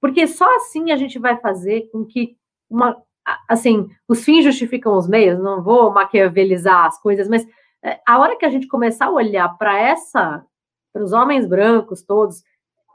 [0.00, 2.36] Porque só assim a gente vai fazer com que
[2.70, 3.02] uma.
[3.48, 7.44] Assim, os fins justificam os meios, não vou maquiavelizar as coisas, mas
[7.84, 10.46] é, a hora que a gente começar a olhar para essa,
[10.92, 12.44] para os homens brancos todos,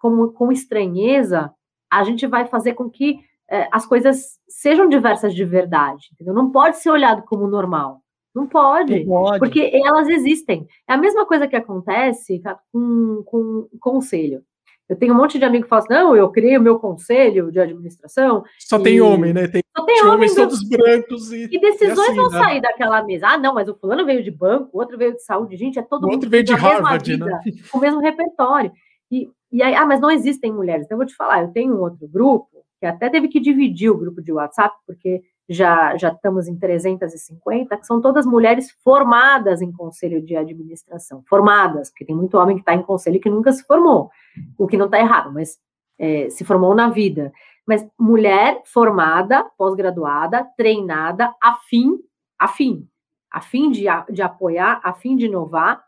[0.02, 1.54] como, com estranheza,
[1.92, 3.27] a gente vai fazer com que é,
[3.72, 6.10] as coisas sejam diversas de verdade.
[6.14, 6.34] Entendeu?
[6.34, 8.02] Não pode ser olhado como normal.
[8.36, 10.68] Não pode, Não pode, porque elas existem.
[10.88, 12.40] É a mesma coisa que acontece
[12.72, 14.44] com, com conselho.
[14.88, 17.52] Eu tenho um monte de amigos que falam assim, não, eu criei o meu conselho
[17.52, 18.44] de administração.
[18.58, 18.84] Só e...
[18.84, 19.48] tem homem, né?
[19.48, 21.32] Tem, Só tem homens todos brancos.
[21.32, 22.38] E, e decisões e assim, vão né?
[22.38, 23.28] sair daquela mesa.
[23.28, 25.58] Ah, não, mas o fulano veio de banco, o outro veio de saúde.
[25.58, 27.42] Gente, é todo o mundo outro veio de Harvard, vida, né?
[27.70, 28.72] com o mesmo repertório.
[29.12, 30.86] E, e aí, ah, mas não existem mulheres.
[30.86, 33.90] Então, eu vou te falar, eu tenho um outro grupo, que até teve que dividir
[33.90, 39.62] o grupo de WhatsApp, porque já, já estamos em 350, que são todas mulheres formadas
[39.62, 41.24] em conselho de administração.
[41.28, 44.10] Formadas, porque tem muito homem que está em conselho que nunca se formou,
[44.58, 45.58] o que não está errado, mas
[45.98, 47.32] é, se formou na vida.
[47.66, 51.98] Mas mulher formada, pós-graduada, treinada, afim,
[52.38, 52.88] afim,
[53.32, 55.84] afim de, de apoiar, afim de inovar.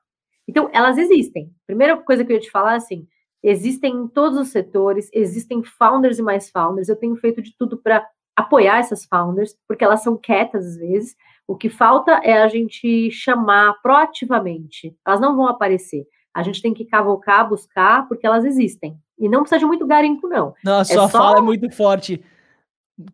[0.47, 1.53] Então, elas existem.
[1.67, 3.07] Primeira coisa que eu ia te falar é assim,
[3.43, 6.89] existem em todos os setores, existem founders e mais founders.
[6.89, 8.05] Eu tenho feito de tudo para
[8.35, 11.15] apoiar essas founders, porque elas são quietas às vezes.
[11.47, 14.95] O que falta é a gente chamar proativamente.
[15.05, 16.05] Elas não vão aparecer.
[16.33, 18.95] A gente tem que cavocar, buscar, porque elas existem.
[19.17, 20.53] E não precisa de muito garimpo, não.
[20.63, 21.09] Não, a sua é só...
[21.09, 22.23] fala é muito forte.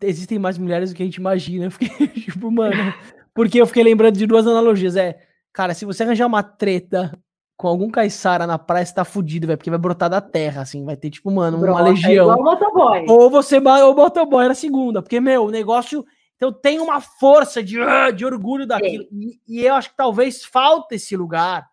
[0.02, 1.66] Existem mais mulheres do que a gente imagina.
[1.66, 2.94] Eu fiquei, tipo, mano.
[3.34, 4.96] Porque eu fiquei lembrando de duas analogias.
[4.96, 5.20] É,
[5.54, 7.12] cara, se você arranjar uma treta
[7.58, 10.84] com algum caiçara na praia, você tá fudido, velho, porque vai brotar da terra, assim,
[10.84, 12.34] vai ter, tipo, mano, uma Brota, legião.
[12.34, 13.06] É motoboy.
[13.08, 16.06] Ou você vai, ou motoboy na segunda, porque, meu, o negócio,
[16.36, 20.44] então tem uma força de, uh, de orgulho daquilo, e, e, eu acho que talvez
[20.44, 21.70] falta esse lugar,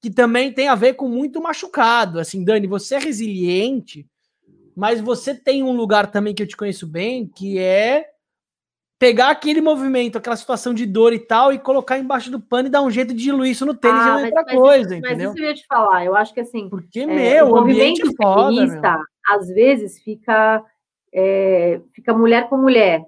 [0.00, 4.04] que também tem a ver com muito machucado, assim, Dani, você é resiliente,
[4.74, 8.06] mas você tem um lugar também que eu te conheço bem, que é
[9.02, 12.70] pegar aquele movimento, aquela situação de dor e tal, e colocar embaixo do pano e
[12.70, 15.30] dar um jeito de diluir isso no tênis ah, e outra mas, coisa, mas, entendeu?
[15.30, 16.68] Mas isso eu ia te falar, eu acho que assim.
[16.68, 20.64] Porque, é, meu, o movimento é feminista, às vezes, fica,
[21.12, 23.04] é, fica mulher com mulher.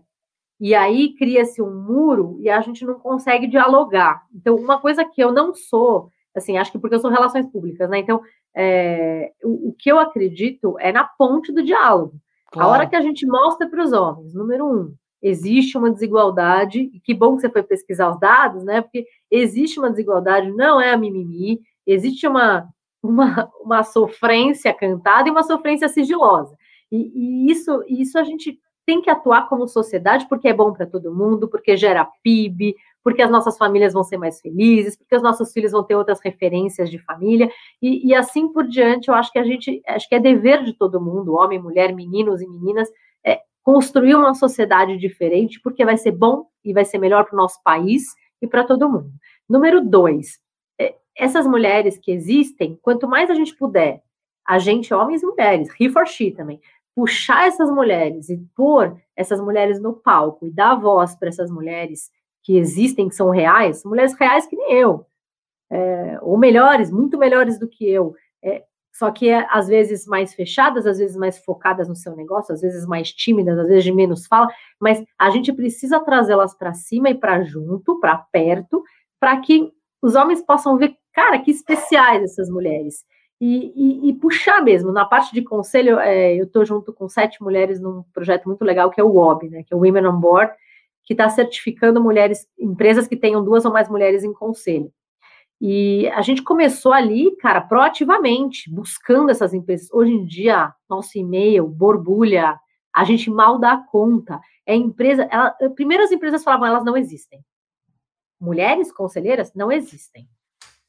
[0.60, 4.24] E aí cria-se um muro e a gente não consegue dialogar.
[4.34, 7.88] Então, uma coisa que eu não sou, assim, acho que porque eu sou relações públicas,
[7.88, 8.00] né?
[8.00, 8.20] Então,
[8.52, 12.14] é, o, o, que eu acredito é na ponte do diálogo.
[12.50, 12.68] Claro.
[12.68, 14.94] A hora que a gente mostra para os homens, número um,
[15.24, 18.82] existe uma desigualdade, e que bom que você foi pesquisar os dados, né?
[18.82, 22.68] Porque existe uma desigualdade, não é a mimimi, existe uma,
[23.02, 26.54] uma, uma sofrência cantada e uma sofrência sigilosa.
[26.92, 30.86] E, e isso, isso a gente tem que atuar como sociedade porque é bom para
[30.86, 35.22] todo mundo, porque gera PIB, porque as nossas famílias vão ser mais felizes, porque os
[35.22, 39.32] nossos filhos vão ter outras referências de família, e, e assim por diante, eu acho
[39.32, 42.90] que a gente, acho que é dever de todo mundo, homem, mulher, meninos e meninas,
[43.64, 47.60] construir uma sociedade diferente, porque vai ser bom e vai ser melhor para o nosso
[47.64, 49.10] país e para todo mundo.
[49.48, 50.38] Número dois,
[50.78, 54.02] é, essas mulheres que existem, quanto mais a gente puder,
[54.46, 56.60] a gente, homens e mulheres, he for she também,
[56.94, 62.10] puxar essas mulheres e pôr essas mulheres no palco e dar voz para essas mulheres
[62.42, 65.06] que existem, que são reais, mulheres reais que nem eu,
[65.70, 68.62] é, ou melhores, muito melhores do que eu, é,
[68.94, 72.60] só que é, às vezes mais fechadas, às vezes mais focadas no seu negócio, às
[72.60, 74.48] vezes mais tímidas, às vezes de menos fala,
[74.80, 78.84] mas a gente precisa trazê-las para cima e para junto, para perto,
[79.18, 79.68] para que
[80.00, 83.04] os homens possam ver, cara, que especiais essas mulheres.
[83.40, 84.92] E, e, e puxar mesmo.
[84.92, 88.90] Na parte de conselho, é, eu estou junto com sete mulheres num projeto muito legal
[88.90, 90.52] que é o WOB, né, que é o Women on Board,
[91.02, 94.92] que está certificando mulheres, empresas que tenham duas ou mais mulheres em conselho.
[95.66, 99.90] E a gente começou ali, cara, proativamente, buscando essas empresas.
[99.90, 102.60] Hoje em dia, nosso e-mail borbulha,
[102.94, 104.38] a gente mal dá conta.
[104.66, 105.26] É empresa.
[105.30, 107.42] Ela, primeiro as empresas falavam, elas não existem.
[108.38, 110.28] Mulheres conselheiras não existem.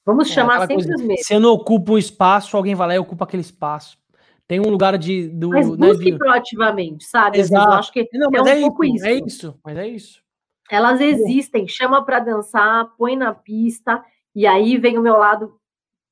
[0.06, 1.26] Vamos é, chamar sempre coisa, os mesmos.
[1.26, 3.98] Você não ocupa um espaço, alguém vai lá e ocupa aquele espaço.
[4.46, 5.30] Tem um lugar de.
[5.30, 6.18] Do, mas né, busque de...
[6.18, 7.40] proativamente, sabe?
[7.40, 7.66] Exato.
[7.66, 9.06] Eu acho que não, é um é pouco isso, isso.
[9.06, 10.26] É isso, mas é isso.
[10.70, 14.04] Elas existem, chama para dançar, põe na pista,
[14.36, 15.54] e aí vem o meu lado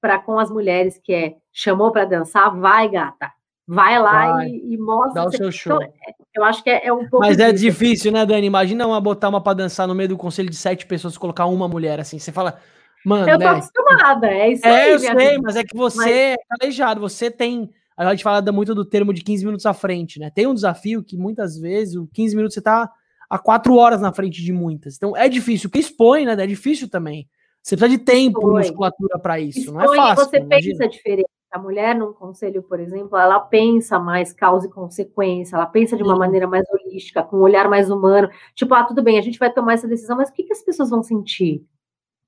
[0.01, 3.31] para com as mulheres, que é chamou para dançar, vai, gata.
[3.65, 4.49] Vai lá vai.
[4.49, 5.21] E, e, mostra.
[5.21, 5.81] Dá o seu show.
[5.81, 7.25] Então, é, eu acho que é, é um pouco.
[7.25, 8.45] Mas é difícil, né, Dani?
[8.45, 11.67] Imagina uma botar uma para dançar no meio do conselho de sete pessoas, colocar uma
[11.67, 12.19] mulher assim.
[12.19, 12.59] Você fala,
[13.05, 13.29] mano.
[13.29, 13.51] Eu tô né?
[13.51, 14.91] acostumada, é isso é, aí.
[14.91, 16.11] eu sei, mas é que você mas...
[16.11, 17.69] é calejado, você tem.
[17.95, 20.29] A gente fala muito do termo de 15 minutos à frente, né?
[20.29, 22.91] Tem um desafio que muitas vezes, o 15 minutos você tá
[23.29, 24.97] a quatro horas na frente de muitas.
[24.97, 25.69] Então é difícil.
[25.69, 26.33] O que expõe, né?
[26.33, 27.29] É difícil também.
[27.63, 28.57] Você precisa de tempo, expõe.
[28.57, 29.59] musculatura para isso.
[29.59, 30.25] Expõe, não é fácil.
[30.25, 31.29] Você pensa diferente.
[31.49, 36.01] A mulher num conselho, por exemplo, ela pensa mais causa e consequência, ela pensa de
[36.03, 36.19] uma Sim.
[36.19, 38.29] maneira mais holística, com um olhar mais humano.
[38.55, 40.63] Tipo, ah, tudo bem, a gente vai tomar essa decisão, mas o que, que as
[40.63, 41.63] pessoas vão sentir?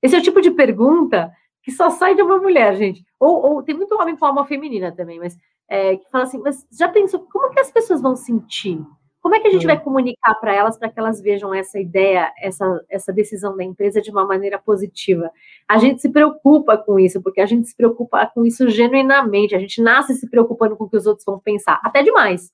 [0.00, 3.04] Esse é o tipo de pergunta que só sai de uma mulher, gente.
[3.18, 5.36] Ou, ou tem muito homem com alma feminina também, mas
[5.68, 8.80] é, que fala assim, mas já pensou como que as pessoas vão sentir?
[9.26, 12.32] Como é que a gente vai comunicar para elas para que elas vejam essa ideia,
[12.40, 15.32] essa, essa decisão da empresa de uma maneira positiva?
[15.68, 19.56] A gente se preocupa com isso, porque a gente se preocupa com isso genuinamente.
[19.56, 22.52] A gente nasce se preocupando com o que os outros vão pensar, até demais.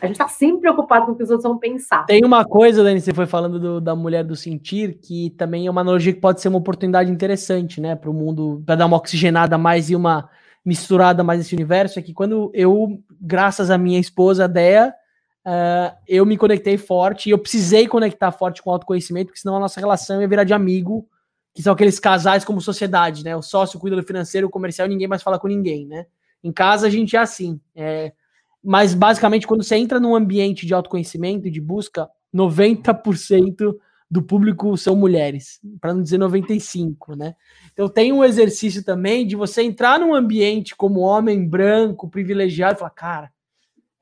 [0.00, 2.06] A gente está sempre preocupado com o que os outros vão pensar.
[2.06, 5.70] Tem uma coisa, Dani, você foi falando do, da mulher do sentir, que também é
[5.70, 8.96] uma analogia que pode ser uma oportunidade interessante, né, para o mundo, para dar uma
[8.96, 10.26] oxigenada mais e uma
[10.64, 11.98] misturada mais nesse universo.
[11.98, 14.94] É que quando eu, graças à minha esposa, Dea,
[15.46, 19.56] uh, eu me conectei forte e eu precisei conectar forte com o autoconhecimento, porque senão
[19.56, 21.08] a nossa relação ia virar de amigo,
[21.54, 23.36] que são aqueles casais como sociedade, né?
[23.36, 26.06] O sócio cuida do financeiro, o comercial, ninguém mais fala com ninguém, né?
[26.42, 27.60] Em casa a gente é assim.
[27.74, 28.12] É...
[28.62, 33.76] Mas basicamente, quando você entra num ambiente de autoconhecimento e de busca, 90%
[34.10, 37.34] do público são mulheres, para não dizer 95, né?
[37.72, 42.78] Então tem um exercício também de você entrar num ambiente como homem branco, privilegiado, e
[42.78, 43.33] falar, cara,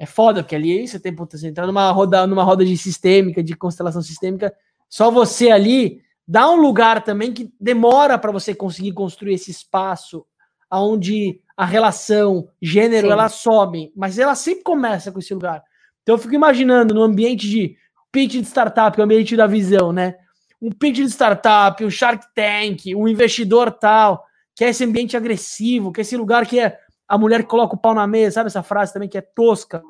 [0.02, 3.54] é foda, porque ali você tem você entrar numa roda, numa roda de sistêmica, de
[3.54, 4.52] constelação sistêmica,
[4.88, 10.26] só você ali dá um lugar também que demora para você conseguir construir esse espaço
[10.72, 13.12] onde a relação gênero Sim.
[13.12, 15.62] ela some, mas ela sempre começa com esse lugar.
[16.02, 17.76] Então eu fico imaginando no ambiente de
[18.10, 20.16] pitch de startup, o ambiente da visão, né?
[20.60, 24.24] Um pitch de startup, um Shark Tank, um investidor tal,
[24.56, 26.76] que é esse ambiente agressivo, que é esse lugar que é
[27.12, 29.82] a mulher que coloca o pau na mesa, sabe essa frase também que é tosca,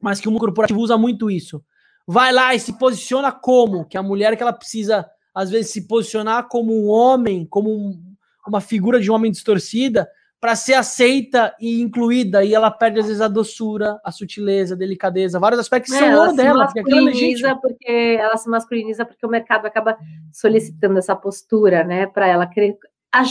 [0.00, 1.62] mas que o mundo corporativo usa muito isso.
[2.06, 3.84] Vai lá e se posiciona como?
[3.84, 8.02] Que a mulher que ela precisa, às vezes, se posicionar como um homem, como um,
[8.48, 10.08] uma figura de um homem distorcida,
[10.40, 14.78] para ser aceita e incluída, e ela perde, às vezes, a doçura, a sutileza, a
[14.78, 16.66] delicadeza, vários aspectos que é, são dela.
[16.68, 19.98] Se masculiniza porque, porque ela se masculiniza porque o mercado acaba
[20.32, 22.78] solicitando essa postura, né, para ela querer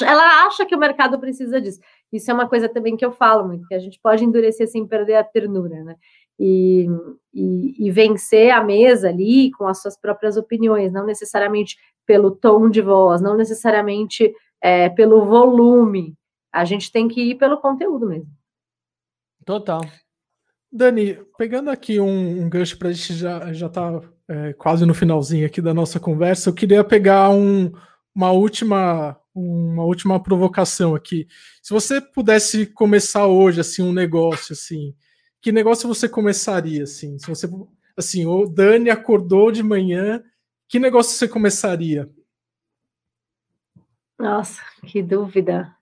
[0.05, 1.79] ela acha que o mercado precisa disso.
[2.11, 4.85] Isso é uma coisa também que eu falo muito, que a gente pode endurecer sem
[4.85, 5.95] perder a ternura, né?
[6.39, 6.87] E,
[7.33, 12.67] e, e, vencer a mesa ali com as suas próprias opiniões, não necessariamente pelo tom
[12.67, 16.15] de voz, não necessariamente é, pelo volume.
[16.51, 18.29] A gente tem que ir pelo conteúdo mesmo.
[19.45, 19.81] Total.
[20.71, 24.93] Dani, pegando aqui um, um gancho para a gente já já tá é, quase no
[24.93, 27.71] finalzinho aqui da nossa conversa, eu queria pegar um,
[28.15, 31.27] uma última uma última provocação aqui.
[31.61, 34.93] Se você pudesse começar hoje assim um negócio assim,
[35.41, 37.17] que negócio você começaria assim?
[37.17, 37.49] Se você
[37.95, 40.23] assim, o Dani acordou de manhã,
[40.67, 42.09] que negócio você começaria?
[44.17, 45.75] Nossa, que dúvida.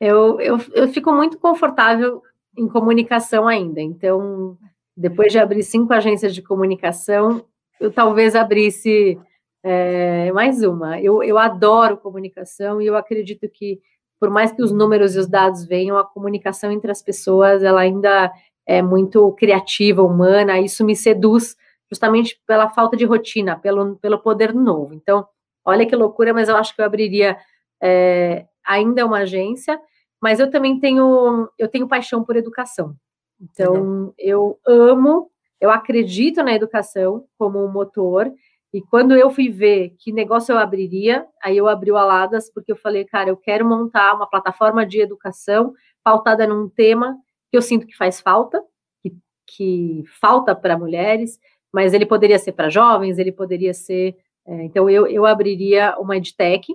[0.00, 2.22] Eu, eu, eu fico muito confortável
[2.56, 3.80] em comunicação ainda.
[3.80, 4.58] Então,
[4.96, 7.44] depois de abrir cinco agências de comunicação,
[7.78, 9.18] eu talvez abrisse
[9.62, 13.80] é, mais uma, eu, eu adoro comunicação e eu acredito que,
[14.18, 17.80] por mais que os números e os dados venham, a comunicação entre as pessoas, ela
[17.80, 18.32] ainda
[18.66, 21.56] é muito criativa, humana, isso me seduz
[21.90, 24.94] justamente pela falta de rotina, pelo, pelo poder novo.
[24.94, 25.26] Então,
[25.64, 27.36] olha que loucura, mas eu acho que eu abriria
[27.82, 29.80] é, ainda uma agência,
[30.22, 32.94] mas eu também tenho, eu tenho paixão por educação.
[33.40, 35.30] Então, eu amo,
[35.60, 38.30] eu acredito na educação como um motor,
[38.72, 42.70] E quando eu fui ver que negócio eu abriria, aí eu abri o Aladas, porque
[42.70, 45.74] eu falei, cara, eu quero montar uma plataforma de educação
[46.04, 47.16] pautada num tema
[47.50, 48.62] que eu sinto que faz falta,
[49.02, 49.12] que,
[49.46, 51.38] que falta para mulheres,
[51.72, 54.16] mas ele poderia ser para jovens, ele poderia ser.
[54.46, 56.72] É, então, eu, eu abriria uma edtech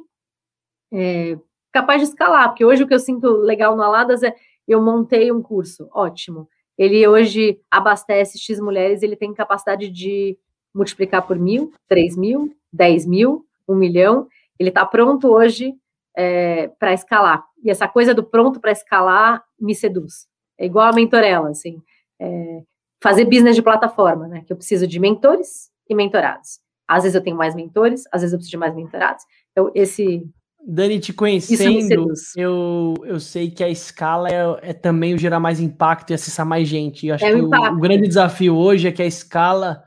[0.93, 1.37] é,
[1.71, 4.35] capaz de escalar, porque hoje o que eu sinto legal no Aladas é
[4.67, 6.49] eu montei um curso, ótimo.
[6.77, 10.37] Ele hoje abastece X mulheres, ele tem capacidade de
[10.75, 14.27] multiplicar por mil, três mil, dez mil, um milhão.
[14.59, 15.73] Ele está pronto hoje
[16.15, 17.43] é, para escalar.
[17.63, 20.27] E essa coisa do pronto para escalar me seduz.
[20.57, 21.81] É igual a mentorela, assim.
[22.19, 22.61] É,
[23.01, 24.43] fazer business de plataforma, né?
[24.45, 26.59] Que eu preciso de mentores e mentorados.
[26.87, 29.23] Às vezes eu tenho mais mentores, às vezes eu preciso de mais mentorados.
[29.51, 30.23] Então, esse.
[30.67, 35.59] Dani, te conhecendo, eu, eu sei que a escala é, é, também o gerar mais
[35.59, 37.05] impacto e acessar mais gente.
[37.05, 39.83] Eu acho é que o, o, grande desafio hoje é que a escala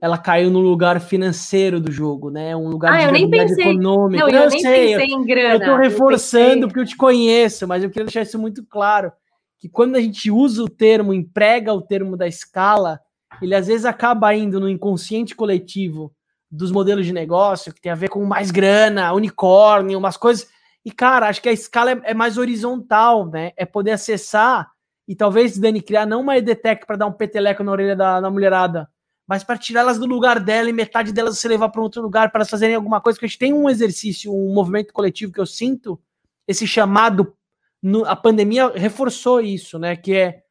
[0.00, 2.54] ela caiu no lugar financeiro do jogo, né?
[2.54, 4.24] Um lugar ah, de eu nem pensei, econômico.
[4.24, 5.64] Não, eu, eu nem sei, pensei em grana.
[5.64, 9.12] Eu tô reforçando eu porque eu te conheço, mas eu queria deixar isso muito claro
[9.58, 13.00] que quando a gente usa o termo, emprega o termo da escala,
[13.42, 16.12] ele às vezes acaba indo no inconsciente coletivo
[16.50, 20.48] dos modelos de negócio, que tem a ver com mais grana, unicórnio, umas coisas.
[20.84, 23.52] E, cara, acho que a escala é, é mais horizontal, né?
[23.56, 24.70] É poder acessar
[25.08, 28.30] e talvez, Dani, criar não uma EDTech para dar um peteleco na orelha da, da
[28.30, 28.88] mulherada,
[29.28, 32.38] mas para tirá-las do lugar dela e metade delas você levar para outro lugar para
[32.38, 35.44] elas fazerem alguma coisa, porque a gente tem um exercício, um movimento coletivo que eu
[35.44, 36.00] sinto,
[36.46, 37.36] esse chamado
[37.82, 39.94] no, a pandemia reforçou isso, né?
[39.94, 40.42] Que é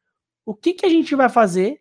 [0.46, 1.80] o que, que a gente vai fazer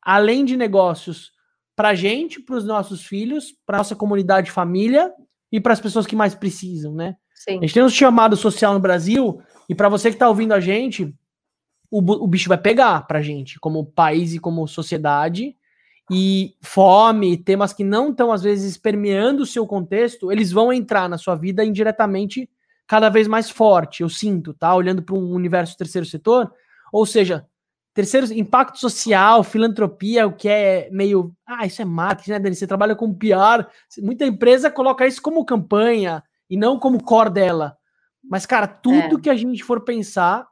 [0.00, 1.32] além de negócios
[1.76, 5.12] para a gente, para os nossos filhos, para nossa comunidade família
[5.52, 7.14] e para as pessoas que mais precisam, né?
[7.34, 7.58] Sim.
[7.58, 10.60] A gente tem um chamado social no Brasil e para você que está ouvindo a
[10.60, 11.14] gente,
[11.90, 15.54] o, o bicho vai pegar para a gente, como país e como sociedade.
[16.12, 21.08] E fome, temas que não estão, às vezes, permeando o seu contexto, eles vão entrar
[21.08, 22.50] na sua vida indiretamente
[22.86, 24.74] cada vez mais forte, eu sinto, tá?
[24.74, 26.52] Olhando para um universo terceiro setor,
[26.92, 27.46] ou seja,
[27.94, 32.56] terceiro impacto social, filantropia, o que é meio, ah, isso é marketing, né, Dani?
[32.56, 33.66] Você trabalha com PR,
[34.02, 37.76] muita empresa coloca isso como campanha e não como core dela.
[38.22, 39.20] Mas, cara, tudo é.
[39.22, 40.46] que a gente for pensar,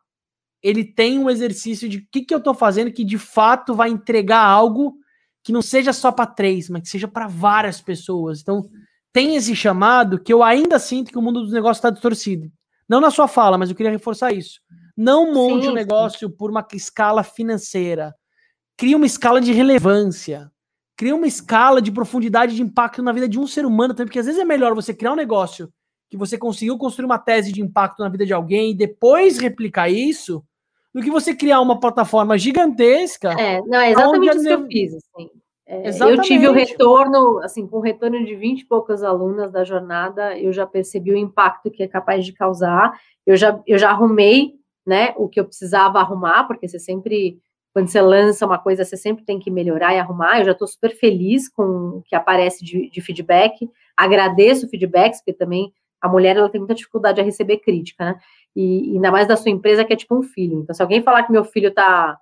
[0.62, 3.90] ele tem um exercício de o que, que eu estou fazendo que de fato vai
[3.90, 4.94] entregar algo
[5.42, 8.40] que não seja só para três, mas que seja para várias pessoas.
[8.40, 8.68] Então,
[9.12, 12.50] tem esse chamado que eu ainda sinto que o mundo dos negócios está distorcido.
[12.88, 14.60] Não na sua fala, mas eu queria reforçar isso.
[14.96, 18.14] Não monte o um negócio por uma escala financeira.
[18.76, 20.50] Cria uma escala de relevância.
[20.96, 24.18] Cria uma escala de profundidade de impacto na vida de um ser humano também, porque
[24.18, 25.72] às vezes é melhor você criar um negócio
[26.10, 29.88] que você conseguiu construir uma tese de impacto na vida de alguém e depois replicar
[29.88, 30.44] isso,
[30.94, 33.32] do que você criar uma plataforma gigantesca.
[33.38, 34.94] É, não, é exatamente isso que eu fiz.
[34.94, 35.30] Assim.
[35.72, 39.62] É, eu tive o retorno, assim, com o retorno de 20 e poucas alunas da
[39.62, 42.92] jornada, eu já percebi o impacto que é capaz de causar.
[43.24, 44.54] Eu já, eu já arrumei,
[44.84, 47.38] né, o que eu precisava arrumar, porque você sempre,
[47.72, 50.40] quando você lança uma coisa, você sempre tem que melhorar e arrumar.
[50.40, 51.62] Eu já estou super feliz com
[51.98, 53.70] o que aparece de, de feedback.
[53.96, 58.18] Agradeço feedbacks, porque também a mulher ela tem muita dificuldade a receber crítica, né?
[58.54, 60.60] E, ainda mais da sua empresa, que é tipo um filho.
[60.60, 62.18] Então, se alguém falar que meu filho está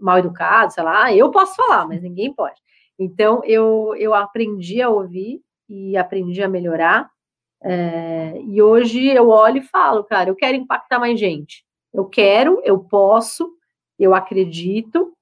[0.00, 2.60] mal educado, sei lá, eu posso falar, mas ninguém pode.
[2.98, 7.10] Então, eu, eu aprendi a ouvir e aprendi a melhorar.
[7.62, 11.64] É, e hoje eu olho e falo, cara, eu quero impactar mais gente.
[11.92, 13.50] Eu quero, eu posso,
[13.98, 15.12] eu acredito.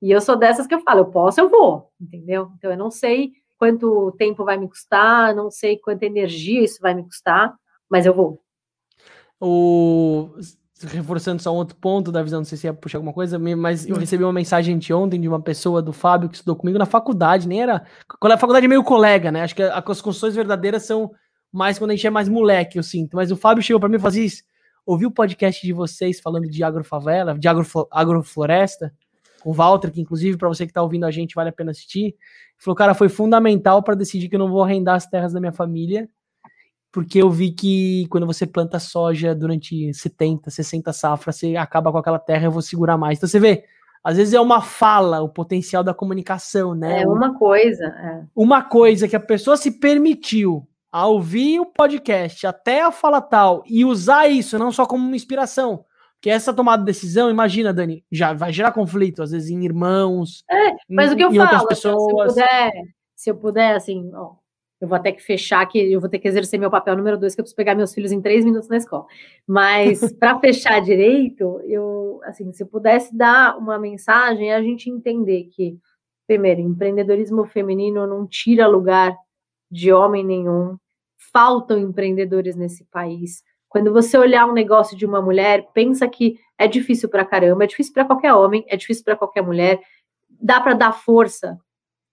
[0.00, 2.50] E eu sou dessas que eu falo, eu posso, eu vou, entendeu?
[2.56, 6.94] Então, eu não sei quanto tempo vai me custar, não sei quanta energia isso vai
[6.94, 7.54] me custar,
[7.90, 8.40] mas eu vou.
[9.40, 10.30] O
[10.86, 13.86] reforçando só um outro ponto da visão, não sei se ia puxar alguma coisa, mas
[13.86, 17.48] eu recebi uma mensagem ontem de uma pessoa do Fábio que estudou comigo na faculdade,
[17.48, 17.84] nem era.
[18.20, 19.42] Quando a faculdade é meio colega, né?
[19.42, 21.10] Acho que as construções verdadeiras são
[21.52, 23.16] mais quando a gente é mais moleque, eu sinto.
[23.16, 24.28] Mas o Fábio chegou para mim e falou assim:
[24.86, 28.94] ouvi o podcast de vocês falando de agrofavela, de agrofloresta,
[29.42, 31.72] com o Walter, que inclusive para você que está ouvindo a gente vale a pena
[31.72, 32.04] assistir.
[32.04, 32.16] Ele
[32.58, 35.52] falou, cara, foi fundamental para decidir que eu não vou arrendar as terras da minha
[35.52, 36.08] família
[36.90, 41.98] porque eu vi que quando você planta soja durante 70, 60 safras, você acaba com
[41.98, 43.18] aquela terra, eu vou segurar mais.
[43.18, 43.64] Então você vê,
[44.02, 47.02] às vezes é uma fala, o potencial da comunicação, né?
[47.02, 47.84] É uma coisa.
[47.84, 48.24] É.
[48.34, 53.62] Uma coisa que a pessoa se permitiu a ouvir o podcast até a fala tal
[53.66, 55.84] e usar isso não só como uma inspiração,
[56.14, 60.42] porque essa tomada de decisão, imagina, Dani, já vai gerar conflito, às vezes em irmãos,
[60.50, 62.34] é, mas em, o que eu falo, pessoas.
[62.34, 62.72] Se eu puder,
[63.14, 64.32] se eu puder assim, ó,
[64.80, 67.34] eu vou ter que fechar que eu vou ter que exercer meu papel número dois,
[67.34, 69.06] que eu preciso pegar meus filhos em três minutos na escola.
[69.46, 74.88] Mas para fechar direito, eu assim, se eu pudesse dar uma mensagem, é a gente
[74.88, 75.78] entender que,
[76.26, 79.16] primeiro, empreendedorismo feminino não tira lugar
[79.70, 80.76] de homem nenhum.
[81.32, 83.42] Faltam empreendedores nesse país.
[83.68, 87.66] Quando você olhar um negócio de uma mulher, pensa que é difícil para caramba, é
[87.66, 89.80] difícil para qualquer homem, é difícil para qualquer mulher.
[90.28, 91.58] Dá para dar força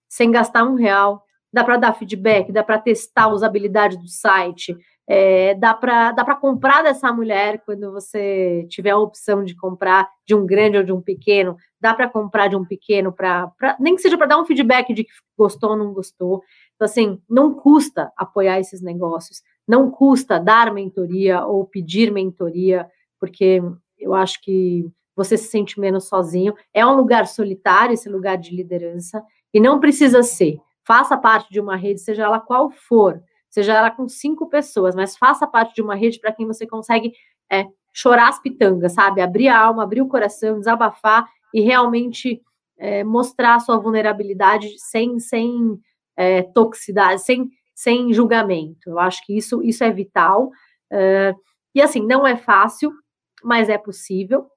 [0.09, 1.24] sem gastar um real,
[1.55, 4.77] dá para dar feedback, dá para testar a usabilidade do site,
[5.07, 10.35] é, dá para dá comprar dessa mulher quando você tiver a opção de comprar de
[10.35, 13.49] um grande ou de um pequeno, dá para comprar de um pequeno para
[13.79, 16.43] nem que seja para dar um feedback de que gostou ou não gostou.
[16.75, 22.85] Então assim, não custa apoiar esses negócios, não custa dar mentoria ou pedir mentoria,
[23.17, 23.61] porque
[23.97, 26.53] eu acho que você se sente menos sozinho.
[26.73, 29.23] É um lugar solitário esse lugar de liderança
[29.53, 30.59] e não precisa ser.
[30.85, 33.21] Faça parte de uma rede, seja ela qual for
[33.55, 37.13] seja ela com cinco pessoas, mas faça parte de uma rede para quem você consegue
[37.49, 39.21] é, chorar as pitangas, sabe?
[39.21, 42.41] Abrir a alma, abrir o coração, desabafar e realmente
[42.77, 45.79] é, mostrar a sua vulnerabilidade sem, sem
[46.17, 48.89] é, toxicidade, sem, sem julgamento.
[48.89, 50.47] Eu acho que isso, isso é vital.
[50.91, 51.39] Uh,
[51.73, 52.91] e assim, não é fácil,
[53.41, 54.47] mas é possível.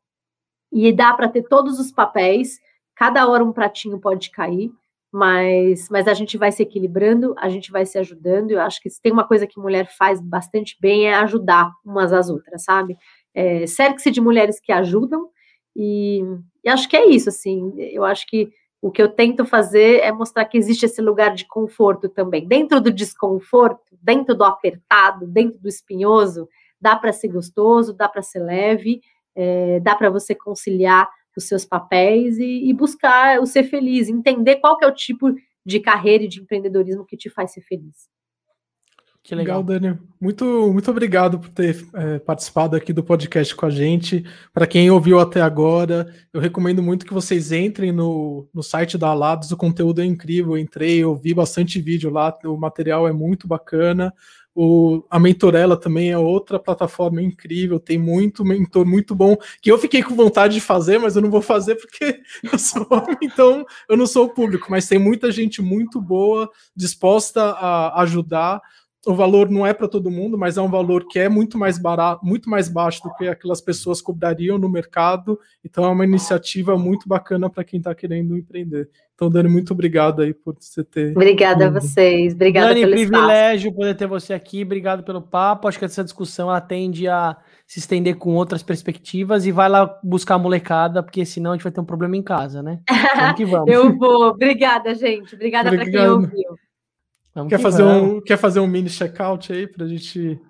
[0.73, 2.59] E dá para ter todos os papéis,
[2.97, 4.73] cada hora um pratinho pode cair
[5.13, 8.51] mas, mas a gente vai se equilibrando, a gente vai se ajudando.
[8.51, 12.13] Eu acho que se tem uma coisa que mulher faz bastante bem é ajudar umas
[12.13, 12.97] às outras, sabe?
[13.35, 15.29] É, Cerque-se de mulheres que ajudam,
[15.75, 16.23] e,
[16.65, 17.73] e acho que é isso, assim.
[17.79, 18.51] Eu acho que
[18.83, 22.47] o que eu tento fazer é mostrar que existe esse lugar de conforto também.
[22.47, 26.49] Dentro do desconforto, dentro do apertado, dentro do espinhoso,
[26.81, 29.01] dá para ser gostoso, dá para ser leve,
[29.35, 31.09] é, dá para você conciliar
[31.39, 35.35] os seus papéis e, e, buscar o ser feliz, entender qual que é o tipo
[35.65, 38.09] de carreira e de empreendedorismo que te faz ser feliz.
[39.23, 39.99] Que legal, legal Dani.
[40.19, 44.25] Muito, muito obrigado por ter é, participado aqui do podcast com a gente.
[44.55, 49.09] Para quem ouviu até agora, eu recomendo muito que vocês entrem no, no site da
[49.09, 50.53] Alados, o conteúdo é incrível.
[50.53, 54.15] Eu entrei, eu vi bastante vídeo lá, o material é muito bacana.
[54.61, 59.79] O, a Mentorella também é outra plataforma incrível, tem muito mentor muito bom, que eu
[59.79, 63.65] fiquei com vontade de fazer, mas eu não vou fazer porque eu sou homem, então
[63.89, 68.61] eu não sou o público, mas tem muita gente muito boa, disposta a ajudar
[69.09, 71.79] o valor não é para todo mundo, mas é um valor que é muito mais
[71.79, 75.41] barato, muito mais baixo do que aquelas pessoas cobrariam no mercado.
[75.65, 78.91] Então é uma iniciativa muito bacana para quem está querendo empreender.
[79.15, 81.13] Então, Dani, muito obrigado aí por você ter.
[81.13, 82.35] Obrigada a vocês.
[82.35, 83.77] Obrigada Dani, pelo privilégio espaço.
[83.77, 84.63] poder ter você aqui.
[84.63, 85.67] Obrigado pelo papo.
[85.67, 87.35] Acho que essa discussão ela tende a
[87.67, 91.65] se estender com outras perspectivas e vai lá buscar a molecada, porque senão a gente
[91.65, 92.81] vai ter um problema em casa, né?
[93.17, 93.73] Vamos que vamos.
[93.73, 94.29] Eu vou.
[94.29, 95.35] Obrigada, gente.
[95.35, 96.68] Obrigada para quem ouviu.
[97.39, 100.41] Vamos quer, fazer um, quer fazer um mini check-out aí pra gente.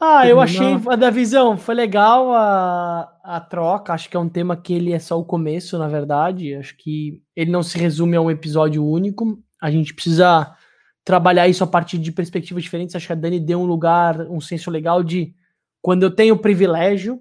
[0.00, 0.30] Ah, terminar?
[0.30, 3.92] eu achei a da visão, foi legal a, a troca.
[3.92, 6.54] Acho que é um tema que ele é só o começo, na verdade.
[6.54, 9.38] Acho que ele não se resume a um episódio único.
[9.60, 10.56] A gente precisa
[11.04, 12.96] trabalhar isso a partir de perspectivas diferentes.
[12.96, 15.34] Acho que a Dani deu um lugar, um senso legal de
[15.82, 17.20] quando eu tenho privilégio,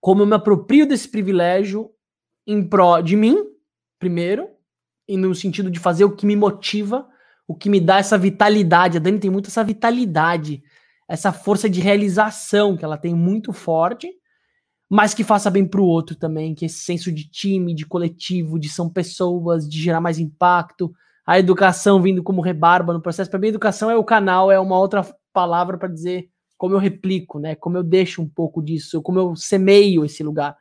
[0.00, 1.90] como eu me aproprio desse privilégio
[2.46, 3.36] em pró de mim,
[3.98, 4.48] primeiro,
[5.06, 7.06] e no sentido de fazer o que me motiva
[7.46, 8.96] o que me dá essa vitalidade.
[8.96, 10.62] A Dani tem muito essa vitalidade,
[11.08, 14.10] essa força de realização que ela tem muito forte,
[14.88, 18.58] mas que faça bem para o outro também, que esse senso de time, de coletivo,
[18.58, 20.92] de são pessoas, de gerar mais impacto.
[21.26, 23.30] A educação vindo como rebarba no processo.
[23.30, 27.38] Para mim, educação é o canal, é uma outra palavra para dizer como eu replico,
[27.38, 27.54] né?
[27.54, 30.56] Como eu deixo um pouco disso, como eu semeio esse lugar.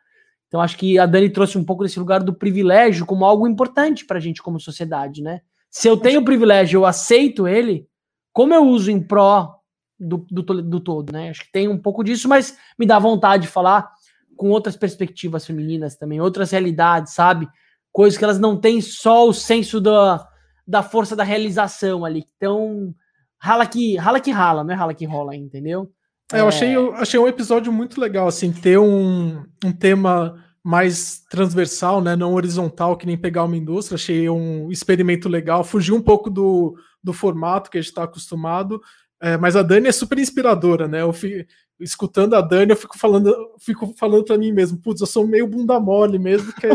[0.47, 4.05] Então, acho que a Dani trouxe um pouco desse lugar do privilégio como algo importante
[4.05, 5.41] para a gente como sociedade, né?
[5.75, 7.85] Se eu tenho o privilégio, eu aceito ele,
[8.31, 9.59] como eu uso em pró
[9.99, 11.29] do, do, do todo, né?
[11.29, 13.91] Acho que tem um pouco disso, mas me dá vontade de falar
[14.37, 17.45] com outras perspectivas femininas também, outras realidades, sabe?
[17.91, 20.25] Coisas que elas não têm só o senso da,
[20.65, 22.23] da força da realização ali.
[22.37, 22.95] Então,
[23.37, 25.91] rala que rala, que rala não é rala que rola, entendeu?
[26.31, 31.21] É, eu achei, eu achei um episódio muito legal, assim, ter um, um tema mais
[31.29, 33.97] transversal, né, não horizontal, que nem pegar uma indústria.
[33.97, 38.81] Achei um experimento legal, fugiu um pouco do, do formato que a gente está acostumado,
[39.21, 41.03] é, mas a Dani é super inspiradora, né?
[41.03, 41.47] Eu fico,
[41.79, 45.45] escutando a Dani, eu fico falando, fico falando para mim mesmo, putz, eu sou meio
[45.45, 46.67] bunda mole mesmo, porque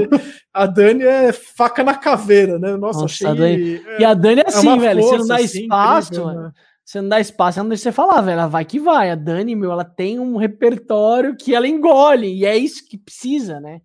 [0.54, 2.76] a Dani é faca na caveira, né?
[2.76, 3.34] Nossa, Nossa achei.
[3.34, 3.82] Dani...
[3.88, 6.42] É, e a Dani é, é assim, velho, você não dá assim, espaço, incrível, mano.
[6.42, 6.52] Né?
[6.90, 8.40] Você não dá espaço, ela não deixa você falar, velho.
[8.40, 9.12] Ela vai que vai.
[9.12, 13.60] A Dani, meu, ela tem um repertório que ela engole, e é isso que precisa,
[13.60, 13.80] né?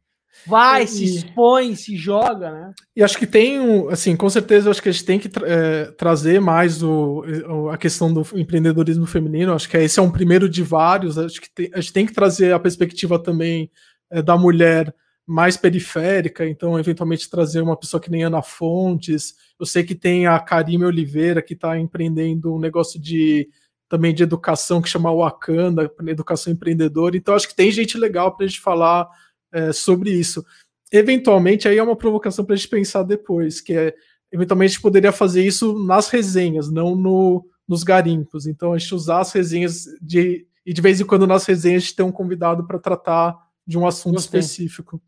[0.48, 2.74] Vai, e, se expõe, se joga, né?
[2.96, 5.92] E acho que tem, um, assim, com certeza, acho que a gente tem que é,
[5.92, 7.24] trazer mais o,
[7.72, 9.54] a questão do empreendedorismo feminino.
[9.54, 11.16] Acho que esse é um primeiro de vários.
[11.20, 13.70] Acho que tem, a gente tem que trazer a perspectiva também
[14.10, 14.92] é, da mulher
[15.26, 19.36] mais periférica, então eventualmente trazer uma pessoa que nem Ana Fontes.
[19.60, 23.50] Eu sei que tem a Karime Oliveira que está empreendendo um negócio de
[23.90, 27.18] também de educação que chama Wakanda, educação empreendedora.
[27.18, 29.10] Então acho que tem gente legal para a gente falar
[29.52, 30.46] é, sobre isso.
[30.92, 33.96] Eventualmente aí é uma provocação para a gente pensar depois, que é
[34.32, 38.46] eventualmente a gente poderia fazer isso nas resenhas, não no, nos garimpos.
[38.46, 41.86] Então a gente usar as resenhas de e de vez em quando nas resenhas a
[41.86, 43.38] gente tem um convidado para tratar
[43.68, 44.40] de um assunto Gostei.
[44.40, 45.02] específico.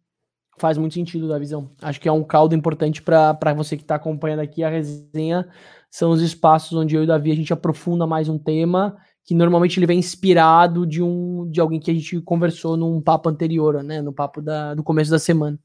[0.58, 1.72] Faz muito sentido da visão.
[1.82, 5.48] Acho que é um caldo importante para você que está acompanhando aqui a resenha.
[5.90, 8.98] São os espaços onde eu e o Davi a gente aprofunda mais um tema
[9.28, 13.28] que normalmente ele vem inspirado de um de alguém que a gente conversou num papo
[13.28, 14.02] anterior, né?
[14.02, 15.60] No papo da, do começo da semana.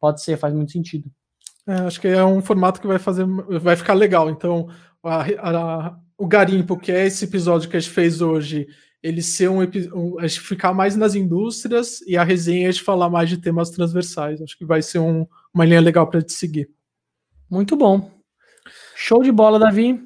[0.00, 1.10] Pode ser, faz muito sentido.
[1.66, 3.26] É, acho que é um formato que vai fazer,
[3.60, 4.30] vai ficar legal.
[4.30, 4.68] Então,
[5.02, 8.66] a, a, o garimpo, que é esse episódio que a gente fez hoje,
[9.04, 9.58] ele ser um,
[9.94, 13.68] um a gente ficar mais nas indústrias e a resenha gente falar mais de temas
[13.68, 14.40] transversais.
[14.40, 16.70] Acho que vai ser um, uma linha legal para te seguir.
[17.50, 18.10] Muito bom.
[18.96, 20.02] Show de bola, Davi.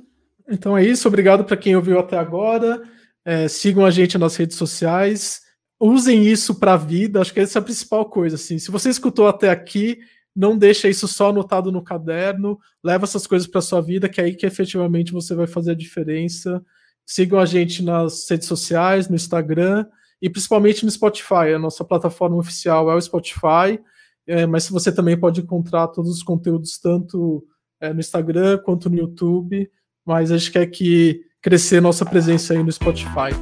[0.50, 1.06] Então é isso.
[1.06, 2.82] Obrigado para quem ouviu até agora.
[3.24, 5.42] É, sigam a gente nas redes sociais.
[5.78, 7.20] Usem isso para a vida.
[7.20, 8.34] Acho que essa é a principal coisa.
[8.34, 8.58] Assim.
[8.58, 10.00] Se você escutou até aqui,
[10.34, 12.58] não deixa isso só anotado no caderno.
[12.82, 15.76] Leva essas coisas para sua vida, que é aí que efetivamente você vai fazer a
[15.76, 16.60] diferença.
[17.10, 19.86] Sigam a gente nas redes sociais, no Instagram
[20.20, 21.54] e principalmente no Spotify.
[21.54, 23.80] A nossa plataforma oficial é o Spotify,
[24.26, 27.42] é, mas você também pode encontrar todos os conteúdos tanto
[27.80, 29.70] é, no Instagram quanto no YouTube.
[30.04, 33.32] Mas a gente quer que crescer nossa presença aí no Spotify.